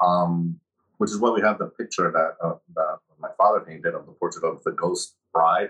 Um, 0.00 0.60
which 1.04 1.12
is 1.12 1.18
why 1.18 1.28
we 1.28 1.42
have 1.42 1.58
the 1.58 1.66
picture 1.66 2.10
that, 2.10 2.34
uh, 2.42 2.54
that 2.74 2.96
my 3.20 3.28
father 3.36 3.60
painted 3.60 3.94
of 3.94 4.06
the 4.06 4.12
portrait 4.12 4.42
of 4.42 4.64
the 4.64 4.72
ghost 4.72 5.16
bride, 5.34 5.68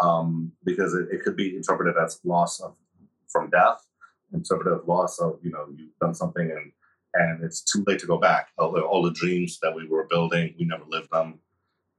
um, 0.00 0.50
because 0.64 0.94
it, 0.94 1.06
it 1.12 1.22
could 1.22 1.36
be 1.36 1.54
interpreted 1.54 1.94
as 1.96 2.18
loss 2.24 2.58
of 2.58 2.74
from 3.28 3.48
death, 3.50 3.86
interpreted 4.34 4.72
as 4.72 4.84
loss 4.88 5.20
of 5.20 5.38
you 5.44 5.52
know 5.52 5.66
you've 5.76 5.96
done 6.00 6.12
something 6.12 6.50
and 6.50 6.72
and 7.14 7.44
it's 7.44 7.62
too 7.62 7.84
late 7.86 8.00
to 8.00 8.06
go 8.06 8.18
back. 8.18 8.48
All 8.58 8.72
the, 8.72 8.80
all 8.80 9.00
the 9.00 9.12
dreams 9.12 9.60
that 9.62 9.72
we 9.72 9.86
were 9.86 10.08
building, 10.10 10.52
we 10.58 10.64
never 10.64 10.82
lived 10.88 11.12
them 11.12 11.38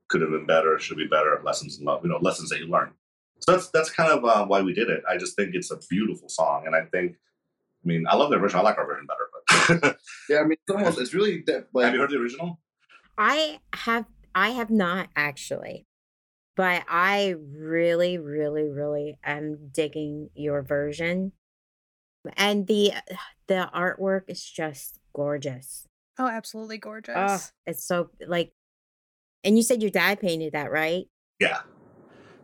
could 0.10 0.20
have 0.20 0.32
been 0.32 0.46
better, 0.46 0.78
should 0.80 0.98
be 0.98 1.08
better, 1.08 1.40
lessons 1.46 1.80
in 1.80 1.86
love, 1.86 2.02
you 2.04 2.10
know, 2.10 2.18
lessons 2.18 2.50
that 2.50 2.60
you 2.60 2.68
learn. 2.68 2.92
So 3.40 3.54
that's 3.54 3.70
that's 3.70 3.90
kind 3.90 4.12
of 4.12 4.26
uh, 4.26 4.46
why 4.48 4.62
we 4.62 4.74
did 4.74 4.90
it. 4.90 5.02
I 5.08 5.16
just 5.16 5.38
think 5.38 5.56
it's 5.56 5.72
a 5.72 5.78
beautiful 5.90 6.28
song, 6.28 6.64
and 6.66 6.76
I 6.76 6.82
think, 6.92 7.14
I 7.14 7.88
mean, 7.88 8.06
I 8.06 8.18
love 8.18 8.32
the 8.32 8.38
version. 8.38 8.60
I 8.60 8.64
like 8.64 8.78
our 8.78 8.86
version 8.86 9.06
better, 9.06 9.19
Yeah, 10.30 10.40
I 10.40 10.44
mean, 10.44 10.54
it's 10.54 10.70
almost 10.70 11.00
it's 11.00 11.14
really 11.14 11.42
de- 11.42 11.66
like 11.74 11.86
have 11.86 11.94
you 11.94 12.00
heard 12.00 12.12
the 12.12 12.18
original? 12.18 12.60
I 13.18 13.60
have 13.74 14.06
I 14.36 14.50
have 14.50 14.70
not 14.70 15.10
actually. 15.16 15.86
But 16.56 16.84
I 16.90 17.36
really, 17.56 18.18
really, 18.18 18.68
really 18.68 19.18
am 19.24 19.70
digging 19.72 20.30
your 20.36 20.62
version. 20.62 21.32
And 22.36 22.68
the 22.68 22.92
the 23.48 23.70
artwork 23.74 24.24
is 24.28 24.44
just 24.44 25.00
gorgeous. 25.14 25.88
Oh, 26.18 26.28
absolutely 26.28 26.78
gorgeous. 26.78 27.16
Oh, 27.16 27.40
it's 27.66 27.86
so 27.86 28.10
like 28.28 28.52
and 29.44 29.56
you 29.56 29.64
said 29.64 29.82
your 29.82 29.92
dad 29.92 30.20
painted 30.20 30.52
that, 30.54 30.70
right? 30.70 31.06
Yeah, 31.40 31.60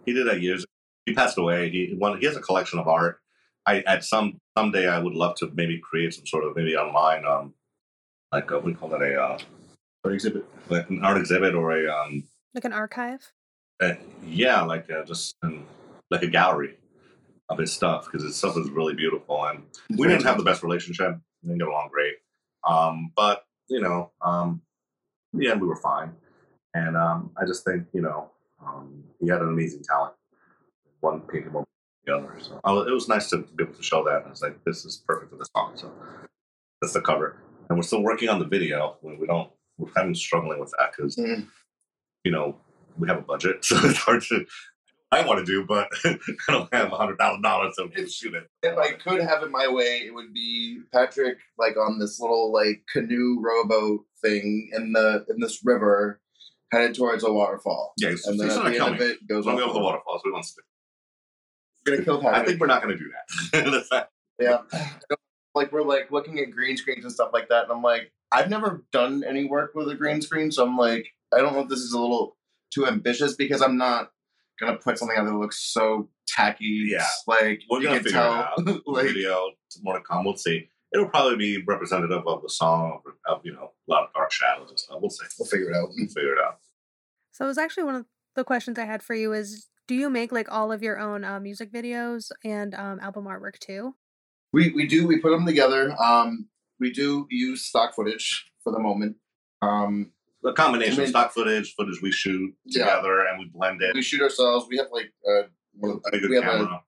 he 0.05 0.13
did 0.13 0.28
that 0.28 0.41
years. 0.41 0.65
He 1.05 1.13
passed 1.13 1.38
away. 1.38 1.69
He 1.69 1.93
one. 1.97 2.17
He 2.19 2.26
has 2.26 2.38
a 2.38 2.41
collection 2.41 2.80
of 2.80 2.88
art. 2.88 3.19
I 3.66 3.82
at 3.88 4.03
some 4.03 4.39
someday 4.57 4.88
I 4.88 4.99
would 4.99 5.13
love 5.13 5.36
to 5.38 5.51
maybe 5.53 5.80
create 5.80 6.13
some 6.13 6.26
sort 6.26 6.43
of 6.43 6.55
maybe 6.55 6.76
online 6.76 7.26
um 7.26 7.53
like 8.32 8.49
a, 8.51 8.55
what 8.55 8.66
do 8.66 8.70
you 8.72 8.76
call 8.76 8.89
that 8.89 9.01
a 9.01 9.22
uh, 9.22 9.38
art 10.03 10.13
exhibit. 10.13 10.45
like 10.70 10.89
an 10.89 11.03
art 11.03 11.18
exhibit 11.18 11.55
or 11.55 11.72
a 11.72 11.91
um 11.91 12.24
Like 12.53 12.66
an 12.66 12.74
archive. 12.74 13.32
uh, 13.82 13.93
yeah 14.24 14.61
like 14.61 14.89
uh, 14.91 15.03
just 15.05 15.36
um, 15.43 15.66
like 16.11 16.24
a 16.24 16.28
gallery 16.28 16.78
of 17.49 17.59
his 17.59 17.72
stuff 17.72 18.05
because 18.05 18.24
his 18.24 18.36
stuff 18.36 18.57
is 18.57 18.70
really 18.70 18.93
beautiful 18.93 19.45
and 19.45 19.63
we 19.97 20.07
didn't 20.07 20.24
have 20.24 20.38
the 20.38 20.43
best 20.43 20.63
relationship. 20.63 21.18
We 21.43 21.49
didn't 21.49 21.59
get 21.59 21.68
along 21.68 21.89
great. 21.91 22.16
Um, 22.68 23.11
but 23.16 23.43
you 23.70 23.82
know, 23.82 24.11
um, 24.22 24.61
in 25.34 25.39
the 25.39 25.49
end, 25.49 25.61
we 25.61 25.68
were 25.68 25.76
fine. 25.76 26.13
And 26.74 26.97
um, 26.97 27.32
I 27.39 27.45
just 27.45 27.63
think 27.63 27.86
you 27.93 28.01
know, 28.01 28.32
um, 28.66 29.03
he 29.20 29.30
had 29.30 29.41
an 29.41 29.49
amazing 29.49 29.84
talent. 29.84 30.13
One 31.01 31.20
than 31.20 31.66
the 32.05 32.15
other. 32.15 32.35
So 32.39 32.59
I 32.63 32.71
was- 32.71 32.87
it 32.87 32.91
was 32.93 33.07
nice 33.07 33.29
to 33.29 33.37
be 33.39 33.63
able 33.63 33.73
to 33.73 33.83
show 33.83 34.03
that. 34.05 34.23
I 34.25 34.29
was 34.29 34.41
like, 34.41 34.63
this 34.63 34.85
is 34.85 35.03
perfect 35.07 35.31
for 35.31 35.37
this 35.37 35.49
song. 35.55 35.73
So 35.75 35.91
that's 36.81 36.93
the 36.93 37.01
cover. 37.01 37.37
And 37.69 37.77
we're 37.77 37.83
still 37.83 38.03
working 38.03 38.29
on 38.29 38.39
the 38.39 38.45
video. 38.45 38.97
We, 39.01 39.15
we 39.17 39.27
don't. 39.27 39.49
We're 39.77 39.91
kind 39.91 40.09
of 40.09 40.17
struggling 40.17 40.59
with 40.59 40.71
that 40.79 40.91
because 40.95 41.15
Mm. 41.17 41.47
you 42.23 42.31
know 42.31 42.55
we 42.97 43.07
have 43.09 43.17
a 43.17 43.21
budget, 43.21 43.65
so 43.65 43.75
it's 43.83 43.97
hard 43.97 44.21
to. 44.29 44.45
I 45.11 45.25
want 45.25 45.39
to 45.39 45.45
do, 45.45 45.65
but 45.65 45.87
I 46.05 46.17
don't 46.49 46.73
have 46.73 46.91
a 46.91 46.95
hundred 46.97 47.17
thousand 47.17 47.41
dollars 47.41 47.75
to 47.77 48.07
shoot 48.07 48.33
it. 48.35 48.47
If 48.63 48.77
I 48.77 48.91
could 48.93 49.21
have 49.21 49.43
it 49.43 49.51
my 49.51 49.67
way, 49.67 50.03
it 50.05 50.13
would 50.13 50.33
be 50.33 50.79
Patrick 50.93 51.37
like 51.57 51.75
on 51.77 51.99
this 51.99 52.19
little 52.19 52.51
like 52.53 52.83
canoe 52.91 53.39
rowboat 53.41 54.05
thing 54.21 54.69
in 54.73 54.93
the 54.93 55.25
in 55.29 55.39
this 55.39 55.61
river, 55.63 56.21
headed 56.71 56.95
towards 56.95 57.23
a 57.23 57.31
waterfall. 57.31 57.93
Yeah, 57.97 58.11
he's, 58.11 58.25
And 58.25 58.39
then 58.39 58.49
at 58.49 58.55
the 58.71 58.85
end 58.85 58.95
of 58.95 59.01
it 59.01 59.27
goes 59.27 59.45
off 59.47 59.59
over 59.59 59.67
the 59.67 59.73
the 59.73 59.79
waterfalls. 59.79 60.21
We 60.25 60.31
want 60.31 60.45
to. 60.45 60.61
Gonna 61.86 62.03
kill 62.03 62.25
I 62.27 62.43
think 62.43 62.59
we're 62.59 62.67
not 62.67 62.81
going 62.81 62.97
to 62.97 63.03
do 63.03 63.11
that. 63.51 64.09
Yeah. 64.38 64.63
Like 65.53 65.71
we're 65.71 65.83
like 65.83 66.11
looking 66.11 66.39
at 66.39 66.51
green 66.51 66.75
screens 66.75 67.05
and 67.05 67.13
stuff 67.13 67.29
like 67.31 67.47
that, 67.47 67.63
and 67.63 67.71
I'm 67.71 67.81
like, 67.81 68.11
I've 68.33 68.49
never 68.49 68.83
done 68.91 69.23
any 69.25 69.45
work 69.45 69.71
with 69.73 69.88
a 69.88 69.95
green 69.95 70.21
screen, 70.21 70.51
so 70.51 70.65
I'm 70.65 70.77
like, 70.77 71.07
I 71.33 71.38
don't 71.38 71.53
know 71.53 71.61
if 71.61 71.69
this 71.69 71.79
is 71.79 71.93
a 71.93 71.99
little 71.99 72.36
too 72.73 72.86
ambitious 72.86 73.36
because 73.36 73.61
I'm 73.61 73.77
not 73.77 74.11
gonna 74.59 74.75
put 74.75 74.97
something 74.99 75.17
out 75.17 75.23
that 75.25 75.33
looks 75.36 75.71
so 75.71 76.09
tacky. 76.27 76.88
Yeah. 76.89 77.05
Like 77.27 77.61
We're 77.69 77.79
you 77.79 77.88
gonna 77.88 77.99
can 77.99 78.03
figure 78.03 78.19
tell, 78.19 78.33
it 78.57 78.67
out. 78.67 78.81
like 78.88 79.05
video, 79.05 79.51
more 79.81 79.97
to 79.97 80.03
come. 80.03 80.25
We'll 80.25 80.36
see. 80.36 80.69
It'll 80.93 81.07
probably 81.07 81.38
be 81.38 81.63
representative 81.65 82.27
of 82.27 82.41
the 82.41 82.49
song, 82.49 82.99
of 83.27 83.39
you 83.45 83.53
know, 83.53 83.71
a 83.88 83.91
lot 83.91 84.03
of 84.03 84.13
dark 84.13 84.33
shadows 84.33 84.69
and 84.69 84.79
stuff. 84.79 84.97
We'll 84.99 85.09
see. 85.09 85.25
we'll 85.39 85.47
figure 85.47 85.69
it 85.69 85.75
out. 85.77 85.89
We'll 85.95 86.07
figure 86.07 86.33
it 86.33 86.39
out. 86.45 86.59
So 87.31 87.45
it 87.45 87.47
was 87.47 87.57
actually 87.57 87.83
one 87.83 87.95
of 87.95 88.05
the 88.36 88.43
questions 88.43 88.77
I 88.77 88.86
had 88.86 89.01
for 89.01 89.13
you 89.15 89.33
is 89.33 89.67
do 89.88 89.95
you 89.95 90.09
make 90.09 90.31
like 90.31 90.51
all 90.51 90.71
of 90.71 90.81
your 90.81 90.99
own 90.99 91.23
uh, 91.23 91.39
music 91.39 91.71
videos 91.71 92.31
and 92.43 92.73
um, 92.75 92.99
album 92.99 93.25
artwork 93.25 93.59
too? 93.59 93.95
We 94.53 94.71
we 94.71 94.88
do 94.88 95.07
we 95.07 95.19
put 95.19 95.29
them 95.31 95.45
together. 95.45 95.95
Um, 96.01 96.47
we 96.79 96.91
do 96.91 97.27
use 97.29 97.65
stock 97.65 97.93
footage 97.95 98.49
for 98.63 98.71
the 98.71 98.79
moment. 98.79 99.15
Um, 99.61 100.11
A 100.45 100.53
combination 100.53 100.93
I 100.93 100.97
mean- 100.97 101.03
of 101.05 101.09
stock 101.09 101.33
footage, 101.33 101.73
footage 101.75 102.01
we 102.01 102.11
shoot 102.11 102.53
Yeah. 102.65 102.86
together, 102.86 103.25
and 103.25 103.39
we 103.39 103.45
blend 103.53 103.81
it. 103.81 103.93
we 103.95 104.01
shoot 104.01 104.21
ourselves. 104.21 104.67
We 104.69 104.77
have 104.77 104.88
like 104.91 105.11
uh, 105.27 105.47
one 105.73 105.91
of, 105.91 106.01
a 106.13 106.19
good 106.19 106.29
we 106.29 106.36
have 106.38 106.45
a 106.61 106.81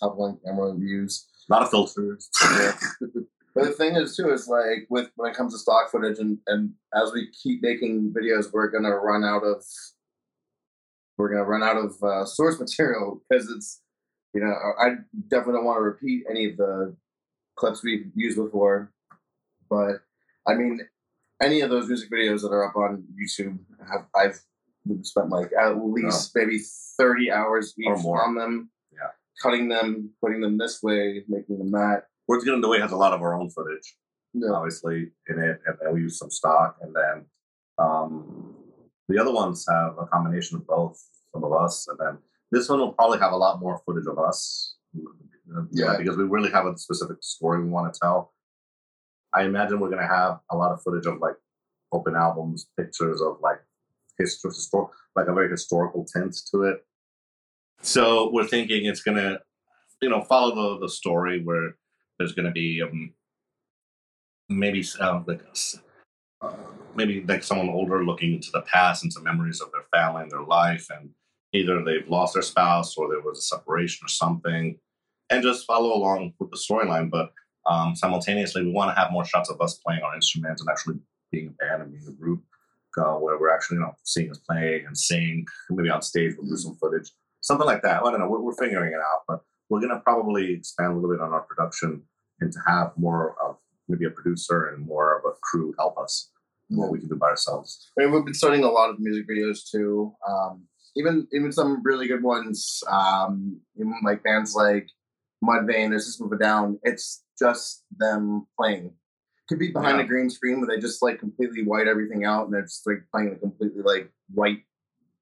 top 0.00 0.18
line 0.18 0.38
camera 0.44 0.72
we 0.72 0.86
use. 0.86 1.26
A 1.50 1.52
lot 1.52 1.62
of 1.62 1.70
filters. 1.70 2.28
Yeah. 2.42 2.72
but 3.54 3.64
the 3.64 3.72
thing 3.72 3.96
is 3.96 4.16
too 4.16 4.30
is 4.32 4.46
like 4.48 4.86
with 4.90 5.10
when 5.16 5.30
it 5.30 5.36
comes 5.36 5.52
to 5.54 5.58
stock 5.58 5.90
footage 5.90 6.18
and 6.18 6.38
and 6.46 6.72
as 6.94 7.12
we 7.12 7.30
keep 7.30 7.62
making 7.62 8.12
videos, 8.16 8.52
we're 8.52 8.70
gonna 8.70 8.94
run 8.96 9.24
out 9.24 9.42
of 9.42 9.62
we're 11.18 11.28
gonna 11.28 11.44
run 11.44 11.62
out 11.62 11.76
of 11.76 12.02
uh, 12.02 12.24
source 12.24 12.58
material 12.64 13.22
because 13.28 13.50
it's 13.50 13.80
you 14.34 14.40
know 14.40 14.54
I 14.80 14.96
definitely 15.28 15.54
don't 15.54 15.64
want 15.64 15.78
to 15.78 15.82
repeat 15.82 16.24
any 16.28 16.50
of 16.50 16.56
the 16.56 16.96
clips 17.56 17.82
we've 17.82 18.10
used 18.14 18.36
before, 18.36 18.92
but 19.68 19.96
I 20.46 20.54
mean 20.54 20.80
any 21.42 21.60
of 21.60 21.70
those 21.70 21.88
music 21.88 22.10
videos 22.10 22.42
that 22.42 22.52
are 22.52 22.68
up 22.68 22.76
on 22.76 23.04
YouTube 23.20 23.58
have 23.90 24.06
I've 24.14 24.40
spent 25.02 25.30
like 25.30 25.50
at 25.58 25.76
least 25.84 26.32
maybe 26.34 26.60
thirty 26.98 27.30
hours 27.30 27.74
each 27.78 27.86
on 27.86 28.34
them. 28.34 28.70
Yeah. 28.92 29.08
cutting 29.42 29.68
them, 29.68 30.10
putting 30.20 30.40
them 30.40 30.58
this 30.58 30.82
way, 30.82 31.24
making 31.28 31.58
them 31.58 31.70
that. 31.72 32.04
Words 32.28 32.44
Getting 32.44 32.62
Away 32.62 32.80
has 32.80 32.92
a 32.92 32.96
lot 32.96 33.12
of 33.12 33.20
our 33.22 33.34
own 33.34 33.50
footage. 33.50 33.96
Yeah. 34.34 34.52
obviously 34.52 35.10
in 35.28 35.38
it, 35.38 35.60
and 35.66 35.76
then 35.80 35.92
we 35.92 36.00
use 36.00 36.18
some 36.18 36.30
stock, 36.30 36.76
and 36.80 36.94
then 36.94 37.26
um, 37.78 38.41
the 39.08 39.18
other 39.18 39.32
ones 39.32 39.64
have 39.68 39.96
a 39.98 40.06
combination 40.06 40.56
of 40.58 40.66
both. 40.66 41.00
Some 41.34 41.44
of 41.44 41.52
us, 41.52 41.86
and 41.88 41.98
then 41.98 42.18
this 42.50 42.68
one 42.68 42.78
will 42.78 42.92
probably 42.92 43.18
have 43.18 43.32
a 43.32 43.36
lot 43.36 43.60
more 43.60 43.80
footage 43.86 44.06
of 44.06 44.18
us. 44.18 44.76
uh, 45.56 45.62
Yeah. 45.72 45.96
because 45.98 46.16
we 46.16 46.24
really 46.24 46.50
have 46.50 46.66
a 46.66 46.76
specific 46.78 47.16
story 47.22 47.62
we 47.62 47.68
want 47.70 47.92
to 47.92 47.98
tell. 47.98 48.32
I 49.34 49.44
imagine 49.44 49.80
we're 49.80 49.88
gonna 49.90 50.06
have 50.06 50.40
a 50.50 50.56
lot 50.56 50.72
of 50.72 50.82
footage 50.82 51.06
of 51.06 51.18
like 51.18 51.36
open 51.90 52.14
albums, 52.14 52.68
pictures 52.78 53.20
of 53.22 53.38
like 53.40 53.60
history, 54.18 54.50
histor- 54.50 54.90
like 55.16 55.28
a 55.28 55.32
very 55.34 55.50
historical 55.50 56.04
tint 56.04 56.36
to 56.50 56.64
it. 56.64 56.86
So 57.80 58.30
we're 58.32 58.46
thinking 58.46 58.84
it's 58.86 59.02
gonna, 59.02 59.40
you 60.00 60.08
know, 60.10 60.22
follow 60.24 60.54
the 60.54 60.86
the 60.86 60.88
story 60.90 61.42
where 61.42 61.76
there's 62.18 62.34
gonna 62.34 62.52
be 62.52 62.80
um, 62.82 63.14
maybe 64.48 64.84
um, 65.00 65.24
like 65.26 65.42
a 65.42 65.56
maybe 66.94 67.24
like 67.26 67.42
someone 67.42 67.68
older 67.68 68.04
looking 68.04 68.34
into 68.34 68.50
the 68.52 68.62
past 68.62 69.04
into 69.04 69.20
memories 69.20 69.60
of 69.60 69.70
their 69.72 69.84
family 69.92 70.22
and 70.22 70.30
their 70.30 70.42
life 70.42 70.86
and 70.90 71.10
either 71.52 71.82
they've 71.84 72.08
lost 72.08 72.34
their 72.34 72.42
spouse 72.42 72.96
or 72.96 73.08
there 73.08 73.20
was 73.20 73.38
a 73.38 73.42
separation 73.42 74.04
or 74.04 74.08
something 74.08 74.78
and 75.30 75.42
just 75.42 75.66
follow 75.66 75.94
along 75.94 76.32
with 76.38 76.50
the 76.50 76.56
storyline. 76.56 77.10
But 77.10 77.32
um, 77.66 77.94
simultaneously 77.94 78.64
we 78.64 78.72
want 78.72 78.94
to 78.94 79.00
have 79.00 79.12
more 79.12 79.24
shots 79.24 79.50
of 79.50 79.60
us 79.60 79.80
playing 79.86 80.02
our 80.02 80.14
instruments 80.14 80.60
and 80.60 80.70
actually 80.70 80.96
being 81.30 81.48
a 81.48 81.50
band 81.50 81.82
and 81.82 81.92
being 81.92 82.06
a 82.08 82.12
group 82.12 82.42
uh, 82.98 83.14
where 83.14 83.38
we're 83.38 83.54
actually 83.54 83.76
you 83.76 83.82
know 83.82 83.94
seeing 84.02 84.30
us 84.30 84.38
play 84.38 84.82
and 84.86 84.96
sing 84.96 85.46
maybe 85.70 85.88
on 85.88 86.02
stage 86.02 86.34
we'll 86.36 86.50
do 86.50 86.56
some 86.56 86.76
footage 86.76 87.10
something 87.40 87.66
like 87.66 87.82
that. 87.82 88.02
I 88.02 88.10
don't 88.10 88.20
know 88.20 88.28
we're, 88.28 88.40
we're 88.40 88.54
figuring 88.54 88.92
it 88.92 89.00
out 89.00 89.22
but 89.26 89.40
we're 89.68 89.80
going 89.80 89.94
to 89.94 90.00
probably 90.00 90.52
expand 90.52 90.92
a 90.92 90.94
little 90.94 91.10
bit 91.10 91.22
on 91.22 91.32
our 91.32 91.42
production 91.42 92.02
and 92.40 92.52
to 92.52 92.58
have 92.66 92.92
more 92.96 93.36
of 93.42 93.56
maybe 93.92 94.06
a 94.06 94.10
producer 94.10 94.66
and 94.66 94.84
more 94.86 95.18
of 95.18 95.24
a 95.24 95.34
crew 95.42 95.74
help 95.78 95.98
us 95.98 96.30
than 96.68 96.78
what 96.78 96.90
we 96.90 96.98
can 96.98 97.08
do 97.08 97.16
by 97.16 97.26
ourselves. 97.28 97.90
I 97.98 98.02
mean, 98.02 98.12
we've 98.12 98.24
been 98.24 98.34
studying 98.34 98.64
a 98.64 98.68
lot 98.70 98.90
of 98.90 98.98
music 98.98 99.28
videos 99.28 99.70
too. 99.70 100.12
Um, 100.28 100.64
even 100.96 101.26
even 101.32 101.52
some 101.52 101.82
really 101.82 102.06
good 102.08 102.22
ones. 102.22 102.82
Um, 102.90 103.60
like 104.04 104.22
bands 104.22 104.54
like 104.54 104.88
Mudvayne 105.44 105.92
or 105.94 105.98
System 105.98 106.26
of 106.26 106.32
a 106.32 106.38
Down. 106.38 106.78
It's 106.82 107.24
just 107.38 107.84
them 107.96 108.46
playing. 108.58 108.92
Could 109.48 109.58
be 109.58 109.70
behind 109.72 109.98
Yeah. 109.98 110.04
a 110.04 110.06
green 110.06 110.30
screen 110.30 110.60
where 110.60 110.68
they 110.68 110.80
just 110.80 111.02
like 111.02 111.18
completely 111.18 111.62
white 111.64 111.88
everything 111.88 112.24
out 112.24 112.44
and 112.44 112.54
they're 112.54 112.62
just 112.62 112.86
like 112.86 113.04
playing 113.12 113.32
a 113.32 113.38
completely 113.38 113.82
like 113.82 114.10
white 114.32 114.62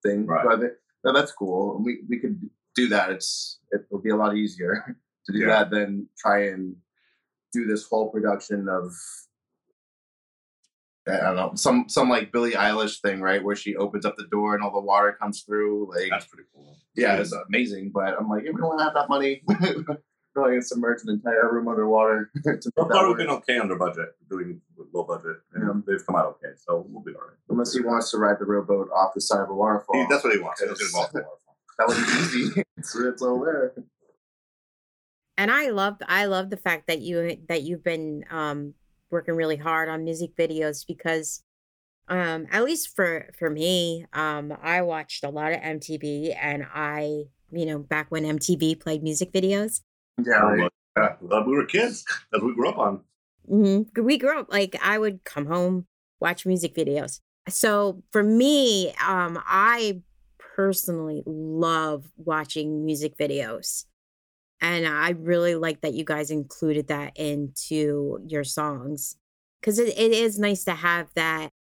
thing. 0.05 0.27
Right. 0.27 0.45
But 0.47 0.61
no, 1.05 1.13
that's 1.13 1.33
cool. 1.33 1.81
We 1.85 2.01
we 2.09 2.19
could 2.19 2.39
do 2.75 2.89
that. 2.89 3.11
It's 3.11 3.59
it 3.71 3.87
will 3.91 4.01
be 4.01 4.11
a 4.11 4.17
lot 4.17 4.37
easier 4.37 4.97
to 5.27 5.33
do 5.33 5.39
Yeah. 5.41 5.47
that 5.65 5.71
than 5.71 6.09
try 6.19 6.49
and 6.49 6.77
do 7.53 7.67
this 7.67 7.87
whole 7.89 8.11
production 8.11 8.69
of 8.69 8.93
I 11.09 11.17
don't 11.17 11.37
know 11.37 11.53
some 11.55 11.87
some 11.89 12.09
like 12.09 12.31
Billie 12.31 12.53
Eilish 12.53 13.01
thing, 13.01 13.21
right, 13.21 13.43
where 13.43 13.57
she 13.57 13.75
opens 13.75 14.05
up 14.05 14.17
the 14.17 14.27
door 14.31 14.55
and 14.55 14.63
all 14.63 14.71
the 14.73 14.81
water 14.81 15.17
comes 15.21 15.43
through. 15.43 15.91
Like, 15.95 16.11
That's 16.11 16.27
pretty 16.27 16.49
cool. 16.55 16.77
yeah, 16.95 17.17
it's 17.17 17.33
amazing. 17.33 17.91
But 17.93 18.15
I'm 18.19 18.29
like, 18.29 18.45
if 18.45 18.55
we 18.55 18.61
don't 18.61 18.79
have 18.79 18.95
that 18.95 19.09
money, 19.09 19.43
we're 19.47 19.85
going 20.37 20.61
to 20.61 20.65
submerge 20.65 21.01
an 21.05 21.11
entire 21.15 21.53
room 21.53 21.67
underwater. 21.69 22.31
to 22.45 22.51
make 22.51 22.63
So 22.63 22.71
that 22.77 22.89
far, 22.93 23.03
we've 23.09 23.09
work. 23.13 23.19
been 23.19 23.31
okay 23.31 23.59
under 23.59 23.77
budget, 23.77 24.11
doing 24.29 24.61
low 24.93 25.03
budget, 25.05 25.39
and 25.55 25.65
Yeah. 25.67 25.81
they've 25.87 26.07
come 26.07 26.15
out 26.17 26.27
okay. 26.27 26.53
So 26.57 26.87
we'll 26.89 27.03
be 27.03 27.13
all 27.15 27.23
right. 27.23 27.37
Unless 27.49 27.75
he 27.75 27.81
wants 27.81 28.11
to 28.13 28.19
ride 28.19 28.37
the 28.39 28.45
rowboat 28.45 28.91
off 28.95 29.13
the 29.15 29.21
side 29.23 29.41
of 29.41 29.49
a 29.51 29.55
waterfall. 29.55 29.97
He- 29.97 30.07
that's 30.09 30.23
what 30.23 30.33
he 30.35 30.39
wants. 30.39 30.61
He 30.61 30.67
doesn't 30.69 30.87
get 30.87 30.93
the 30.93 30.99
waterfall. 30.99 31.39
that 31.79 31.89
would 31.89 31.97
be 31.97 32.39
easy. 32.51 32.63
it's, 32.77 32.95
it's 32.95 33.23
all 33.23 33.41
there. 33.41 33.73
And 35.41 35.51
I 35.51 35.71
love 35.71 35.97
I 36.07 36.27
love 36.27 36.51
the 36.51 36.59
fact 36.59 36.87
that 36.89 37.01
you 37.01 37.39
that 37.49 37.63
you've 37.63 37.83
been 37.83 38.27
um 38.31 38.75
working 39.11 39.35
really 39.35 39.57
hard 39.57 39.89
on 39.89 40.05
music 40.05 40.37
videos 40.37 40.87
because 40.87 41.43
um 42.09 42.47
at 42.53 42.63
least 42.63 42.95
for 42.95 43.31
for 43.39 43.49
me 43.49 44.05
um 44.13 44.53
I 44.63 44.83
watched 44.83 45.25
a 45.25 45.31
lot 45.31 45.53
of 45.53 45.61
MTV 45.61 46.37
and 46.39 46.67
I 46.75 47.25
you 47.51 47.65
know 47.65 47.79
back 47.79 48.11
when 48.11 48.25
MTV 48.25 48.81
played 48.81 49.03
music 49.03 49.33
videos. 49.33 49.81
Yeah, 50.23 50.69
like, 50.97 51.47
we 51.47 51.57
were 51.57 51.65
kids 51.65 52.05
that 52.33 52.45
we 52.45 52.55
grew 52.55 52.69
up 52.69 52.79
on. 52.79 53.01
hmm 53.49 53.83
we 53.99 54.19
grew 54.19 54.41
up 54.41 54.53
like 54.53 54.77
I 54.83 54.99
would 54.99 55.25
come 55.25 55.47
home 55.47 55.87
watch 56.21 56.45
music 56.45 56.75
videos. 56.75 57.21
So 57.49 58.03
for 58.13 58.23
me 58.23 58.93
um 59.09 59.43
I 59.47 60.03
personally 60.55 61.23
love 61.25 62.11
watching 62.19 62.85
music 62.85 63.17
videos 63.17 63.87
and 64.61 64.87
I 64.87 65.11
really 65.11 65.55
like 65.55 65.81
that 65.81 65.95
you 65.95 66.05
guys 66.05 66.31
included 66.31 66.89
that 66.89 67.17
into 67.17 68.19
your 68.27 68.45
songs 68.45 69.17
because 69.61 69.79
it, 69.79 69.89
it 69.97 70.13
is 70.13 70.39
nice 70.39 70.65
to 70.65 70.73
have 70.73 71.09
that 71.15 71.51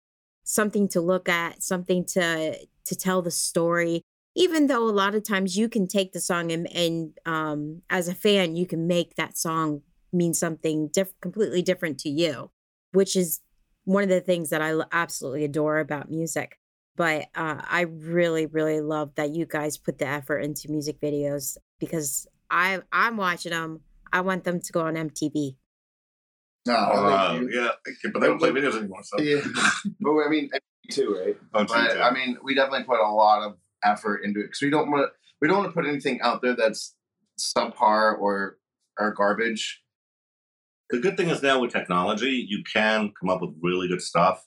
something 0.44 0.88
to 0.88 1.00
look 1.00 1.28
at, 1.28 1.62
something 1.62 2.04
to 2.04 2.58
to 2.84 2.96
tell 2.96 3.22
the 3.22 3.30
story. 3.30 4.02
Even 4.36 4.68
though 4.68 4.88
a 4.88 4.90
lot 4.90 5.14
of 5.14 5.24
times 5.24 5.56
you 5.56 5.68
can 5.68 5.86
take 5.86 6.12
the 6.12 6.20
song 6.20 6.52
and 6.52 6.70
and 6.74 7.18
um, 7.26 7.82
as 7.90 8.08
a 8.08 8.14
fan, 8.14 8.56
you 8.56 8.66
can 8.66 8.86
make 8.86 9.14
that 9.14 9.36
song 9.36 9.82
mean 10.12 10.34
something 10.34 10.88
diff- 10.92 11.18
completely 11.20 11.62
different 11.62 11.98
to 12.00 12.08
you, 12.08 12.50
which 12.92 13.16
is 13.16 13.40
one 13.84 14.02
of 14.02 14.08
the 14.08 14.20
things 14.20 14.50
that 14.50 14.62
I 14.62 14.78
absolutely 14.92 15.44
adore 15.44 15.78
about 15.78 16.10
music. 16.10 16.58
But 16.96 17.28
uh, 17.34 17.62
I 17.66 17.82
really, 17.82 18.46
really 18.46 18.80
love 18.80 19.14
that 19.14 19.30
you 19.30 19.46
guys 19.46 19.78
put 19.78 19.98
the 19.98 20.06
effort 20.06 20.40
into 20.40 20.70
music 20.70 21.00
videos 21.00 21.56
because 21.78 22.26
I 22.50 22.80
I'm 22.92 23.16
watching 23.16 23.52
them. 23.52 23.80
I 24.12 24.20
want 24.22 24.44
them 24.44 24.60
to 24.60 24.72
go 24.72 24.80
on 24.80 24.94
MTV. 24.94 25.56
no, 26.66 26.74
Uh, 26.74 27.40
yeah, 27.50 27.68
but 28.12 28.20
they 28.20 28.26
don't 28.26 28.38
play 28.38 28.50
videos 28.50 28.76
anymore. 28.76 29.02
So 29.02 29.20
yeah. 29.20 29.40
But 30.00 30.10
I 30.10 30.28
mean, 30.28 30.50
too, 30.90 31.16
right? 31.18 31.36
Oh, 31.54 31.64
but 31.64 31.68
geez. 31.68 31.96
I 31.96 32.10
mean, 32.10 32.36
we 32.42 32.54
definitely 32.54 32.84
put 32.84 33.00
a 33.00 33.10
lot 33.10 33.42
of 33.46 33.56
effort 33.84 34.22
into 34.24 34.40
it 34.40 34.44
because 34.44 34.62
we 34.62 34.70
don't 34.70 34.90
want 34.90 35.06
to. 35.06 35.12
We 35.40 35.48
don't 35.48 35.58
want 35.58 35.70
to 35.70 35.74
put 35.74 35.88
anything 35.88 36.20
out 36.22 36.42
there 36.42 36.56
that's 36.56 36.94
subpar 37.38 38.18
or 38.18 38.58
or 38.98 39.12
garbage. 39.12 39.82
The 40.90 40.98
good 40.98 41.16
thing 41.16 41.30
is 41.30 41.42
now 41.42 41.60
with 41.60 41.72
technology, 41.72 42.44
you 42.48 42.64
can 42.64 43.12
come 43.18 43.30
up 43.30 43.40
with 43.40 43.54
really 43.62 43.86
good 43.86 44.02
stuff 44.02 44.44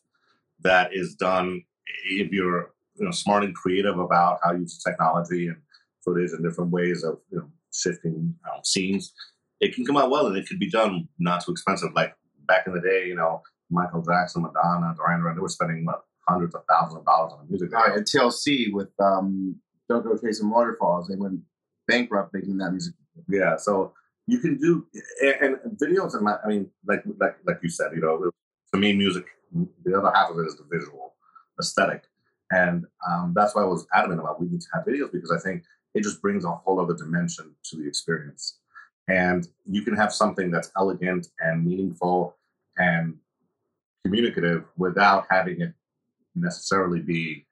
that 0.61 0.93
is 0.93 1.15
done 1.15 1.63
if 2.05 2.31
you're 2.31 2.73
you 2.95 3.05
know 3.05 3.11
smart 3.11 3.43
and 3.43 3.55
creative 3.55 3.97
about 3.97 4.39
how 4.43 4.51
you 4.51 4.61
use 4.61 4.81
technology 4.83 5.47
and 5.47 5.57
footage 6.03 6.31
and 6.31 6.43
different 6.43 6.71
ways 6.71 7.03
of 7.03 7.19
you 7.31 7.39
know 7.39 7.49
shifting 7.73 8.35
um, 8.45 8.61
scenes. 8.63 9.13
It 9.59 9.75
can 9.75 9.85
come 9.85 9.97
out 9.97 10.09
well 10.09 10.27
and 10.27 10.37
it 10.37 10.47
could 10.47 10.59
be 10.59 10.69
done 10.69 11.07
not 11.19 11.43
too 11.43 11.51
expensive. 11.51 11.91
Like 11.95 12.13
back 12.47 12.67
in 12.67 12.73
the 12.73 12.81
day, 12.81 13.05
you 13.07 13.15
know, 13.15 13.41
Michael 13.69 14.01
Jackson, 14.01 14.43
Madonna, 14.43 14.93
Duran 14.95 15.21
Duran, 15.21 15.35
they 15.35 15.41
were 15.41 15.49
spending 15.49 15.85
what, 15.85 16.03
hundreds 16.27 16.55
of 16.55 16.63
thousands 16.69 16.99
of 16.99 17.05
dollars 17.05 17.33
on 17.33 17.45
a 17.45 17.49
music 17.49 17.69
video. 17.69 17.85
Uh, 17.85 17.99
at 17.99 18.05
TLC 18.05 18.71
with 18.71 18.89
um, 18.99 19.55
"Don't 19.89 20.03
Go 20.03 20.17
Chasing 20.17 20.49
Waterfalls," 20.49 21.07
they 21.07 21.15
went 21.15 21.39
bankrupt 21.87 22.33
making 22.33 22.57
that 22.57 22.71
music. 22.71 22.93
Yeah, 23.27 23.57
so 23.57 23.93
you 24.27 24.39
can 24.39 24.57
do 24.57 24.87
and, 25.21 25.57
and 25.63 25.77
videos 25.77 26.15
and 26.15 26.27
I 26.27 26.47
mean, 26.47 26.69
like 26.87 27.03
like 27.19 27.37
like 27.45 27.57
you 27.61 27.69
said, 27.69 27.91
you 27.93 28.01
know, 28.01 28.31
to 28.73 28.79
me, 28.79 28.93
music. 28.93 29.25
The 29.85 29.95
other 29.95 30.11
half 30.15 30.31
of 30.31 30.39
it 30.39 30.47
is 30.47 30.57
the 30.57 30.65
visual 30.71 31.13
aesthetic, 31.59 32.03
and 32.51 32.85
um, 33.07 33.33
that's 33.35 33.53
why 33.53 33.61
I 33.61 33.65
was 33.65 33.85
adamant 33.93 34.19
about 34.19 34.41
we 34.41 34.47
need 34.47 34.61
to 34.61 34.67
have 34.73 34.85
videos 34.85 35.11
because 35.11 35.31
I 35.31 35.39
think 35.39 35.63
it 35.93 36.03
just 36.03 36.21
brings 36.21 36.45
a 36.45 36.51
whole 36.51 36.79
other 36.79 36.95
dimension 36.95 37.55
to 37.65 37.77
the 37.77 37.87
experience, 37.87 38.59
and 39.07 39.47
you 39.65 39.81
can 39.83 39.95
have 39.95 40.13
something 40.13 40.51
that's 40.51 40.71
elegant 40.77 41.27
and 41.39 41.65
meaningful 41.65 42.35
and 42.77 43.15
communicative 44.03 44.65
without 44.77 45.25
having 45.29 45.61
it 45.61 45.73
necessarily 46.35 46.99
be, 46.99 47.45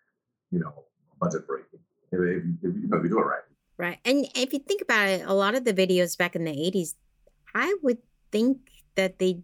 you 0.52 0.60
know, 0.60 0.74
budget 1.20 1.48
breaking. 1.48 1.80
If, 2.12 2.20
if, 2.20 2.44
if, 2.64 2.76
you 2.76 2.88
know, 2.88 2.98
if 2.98 3.04
you 3.04 3.10
do 3.10 3.20
it 3.20 3.24
right. 3.24 3.42
Right. 3.78 4.00
And 4.06 4.28
if 4.36 4.54
you 4.54 4.60
think 4.60 4.82
about 4.82 5.08
it, 5.08 5.26
a 5.26 5.34
lot 5.34 5.56
of 5.56 5.66
the 5.66 5.74
videos 5.74 6.18
back 6.18 6.36
in 6.36 6.44
the 6.44 6.52
80s, 6.52 6.96
I 7.56 7.76
would 7.82 7.98
think 8.32 8.60
that 8.96 9.20
they 9.20 9.40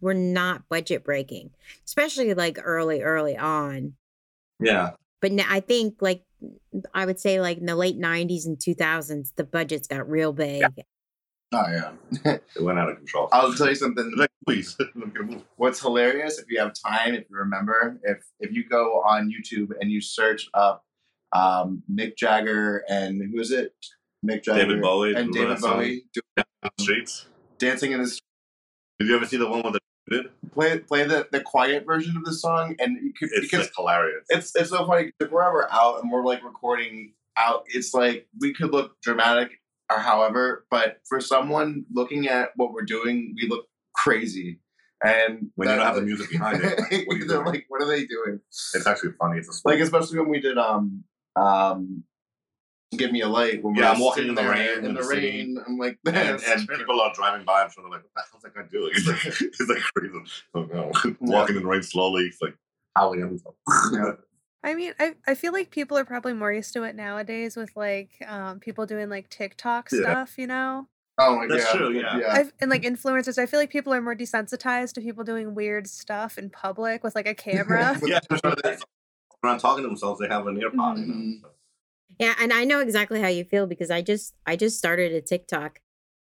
were 0.00 0.14
not 0.14 0.68
budget 0.68 1.04
breaking, 1.04 1.50
especially 1.86 2.34
like 2.34 2.58
early, 2.62 3.02
early 3.02 3.36
on. 3.36 3.94
Yeah. 4.60 4.90
But 5.20 5.32
now 5.32 5.46
I 5.48 5.60
think 5.60 5.96
like 6.00 6.22
I 6.94 7.06
would 7.06 7.18
say 7.18 7.40
like 7.40 7.58
in 7.58 7.66
the 7.66 7.76
late 7.76 7.98
90s 7.98 8.46
and 8.46 8.58
2000s, 8.58 9.34
the 9.36 9.44
budgets 9.44 9.88
got 9.88 10.08
real 10.08 10.32
big. 10.32 10.64
Oh 11.52 11.64
yeah. 11.68 11.92
It 12.56 12.62
went 12.62 12.78
out 12.78 12.90
of 12.90 12.96
control. 12.96 13.28
I'll 13.32 13.54
tell 13.54 13.68
you 13.68 13.74
something. 13.74 14.12
Like, 14.16 14.30
please, 14.46 14.76
look 14.78 15.16
at 15.16 15.24
move. 15.24 15.42
What's 15.56 15.80
hilarious, 15.80 16.38
if 16.38 16.46
you 16.48 16.60
have 16.60 16.72
time, 16.74 17.14
if 17.14 17.24
you 17.30 17.36
remember, 17.36 17.98
if 18.02 18.18
if 18.40 18.52
you 18.52 18.68
go 18.68 19.02
on 19.02 19.30
YouTube 19.30 19.72
and 19.80 19.90
you 19.90 20.00
search 20.00 20.48
up 20.54 20.84
um, 21.32 21.82
Mick 21.90 22.16
Jagger 22.16 22.84
and 22.88 23.20
who 23.32 23.40
is 23.40 23.50
it? 23.50 23.74
Mick 24.24 24.42
Jagger 24.44 24.66
David 24.66 24.82
Bowie, 24.82 25.14
and 25.14 25.32
David? 25.32 25.60
Bowie 25.60 26.04
do- 26.12 26.20
on 26.36 26.70
the 26.76 26.82
streets. 26.82 27.26
dancing 27.58 27.92
in 27.92 28.00
the 28.00 28.06
streets. 28.06 28.22
Did 28.98 29.08
you 29.08 29.16
ever 29.16 29.26
see 29.26 29.36
the 29.36 29.48
one 29.48 29.62
with 29.62 29.74
the 29.74 29.80
Good. 29.80 29.82
Play 30.52 30.78
play 30.78 31.04
the, 31.04 31.26
the 31.32 31.40
quiet 31.40 31.84
version 31.86 32.16
of 32.16 32.24
the 32.24 32.32
song, 32.32 32.74
and 32.78 32.98
could, 33.18 33.30
It's 33.32 33.50
because 33.50 33.70
hilarious. 33.76 34.24
it's 34.30 34.54
it's 34.56 34.70
so 34.70 34.86
funny. 34.86 35.12
If 35.20 35.30
we're 35.30 35.42
ever 35.42 35.68
out 35.72 36.02
and 36.02 36.10
we're 36.12 36.24
like 36.24 36.42
recording 36.44 37.12
out, 37.36 37.64
it's 37.68 37.94
like 37.94 38.26
we 38.40 38.52
could 38.54 38.72
look 38.72 39.00
dramatic 39.02 39.50
or 39.90 39.98
however, 39.98 40.66
but 40.70 40.98
for 41.08 41.20
someone 41.20 41.84
looking 41.92 42.28
at 42.28 42.50
what 42.56 42.72
we're 42.72 42.82
doing, 42.84 43.34
we 43.40 43.48
look 43.48 43.66
crazy. 43.94 44.60
And 45.02 45.50
When 45.54 45.68
you 45.68 45.76
don't 45.76 45.86
have 45.86 45.94
the 45.94 46.02
music 46.02 46.28
behind 46.30 46.62
it, 46.62 46.78
what 47.06 47.14
are 47.14 47.18
you 47.18 47.24
they're 47.26 47.36
doing? 47.38 47.46
like, 47.46 47.64
what 47.68 47.80
are 47.80 47.86
they 47.86 48.04
doing? 48.04 48.40
It's 48.74 48.86
actually 48.86 49.12
funny. 49.18 49.38
It's 49.38 49.48
a 49.64 49.68
Like 49.68 49.78
especially 49.80 50.18
when 50.18 50.28
we 50.28 50.40
did 50.40 50.58
um 50.58 51.04
um 51.36 52.02
give 52.96 53.12
me 53.12 53.20
a 53.20 53.28
light 53.28 53.62
when 53.62 53.74
Yeah, 53.74 53.92
I'm 53.92 54.00
walking 54.00 54.28
in 54.28 54.34
the 54.34 54.42
rain 54.42 54.78
in 54.78 54.84
in 54.86 54.94
the 54.94 55.00
the 55.00 55.06
city. 55.06 55.26
rain. 55.28 55.58
I'm 55.66 55.76
like, 55.78 55.98
and, 56.06 56.14
that's 56.16 56.48
and 56.48 56.66
people 56.68 57.00
are 57.00 57.12
driving 57.14 57.44
by. 57.44 57.62
I'm 57.62 57.70
sort 57.70 57.86
of 57.86 57.92
like, 57.92 58.02
what 58.02 58.10
the 58.16 58.22
hell's 58.30 58.42
that 58.42 58.54
guy 58.54 58.62
doing? 58.70 58.92
It's 58.96 59.06
like, 59.06 59.40
it's 59.40 59.60
like 59.68 59.78
crazy. 59.94 60.18
Oh, 60.54 60.62
no. 60.64 60.92
Walking 61.20 61.56
in 61.56 61.62
the 61.62 61.68
rain 61.68 61.82
slowly. 61.82 62.24
It's 62.24 62.40
like 62.40 62.54
howling 62.96 63.22
at 63.22 63.28
himself. 63.28 63.54
Yeah. 63.92 64.12
I 64.64 64.74
mean, 64.74 64.92
I, 64.98 65.14
I 65.26 65.34
feel 65.34 65.52
like 65.52 65.70
people 65.70 65.96
are 65.96 66.04
probably 66.04 66.32
more 66.32 66.52
used 66.52 66.72
to 66.72 66.82
it 66.82 66.96
nowadays 66.96 67.56
with 67.56 67.70
like 67.76 68.10
um, 68.26 68.58
people 68.58 68.86
doing 68.86 69.08
like 69.08 69.28
TikTok 69.28 69.88
Yeah. 69.92 70.00
stuff, 70.00 70.38
you 70.38 70.46
know? 70.46 70.88
Oh 71.20 71.36
my 71.36 71.46
That's 71.48 71.64
god. 71.64 71.76
true, 71.78 71.90
yeah. 71.98 72.20
I've, 72.30 72.52
and 72.60 72.70
like 72.70 72.82
influencers, 72.82 73.38
I 73.38 73.46
feel 73.46 73.58
like 73.60 73.70
people 73.70 73.92
are 73.92 74.00
more 74.00 74.14
desensitized 74.14 74.92
to 74.94 75.00
people 75.00 75.24
doing 75.24 75.54
weird 75.54 75.88
stuff 75.88 76.38
in 76.38 76.48
public 76.48 77.02
with 77.04 77.14
like 77.16 77.26
a 77.28 77.34
camera. 77.46 77.98
yeah, 78.04 78.18
especially 78.30 78.50
when 78.50 78.56
they're 78.62 78.78
not 79.42 79.60
talking 79.60 79.82
to 79.82 79.88
themselves. 79.88 80.20
They 80.20 80.28
have 80.28 80.46
an 80.46 80.60
ear 80.60 80.70
pod. 80.70 80.98
You 80.98 81.06
know? 81.06 81.36
So. 81.42 81.48
Yeah, 82.18 82.34
and 82.40 82.52
I 82.52 82.64
know 82.64 82.80
exactly 82.80 83.20
how 83.20 83.28
you 83.28 83.44
feel 83.44 83.66
because 83.66 83.90
I 83.90 84.02
just 84.02 84.34
I 84.46 84.56
just 84.56 84.78
started 84.78 85.12
a 85.12 85.20
TikTok 85.20 85.80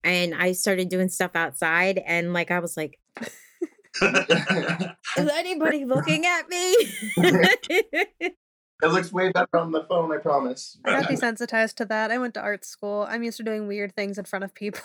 and 0.03 0.33
I 0.33 0.53
started 0.53 0.89
doing 0.89 1.09
stuff 1.09 1.35
outside 1.35 2.01
and 2.05 2.33
like 2.33 2.51
I 2.51 2.59
was 2.59 2.77
like, 2.77 2.99
is 4.01 5.29
anybody 5.33 5.85
looking 5.85 6.25
at 6.25 6.47
me? 6.49 6.75
It 8.83 8.87
looks 8.87 9.13
way 9.13 9.31
better 9.31 9.57
on 9.57 9.71
the 9.71 9.83
phone, 9.83 10.11
I 10.11 10.17
promise. 10.17 10.79
I 10.83 11.01
got 11.01 11.03
desensitized 11.11 11.75
to 11.75 11.85
that. 11.85 12.09
I 12.09 12.17
went 12.17 12.33
to 12.33 12.41
art 12.41 12.65
school. 12.65 13.05
I'm 13.07 13.21
used 13.21 13.37
to 13.37 13.43
doing 13.43 13.67
weird 13.67 13.95
things 13.95 14.17
in 14.17 14.25
front 14.25 14.43
of 14.43 14.55
people. 14.55 14.81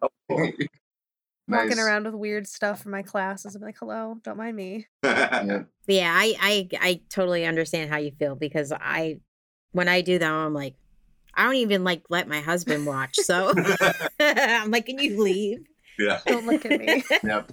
Oh, 0.00 0.08
Walking 0.30 0.68
Nice. 1.48 1.78
around 1.78 2.04
with 2.04 2.14
weird 2.14 2.46
stuff 2.46 2.82
for 2.82 2.88
my 2.88 3.02
classes. 3.02 3.54
I'm 3.54 3.60
like, 3.60 3.76
hello, 3.78 4.16
don't 4.22 4.38
mind 4.38 4.56
me. 4.56 4.86
Yeah. 5.04 5.64
Yeah, 5.86 6.12
I, 6.14 6.34
I 6.40 6.68
I 6.80 7.00
totally 7.10 7.44
understand 7.44 7.90
how 7.90 7.98
you 7.98 8.12
feel 8.12 8.36
because 8.36 8.72
I 8.72 9.18
when 9.72 9.88
I 9.88 10.00
do 10.00 10.18
that 10.18 10.30
I'm 10.30 10.54
like 10.54 10.74
I 11.34 11.44
don't 11.44 11.56
even 11.56 11.84
like 11.84 12.02
let 12.08 12.28
my 12.28 12.40
husband 12.40 12.86
watch. 12.86 13.16
So 13.16 13.52
I'm 14.20 14.70
like, 14.70 14.86
can 14.86 14.98
you 14.98 15.22
leave? 15.22 15.60
yeah. 15.98 16.20
Don't 16.26 16.46
look 16.46 16.64
at 16.66 16.78
me. 16.78 17.02
Yep. 17.22 17.52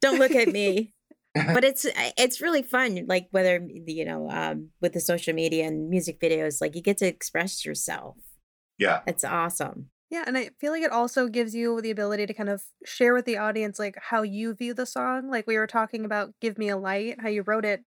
Don't 0.00 0.18
look 0.18 0.32
at 0.32 0.48
me. 0.48 0.92
But 1.34 1.64
it's 1.64 1.86
it's 1.96 2.40
really 2.40 2.62
fun. 2.62 3.06
Like 3.08 3.28
whether 3.30 3.60
you 3.86 4.04
know 4.04 4.30
um, 4.30 4.68
with 4.80 4.92
the 4.92 5.00
social 5.00 5.34
media 5.34 5.66
and 5.66 5.88
music 5.88 6.20
videos, 6.20 6.60
like 6.60 6.76
you 6.76 6.82
get 6.82 6.98
to 6.98 7.06
express 7.06 7.64
yourself. 7.64 8.16
Yeah. 8.78 9.00
It's 9.06 9.24
awesome. 9.24 9.88
Yeah, 10.10 10.24
and 10.26 10.36
I 10.36 10.50
feel 10.60 10.70
like 10.70 10.82
it 10.82 10.92
also 10.92 11.28
gives 11.28 11.54
you 11.54 11.80
the 11.80 11.90
ability 11.90 12.26
to 12.26 12.34
kind 12.34 12.48
of 12.48 12.62
share 12.84 13.14
with 13.14 13.24
the 13.24 13.38
audience 13.38 13.78
like 13.78 13.96
how 14.00 14.22
you 14.22 14.54
view 14.54 14.74
the 14.74 14.86
song. 14.86 15.28
Like 15.28 15.46
we 15.46 15.58
were 15.58 15.66
talking 15.66 16.04
about 16.04 16.34
Give 16.40 16.56
Me 16.56 16.68
a 16.68 16.76
Light, 16.76 17.20
how 17.20 17.28
you 17.28 17.42
wrote 17.42 17.64
it 17.64 17.82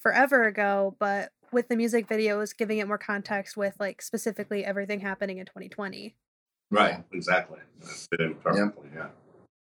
forever 0.00 0.44
ago, 0.44 0.96
but 0.98 1.30
with 1.52 1.68
the 1.68 1.76
music 1.76 2.08
videos 2.08 2.56
giving 2.56 2.78
it 2.78 2.86
more 2.88 2.98
context 2.98 3.56
with 3.56 3.74
like 3.80 4.02
specifically 4.02 4.64
everything 4.64 5.00
happening 5.00 5.38
in 5.38 5.46
2020. 5.46 6.14
Right. 6.70 7.02
Exactly. 7.12 7.58
It 7.80 7.88
fit 7.88 8.20
in 8.20 8.34
perfectly. 8.34 8.90
Yeah. 8.94 9.08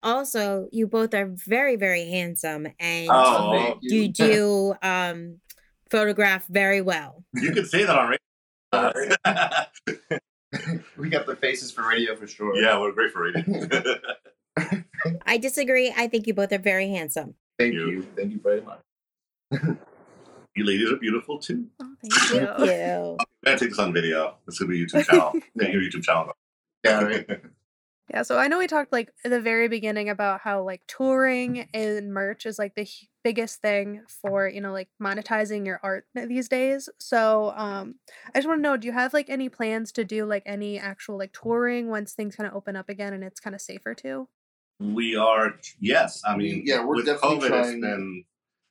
Also, 0.03 0.67
you 0.71 0.87
both 0.87 1.13
are 1.13 1.25
very 1.25 1.75
very 1.75 2.09
handsome 2.09 2.67
and 2.79 3.09
Oh, 3.11 3.51
Thank 3.51 3.79
you 3.81 4.07
do 4.07 4.75
um 4.81 5.39
photograph 5.89 6.45
very 6.47 6.81
well. 6.81 7.25
You 7.33 7.51
can 7.51 7.65
say 7.65 7.83
that 7.85 7.97
on 7.97 8.09
radio. 8.09 8.19
we 10.97 11.09
got 11.09 11.25
the 11.25 11.35
faces 11.35 11.71
for 11.71 11.87
radio 11.87 12.15
for 12.15 12.27
sure. 12.27 12.55
yeah, 12.57 12.79
we're 12.79 12.91
great 12.91 13.11
for 13.11 13.23
radio. 13.23 13.43
I 15.25 15.37
disagree. 15.37 15.93
I 15.95 16.07
think 16.07 16.27
you 16.27 16.33
both 16.33 16.51
are 16.51 16.57
very 16.57 16.89
handsome. 16.89 17.35
Thank 17.59 17.73
you. 17.73 17.89
you. 17.89 18.01
Thank 18.15 18.31
you 18.31 18.39
very 18.39 18.61
much. 18.61 18.79
you 20.55 20.65
ladies 20.65 20.91
are 20.91 20.97
beautiful 20.97 21.37
too. 21.39 21.65
Oh, 21.81 21.95
thank 22.01 22.13
you. 22.41 22.47
Thank 22.47 22.59
you. 22.59 23.17
I'm 23.19 23.25
gonna 23.45 23.57
take 23.59 23.69
this 23.69 23.79
on 23.79 23.93
video. 23.93 24.37
This 24.45 24.57
could 24.59 24.69
be 24.69 24.81
a 24.81 24.85
YouTube 24.85 25.05
channel. 25.05 25.33
Get 25.57 25.71
your 25.71 25.81
YouTube 25.81 26.03
channel. 26.03 26.31
Yeah, 26.83 27.01
right. 27.01 27.25
Yeah, 28.11 28.21
so 28.21 28.37
I 28.37 28.47
know 28.47 28.59
we 28.59 28.67
talked 28.67 28.91
like 28.91 29.11
at 29.25 29.31
the 29.31 29.41
very 29.41 29.67
beginning 29.67 30.09
about 30.09 30.39
how 30.41 30.61
like 30.61 30.83
touring 30.87 31.67
and 31.73 32.13
merch 32.13 32.45
is 32.45 32.59
like 32.59 32.75
the 32.75 32.83
hu- 32.83 33.07
biggest 33.23 33.61
thing 33.63 34.03
for, 34.21 34.47
you 34.47 34.61
know, 34.61 34.71
like 34.71 34.89
monetizing 35.01 35.65
your 35.65 35.79
art 35.81 36.05
these 36.13 36.47
days. 36.47 36.87
So, 36.99 37.51
um 37.57 37.95
I 38.27 38.37
just 38.37 38.47
want 38.47 38.59
to 38.59 38.61
know, 38.61 38.77
do 38.77 38.85
you 38.85 38.93
have 38.93 39.11
like 39.11 39.27
any 39.31 39.49
plans 39.49 39.91
to 39.93 40.05
do 40.05 40.27
like 40.27 40.43
any 40.45 40.77
actual 40.77 41.17
like 41.17 41.33
touring 41.33 41.89
once 41.89 42.13
things 42.13 42.35
kind 42.35 42.47
of 42.47 42.55
open 42.55 42.75
up 42.75 42.89
again 42.89 43.11
and 43.15 43.23
it's 43.23 43.39
kind 43.39 43.55
of 43.55 43.61
safer 43.61 43.95
too? 43.95 44.29
We 44.79 45.15
are, 45.15 45.55
yes. 45.79 46.21
I 46.27 46.37
mean, 46.37 46.61
Yeah, 46.63 46.85
we're 46.85 46.97
with 46.97 47.07
definitely 47.07 47.37
COVID, 47.39 47.47
trying- 47.47 47.63
it's 47.77 47.81
been 47.81 48.23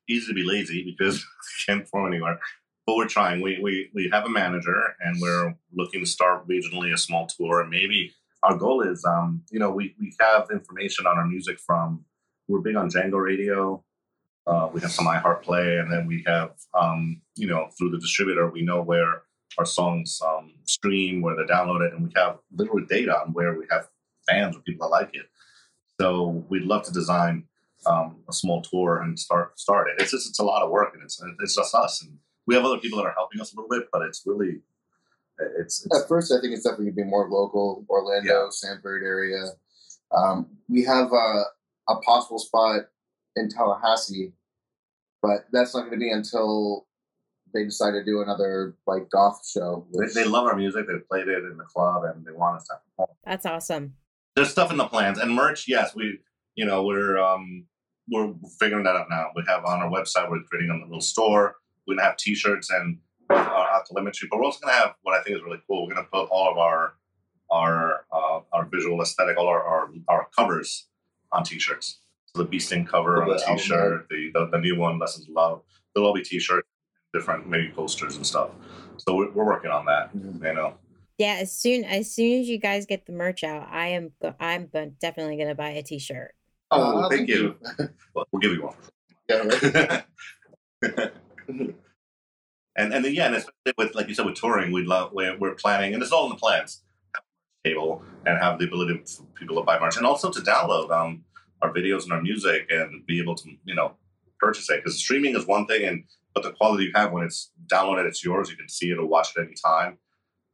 easy 0.09 0.26
to 0.28 0.34
be 0.34 0.44
lazy 0.44 0.84
because 0.84 1.16
we 1.68 1.74
can't 1.74 1.82
perform 1.82 2.12
anywhere. 2.12 2.38
But 2.86 2.96
we're 2.96 3.09
trying. 3.09 3.40
We, 3.40 3.59
we 3.62 3.90
we 3.94 4.11
have 4.12 4.26
a 4.26 4.28
manager, 4.28 4.94
and 5.00 5.20
we're 5.20 5.55
looking 5.72 6.00
to 6.00 6.07
start 6.07 6.46
regionally 6.46 6.92
a 6.92 6.98
small 6.98 7.26
tour. 7.26 7.62
And 7.62 7.70
maybe 7.70 8.12
our 8.42 8.57
goal 8.57 8.82
is, 8.82 9.05
um, 9.07 9.42
you 9.50 9.59
know, 9.59 9.70
we 9.70 9.94
we 9.98 10.14
have 10.20 10.48
information 10.50 11.07
on 11.07 11.16
our 11.16 11.26
music 11.26 11.59
from. 11.59 12.05
We're 12.46 12.61
big 12.61 12.76
on 12.76 12.90
Jango 12.90 13.24
Radio. 13.24 13.82
Uh, 14.46 14.68
we 14.70 14.82
have 14.82 14.92
some 14.92 15.07
iHeartPlay, 15.07 15.80
and 15.80 15.90
then 15.90 16.07
we 16.07 16.22
have, 16.26 16.50
um, 16.74 17.22
you 17.36 17.46
know, 17.46 17.70
through 17.78 17.88
the 17.88 17.98
distributor, 17.98 18.50
we 18.50 18.61
know 18.61 18.82
where 18.82 19.22
our 19.57 19.64
songs 19.64 20.20
um, 20.26 20.52
stream, 20.64 21.22
where 21.22 21.34
they're 21.34 21.46
downloaded, 21.46 21.94
and 21.94 22.05
we 22.05 22.12
have 22.14 22.38
literal 22.55 22.84
data 22.84 23.18
on 23.18 23.32
where 23.32 23.59
we 23.59 23.64
have 23.70 23.88
fans 24.28 24.57
or 24.57 24.61
people 24.61 24.86
that 24.86 24.92
like 24.92 25.11
it. 25.14 25.26
So 26.00 26.44
we'd 26.48 26.64
love 26.64 26.84
to 26.84 26.92
design 26.92 27.44
um, 27.87 28.16
a 28.28 28.32
small 28.32 28.62
tour 28.62 29.01
and 29.03 29.18
start 29.18 29.59
start 29.59 29.89
it. 29.89 30.01
It's 30.03 30.11
just 30.11 30.28
it's 30.28 30.39
a 30.39 30.45
lot 30.45 30.62
of 30.62 30.70
work, 30.70 30.93
and 30.95 31.03
it's 31.03 31.22
it's 31.41 31.57
just 31.57 31.74
us, 31.74 32.03
and 32.03 32.18
we 32.47 32.55
have 32.55 32.64
other 32.64 32.78
people 32.78 32.99
that 32.99 33.07
are 33.07 33.14
helping 33.14 33.41
us 33.41 33.53
a 33.53 33.57
little 33.57 33.68
bit, 33.70 33.89
but 33.93 34.03
it's 34.03 34.22
really 34.26 34.61
it's, 35.59 35.85
it's 35.85 36.03
At 36.03 36.09
first, 36.09 36.32
I 36.32 36.41
think 36.41 36.53
it's 36.55 36.62
definitely 36.64 36.87
gonna 36.87 37.05
be 37.05 37.11
more 37.11 37.28
local, 37.28 37.85
Orlando, 37.89 38.49
Sanford 38.51 39.03
area. 39.03 39.43
Um, 40.16 40.47
we 40.68 40.85
have 40.85 41.12
a, 41.12 41.43
a 41.89 41.97
possible 42.05 42.39
spot 42.39 42.82
in 43.37 43.49
Tallahassee, 43.49 44.32
but 45.22 45.47
that's 45.53 45.74
not 45.74 45.80
going 45.80 45.93
to 45.93 45.99
be 45.99 46.11
until 46.11 46.87
they 47.53 47.64
decide 47.64 47.93
to 47.93 48.05
do 48.05 48.22
another 48.22 48.76
like 48.87 49.11
goth 49.11 49.41
show. 49.49 49.87
they, 49.93 49.99
which- 49.99 50.14
they 50.14 50.24
love 50.24 50.47
our 50.47 50.55
music. 50.57 50.87
They 50.87 50.99
played 51.11 51.26
it 51.28 51.43
in 51.45 51.57
the 51.57 51.64
club, 51.64 52.05
and 52.05 52.24
they 52.24 52.32
want 52.32 52.57
us 52.57 52.66
to 52.68 52.74
perform. 52.91 53.16
That's 53.24 53.47
awesome. 53.47 53.95
There's 54.37 54.51
stuff 54.51 54.70
in 54.70 54.76
the 54.76 54.87
plans 54.87 55.18
and 55.18 55.35
merch. 55.35 55.66
Yes, 55.66 55.95
we 55.97 56.20
you 56.55 56.64
know 56.64 56.85
we're 56.85 57.18
um, 57.18 57.66
we're 58.09 58.32
figuring 58.59 58.84
that 58.84 58.96
out 58.96 59.07
now. 59.11 59.30
We 59.34 59.42
have 59.46 59.64
on 59.64 59.80
our 59.80 59.90
website. 59.90 60.30
We're 60.30 60.42
creating 60.42 60.70
a 60.70 60.84
little 60.86 61.00
store. 61.00 61.57
We're 61.86 61.96
gonna 61.96 62.07
have 62.09 62.16
T-shirts 62.16 62.70
and 62.70 62.98
our 63.30 63.80
Alkalimetry, 63.82 64.28
but 64.30 64.38
we're 64.38 64.44
also 64.44 64.61
gonna 64.61 64.74
have 64.74 64.94
what 65.02 65.18
I 65.18 65.22
think 65.22 65.36
is 65.36 65.42
really 65.42 65.61
cool. 65.66 65.86
We're 65.86 65.94
gonna 65.94 66.07
put 66.12 66.28
all 66.30 66.50
of 66.50 66.59
our 66.59 66.94
our 67.50 68.07
uh, 68.12 68.40
our 68.52 68.66
visual 68.66 69.00
aesthetic, 69.02 69.36
all 69.36 69.48
our, 69.48 69.62
our 69.62 69.90
our 70.09 70.28
covers 70.36 70.86
on 71.32 71.44
T-shirts. 71.44 72.00
So 72.26 72.42
the 72.42 72.48
Bee 72.48 72.59
Sting 72.59 72.84
cover 72.84 73.22
on 73.22 73.28
The 73.28 73.34
the 73.36 73.40
album 73.42 73.57
T-shirt, 73.59 74.07
the, 74.11 74.30
the 74.34 74.46
the 74.52 74.59
new 74.59 74.78
one, 74.78 74.98
Lessons 74.98 75.28
of 75.28 75.34
Love. 75.34 75.62
There'll 75.94 76.09
all 76.09 76.14
be 76.14 76.22
T-shirts, 76.22 76.66
different 77.12 77.48
maybe 77.48 77.70
posters 77.70 78.16
and 78.16 78.26
stuff. 78.26 78.50
So 78.98 79.14
we're, 79.14 79.30
we're 79.30 79.44
working 79.46 79.70
on 79.70 79.84
that. 79.86 80.14
Mhm. 80.16 80.42
You 80.44 80.55
know, 80.55 80.74
Yeah, 81.18 81.38
as 81.40 81.52
soon 81.52 81.84
as 81.84 82.12
soon 82.12 82.40
as 82.40 82.48
you 82.48 82.59
guys 82.59 82.86
get 82.86 83.07
the 83.07 83.12
merch 83.12 83.44
out, 83.44 83.68
I 83.70 83.88
am 83.88 84.12
I'm 84.40 84.68
definitely 85.00 85.36
gonna 85.36 85.55
buy 85.55 85.70
a 85.70 85.82
T-shirt. 85.82 86.34
Oh, 86.71 87.09
thank 87.09 87.29
you. 87.29 87.57
well, 88.15 88.27
we'll 88.33 88.41
give 88.41 88.53
you 88.53 88.62
one. 88.62 88.75
yeah, 89.29 90.05
right. 90.83 91.05
and 92.77 92.93
and 92.93 93.05
then, 93.05 93.15
yeah, 93.15 93.27
and 93.27 93.37
especially 93.37 93.75
with 93.79 93.95
like 93.95 94.09
you 94.09 94.15
said 94.15 94.27
with 94.27 94.35
touring, 94.35 94.73
we 94.73 94.85
love 94.85 95.12
we're, 95.12 95.37
we're 95.39 95.55
planning, 95.55 95.95
and 95.95 96.03
it's 96.03 96.12
all 96.12 96.25
in 96.25 96.31
the 96.31 96.37
plans. 96.37 96.83
Table 97.65 98.03
and 98.27 98.37
have 98.39 98.59
the 98.59 98.67
ability 98.67 99.03
for 99.07 99.23
people 99.35 99.57
to 99.57 99.62
buy 99.62 99.79
merch, 99.79 99.97
and 99.97 100.05
also 100.05 100.31
to 100.31 100.41
download 100.41 100.91
um 100.91 101.25
our 101.62 101.73
videos 101.73 102.03
and 102.05 102.12
our 102.12 102.21
music, 102.21 102.67
and 102.71 103.07
be 103.07 103.21
able 103.21 103.35
to 103.37 103.51
you 103.65 103.75
know 103.75 103.95
purchase 104.39 104.69
it 104.69 104.83
because 104.85 104.99
streaming 104.99 105.35
is 105.35 105.47
one 105.47 105.67
thing, 105.67 105.85
and 105.85 106.05
but 106.35 106.43
the 106.43 106.51
quality 106.53 106.85
you 106.85 106.93
have 106.95 107.12
when 107.12 107.25
it's 107.25 107.53
downloaded, 107.73 108.07
it's 108.07 108.23
yours. 108.23 108.51
You 108.51 108.57
can 108.57 108.69
see 108.69 108.91
it 108.91 108.99
or 108.99 109.07
watch 109.07 109.29
it 109.37 109.41
anytime. 109.41 109.99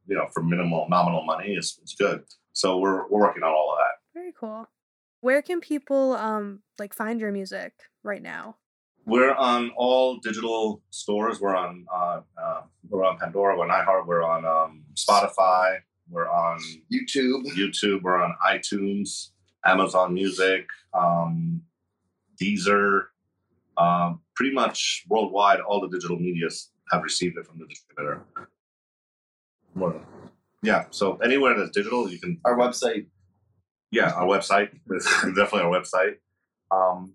You 0.07 0.15
know, 0.15 0.27
for 0.33 0.41
minimal 0.41 0.87
nominal 0.89 1.25
money, 1.25 1.53
it's 1.53 1.77
it's 1.81 1.95
good. 1.95 2.23
So 2.53 2.77
we're 2.77 3.07
we're 3.09 3.19
working 3.19 3.43
on 3.43 3.51
all 3.51 3.73
of 3.73 3.79
that. 3.79 4.19
Very 4.19 4.33
cool. 4.39 4.67
Where 5.21 5.41
can 5.41 5.61
people 5.61 6.13
um 6.13 6.61
like 6.79 6.93
find 6.93 7.19
your 7.19 7.31
music 7.31 7.73
right 8.03 8.21
now? 8.21 8.57
We're 9.05 9.33
on 9.33 9.71
all 9.77 10.17
digital 10.17 10.83
stores. 10.91 11.39
We're 11.41 11.55
on 11.55 11.85
uh, 11.93 12.21
uh, 12.41 12.61
we're 12.89 13.03
on 13.05 13.17
Pandora. 13.17 13.57
We're 13.57 13.67
on 13.67 13.85
iHeart. 13.85 14.05
We're 14.05 14.23
on 14.23 14.45
um, 14.45 14.83
Spotify. 14.95 15.77
We're 16.09 16.29
on 16.29 16.59
YouTube. 16.93 17.45
YouTube. 17.57 18.01
We're 18.03 18.21
on 18.21 18.35
iTunes, 18.47 19.29
Amazon 19.65 20.13
Music. 20.13 20.67
Um, 20.93 21.61
Deezer, 22.39 23.05
um, 23.77 24.21
pretty 24.35 24.53
much 24.53 25.05
worldwide. 25.07 25.59
All 25.61 25.79
the 25.81 25.87
digital 25.89 26.17
medias 26.17 26.69
have 26.91 27.01
received 27.03 27.37
it 27.37 27.45
from 27.45 27.59
the 27.59 27.65
distributor. 27.67 28.23
More- 29.75 30.01
Yeah, 30.63 30.85
so 30.91 31.17
anywhere 31.17 31.57
that's 31.57 31.71
digital, 31.71 32.09
you 32.09 32.19
can 32.19 32.39
Our 32.45 32.57
website. 32.57 33.05
Yeah, 33.91 34.11
our 34.13 34.25
website 34.25 34.71
definitely 34.87 35.61
our 35.61 35.71
website. 35.71 36.15
Um, 36.71 37.13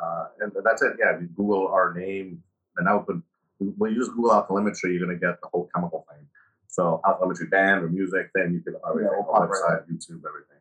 uh, 0.00 0.26
and 0.40 0.52
that's 0.64 0.82
it. 0.82 0.96
Yeah, 0.98 1.18
you 1.20 1.28
Google 1.28 1.68
our 1.68 1.94
name, 1.94 2.42
and 2.76 2.86
now 2.86 3.04
when 3.06 3.22
when 3.58 3.92
you 3.92 3.98
use 3.98 4.08
Google 4.08 4.30
alkalimetry, 4.30 4.92
you're 4.92 5.00
gonna 5.00 5.18
get 5.18 5.40
the 5.40 5.48
whole 5.52 5.68
chemical 5.74 6.06
thing. 6.10 6.26
So 6.66 7.00
alkalimetry 7.04 7.50
band 7.50 7.84
or 7.84 7.88
music, 7.88 8.30
then 8.34 8.52
you 8.52 8.60
can 8.60 8.74
everything, 8.88 9.10
we'll 9.12 9.20
our 9.20 9.24
pop 9.24 9.48
right 9.48 9.50
website, 9.50 9.92
YouTube, 9.92 10.22
everything. 10.26 10.58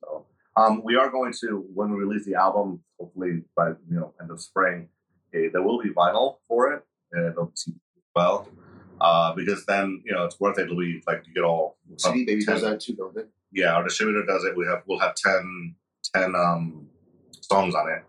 So 0.00 0.26
um, 0.56 0.82
we 0.84 0.96
are 0.96 1.10
going 1.10 1.32
to 1.40 1.66
when 1.74 1.90
we 1.90 1.96
release 1.96 2.24
the 2.24 2.36
album, 2.36 2.80
hopefully 2.98 3.42
by 3.56 3.70
you 3.90 3.98
know 3.98 4.14
end 4.20 4.30
of 4.30 4.40
spring, 4.40 4.88
eh, 5.34 5.48
there 5.52 5.62
will 5.62 5.82
be 5.82 5.90
vinyl 5.90 6.36
for 6.46 6.72
it, 6.72 6.84
and 7.12 7.26
it'll 7.26 7.52
be 7.66 7.74
well. 8.14 8.48
Uh, 9.00 9.32
because 9.34 9.64
then 9.66 10.02
you 10.04 10.12
know 10.12 10.24
it's 10.24 10.38
worth 10.40 10.58
it. 10.58 10.62
It'll 10.62 10.76
be 10.76 11.02
like 11.06 11.24
you 11.26 11.34
get 11.34 11.44
all 11.44 11.76
CD 11.96 12.44
10 12.44 12.54
does 12.54 12.62
that 12.62 12.80
too, 12.80 12.94
don't 12.94 13.14
they? 13.14 13.22
Yeah, 13.52 13.74
our 13.74 13.84
distributor 13.84 14.24
does 14.26 14.44
it. 14.44 14.56
We 14.56 14.66
have 14.66 14.82
we'll 14.86 14.98
have 14.98 15.14
10, 15.14 15.74
10 16.14 16.34
um, 16.34 16.86
songs 17.40 17.74
on 17.74 17.88
it, 17.90 18.04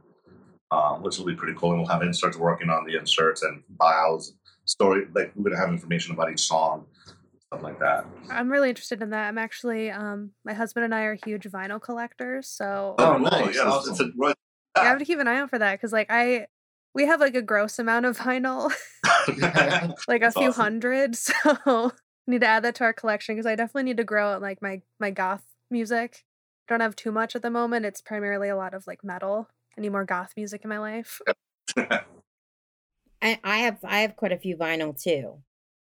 um, 0.71 1.01
which 1.03 1.17
will 1.17 1.25
be 1.25 1.35
pretty 1.35 1.53
cool. 1.57 1.71
And 1.71 1.79
we'll 1.79 1.89
have 1.89 2.01
inserts 2.01 2.37
working 2.37 2.69
on 2.69 2.85
the 2.85 2.97
inserts 2.97 3.43
and 3.43 3.63
bios, 3.69 4.33
story. 4.65 5.05
Like 5.13 5.31
we're 5.35 5.49
gonna 5.49 5.61
have 5.61 5.69
information 5.73 6.13
about 6.13 6.31
each 6.31 6.41
song, 6.41 6.85
stuff 7.47 7.61
like 7.63 7.79
that. 7.79 8.05
I'm 8.29 8.49
really 8.49 8.69
interested 8.69 9.01
in 9.01 9.09
that. 9.11 9.27
I'm 9.27 9.37
actually, 9.37 9.89
um, 9.91 10.31
my 10.45 10.53
husband 10.53 10.83
and 10.85 10.93
I 10.93 11.01
are 11.03 11.15
huge 11.15 11.43
vinyl 11.43 11.81
collectors, 11.81 12.47
so 12.47 12.95
Oh, 12.99 13.11
cool. 13.13 13.19
nice. 13.19 13.55
Yeah, 13.55 13.77
it's, 13.77 13.87
it's 13.87 13.99
a, 14.01 14.11
right. 14.17 14.35
I 14.75 14.85
have 14.85 14.99
to 14.99 15.05
keep 15.05 15.19
an 15.19 15.27
eye 15.27 15.37
out 15.39 15.49
for 15.49 15.59
that 15.59 15.73
because, 15.73 15.91
like, 15.91 16.07
I 16.09 16.47
we 16.95 17.05
have 17.05 17.19
like 17.19 17.35
a 17.35 17.41
gross 17.41 17.79
amount 17.79 18.05
of 18.05 18.17
vinyl, 18.17 18.71
like 20.07 20.21
a 20.21 20.25
That's 20.25 20.35
few 20.37 20.49
awesome. 20.49 20.61
hundred. 20.63 21.15
So 21.65 21.91
need 22.29 22.41
to 22.41 22.47
add 22.47 22.63
that 22.63 22.75
to 22.75 22.83
our 22.83 22.93
collection 22.93 23.35
because 23.35 23.45
I 23.45 23.55
definitely 23.55 23.83
need 23.83 23.97
to 23.97 24.03
grow 24.03 24.33
out 24.33 24.41
like 24.41 24.61
my 24.61 24.81
my 24.99 25.11
goth 25.11 25.43
music. 25.69 26.25
Don't 26.67 26.81
have 26.81 26.95
too 26.95 27.11
much 27.11 27.35
at 27.35 27.41
the 27.41 27.49
moment. 27.49 27.85
It's 27.85 28.01
primarily 28.01 28.49
a 28.49 28.55
lot 28.55 28.73
of 28.73 28.85
like 28.87 29.03
metal. 29.03 29.49
I 29.77 29.81
need 29.81 29.91
more 29.91 30.05
goth 30.05 30.33
music 30.37 30.61
in 30.63 30.69
my 30.69 30.79
life. 30.79 31.21
I, 31.77 33.39
I 33.43 33.57
have 33.57 33.79
I 33.83 33.99
have 33.99 34.15
quite 34.15 34.31
a 34.31 34.37
few 34.37 34.55
vinyl 34.55 34.99
too. 34.99 35.39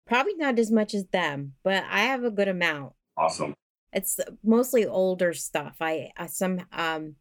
Probably 0.07 0.35
not 0.35 0.59
as 0.59 0.71
much 0.71 0.95
as 0.95 1.07
them, 1.07 1.55
but 1.63 1.85
I 1.89 2.01
have 2.01 2.25
a 2.25 2.31
good 2.31 2.49
amount. 2.49 2.95
awesome. 3.17 3.55
It's 3.93 4.19
mostly 4.45 4.87
older 4.87 5.33
stuff. 5.33 5.77
I, 5.81 6.11
I 6.17 6.27
some 6.27 6.61
um 6.73 7.17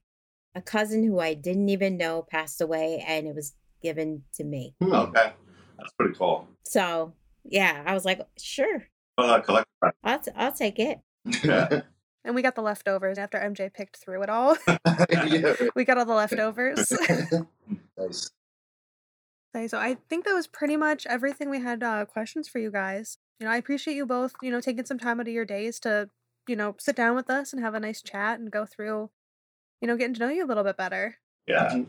a 0.55 0.61
cousin 0.61 1.03
who 1.03 1.19
I 1.19 1.33
didn't 1.33 1.69
even 1.69 1.97
know 1.97 2.25
passed 2.29 2.61
away 2.61 3.03
and 3.07 3.27
it 3.27 3.35
was 3.35 3.55
given 3.81 4.23
to 4.33 4.43
me. 4.43 4.75
Hmm. 4.81 4.93
Okay, 4.93 5.31
that's 5.77 5.93
pretty 5.97 6.15
cool. 6.15 6.47
So, 6.63 7.13
yeah, 7.43 7.83
I 7.85 7.93
was 7.93 8.05
like, 8.05 8.21
sure. 8.37 8.87
Uh, 9.19 9.39
collect. 9.41 9.67
I'll 10.03 10.19
t- 10.19 10.31
I'll 10.35 10.51
take 10.51 10.79
it. 10.79 10.99
Yeah. 11.43 11.81
And 12.25 12.35
we 12.35 12.41
got 12.41 12.53
the 12.53 12.61
leftovers 12.61 13.17
after 13.17 13.39
MJ 13.39 13.73
picked 13.73 13.95
through 13.95 14.21
it 14.23 14.29
all. 14.29 14.57
yeah. 15.09 15.55
we 15.75 15.85
got 15.85 15.97
all 15.97 16.05
the 16.05 16.13
leftovers. 16.13 16.91
nice. 17.97 18.31
Okay, 19.55 19.67
so 19.69 19.79
I 19.79 19.97
think 20.09 20.25
that 20.25 20.33
was 20.33 20.45
pretty 20.45 20.75
much 20.75 21.07
everything 21.07 21.49
we 21.49 21.61
had 21.61 21.81
uh, 21.81 22.03
questions 22.05 22.49
for 22.49 22.59
you 22.59 22.71
guys. 22.71 23.17
You 23.39 23.45
know, 23.45 23.53
I 23.53 23.57
appreciate 23.57 23.95
you 23.95 24.05
both, 24.05 24.33
you 24.41 24.51
know, 24.51 24.59
taking 24.59 24.85
some 24.85 24.99
time 24.99 25.21
out 25.21 25.27
of 25.27 25.33
your 25.33 25.45
days 25.45 25.79
to, 25.79 26.09
you 26.45 26.57
know, 26.57 26.75
sit 26.77 26.97
down 26.97 27.15
with 27.15 27.29
us 27.29 27.53
and 27.53 27.63
have 27.63 27.73
a 27.73 27.79
nice 27.79 28.01
chat 28.01 28.37
and 28.37 28.51
go 28.51 28.65
through, 28.65 29.09
you 29.81 29.87
know, 29.87 29.95
getting 29.95 30.13
to 30.15 30.19
know 30.19 30.29
you 30.29 30.45
a 30.45 30.45
little 30.45 30.65
bit 30.65 30.75
better. 30.75 31.15
Yeah. 31.47 31.83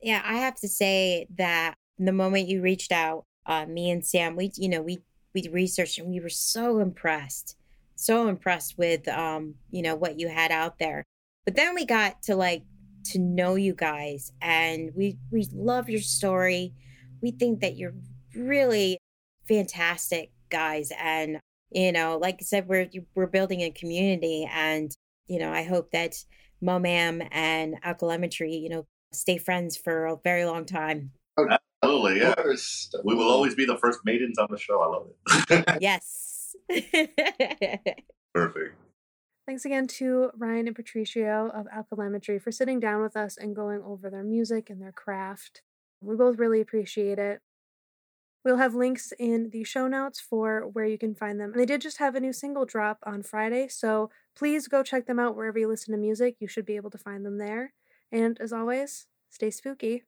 Yeah, 0.00 0.22
I 0.24 0.36
have 0.36 0.54
to 0.60 0.68
say 0.68 1.26
that 1.36 1.74
the 1.98 2.12
moment 2.12 2.48
you 2.48 2.62
reached 2.62 2.92
out, 2.92 3.24
uh, 3.46 3.66
me 3.66 3.90
and 3.90 4.06
Sam, 4.06 4.36
we 4.36 4.52
you 4.56 4.68
know 4.68 4.82
we 4.82 5.00
we 5.34 5.48
researched 5.50 5.98
and 5.98 6.08
we 6.08 6.20
were 6.20 6.28
so 6.28 6.78
impressed, 6.78 7.56
so 7.96 8.28
impressed 8.28 8.78
with 8.78 9.06
um 9.08 9.54
you 9.70 9.82
know 9.82 9.96
what 9.96 10.18
you 10.18 10.28
had 10.28 10.50
out 10.50 10.78
there. 10.78 11.04
But 11.44 11.56
then 11.56 11.74
we 11.74 11.84
got 11.84 12.22
to 12.24 12.36
like 12.36 12.62
to 13.06 13.18
know 13.18 13.54
you 13.54 13.74
guys, 13.74 14.32
and 14.40 14.90
we 14.94 15.18
we 15.30 15.48
love 15.52 15.88
your 15.88 16.00
story. 16.00 16.74
We 17.20 17.30
think 17.32 17.60
that 17.60 17.76
you're 17.76 17.94
really 18.34 18.98
fantastic 19.46 20.30
guys, 20.50 20.90
and 20.98 21.40
you 21.70 21.92
know, 21.92 22.18
like 22.18 22.36
I 22.40 22.44
said, 22.44 22.68
we're 22.68 22.88
we're 23.14 23.26
building 23.26 23.60
a 23.60 23.70
community, 23.70 24.48
and 24.50 24.94
you 25.26 25.38
know, 25.38 25.52
I 25.52 25.62
hope 25.62 25.90
that 25.90 26.24
Momam 26.62 27.26
and 27.30 27.76
Alkalimetry, 27.82 28.60
you 28.60 28.68
know, 28.68 28.86
stay 29.12 29.38
friends 29.38 29.76
for 29.76 30.06
a 30.06 30.16
very 30.22 30.44
long 30.44 30.64
time. 30.64 31.12
Absolutely. 31.84 32.20
Yeah. 32.20 32.30
Of 32.30 32.36
course. 32.36 32.94
We 33.04 33.14
will 33.14 33.30
always 33.30 33.54
be 33.54 33.64
the 33.64 33.76
first 33.76 34.00
maidens 34.04 34.38
on 34.38 34.48
the 34.50 34.58
show. 34.58 34.80
I 34.82 34.86
love 34.86 35.06
it. 35.50 35.78
Yes. 35.80 36.56
Perfect. 38.34 38.76
Thanks 39.46 39.64
again 39.64 39.86
to 39.88 40.30
Ryan 40.36 40.68
and 40.68 40.76
Patricio 40.76 41.50
of 41.54 41.66
Alkalimetry 41.66 42.40
for 42.40 42.50
sitting 42.50 42.80
down 42.80 43.02
with 43.02 43.16
us 43.16 43.36
and 43.36 43.54
going 43.54 43.82
over 43.82 44.08
their 44.08 44.24
music 44.24 44.70
and 44.70 44.80
their 44.80 44.92
craft. 44.92 45.62
We 46.00 46.16
both 46.16 46.38
really 46.38 46.60
appreciate 46.60 47.18
it. 47.18 47.40
We'll 48.44 48.56
have 48.58 48.74
links 48.74 49.12
in 49.18 49.50
the 49.50 49.64
show 49.64 49.86
notes 49.88 50.20
for 50.20 50.62
where 50.72 50.84
you 50.84 50.98
can 50.98 51.14
find 51.14 51.40
them. 51.40 51.52
And 51.52 51.60
they 51.60 51.66
did 51.66 51.80
just 51.80 51.98
have 51.98 52.14
a 52.14 52.20
new 52.20 52.32
single 52.32 52.64
drop 52.66 52.98
on 53.04 53.22
Friday, 53.22 53.68
so 53.68 54.10
please 54.36 54.68
go 54.68 54.82
check 54.82 55.06
them 55.06 55.18
out 55.18 55.34
wherever 55.34 55.58
you 55.58 55.68
listen 55.68 55.92
to 55.92 55.98
music. 55.98 56.36
You 56.40 56.48
should 56.48 56.66
be 56.66 56.76
able 56.76 56.90
to 56.90 56.98
find 56.98 57.24
them 57.24 57.38
there. 57.38 57.72
And 58.12 58.38
as 58.40 58.52
always, 58.52 59.06
stay 59.30 59.50
spooky. 59.50 60.04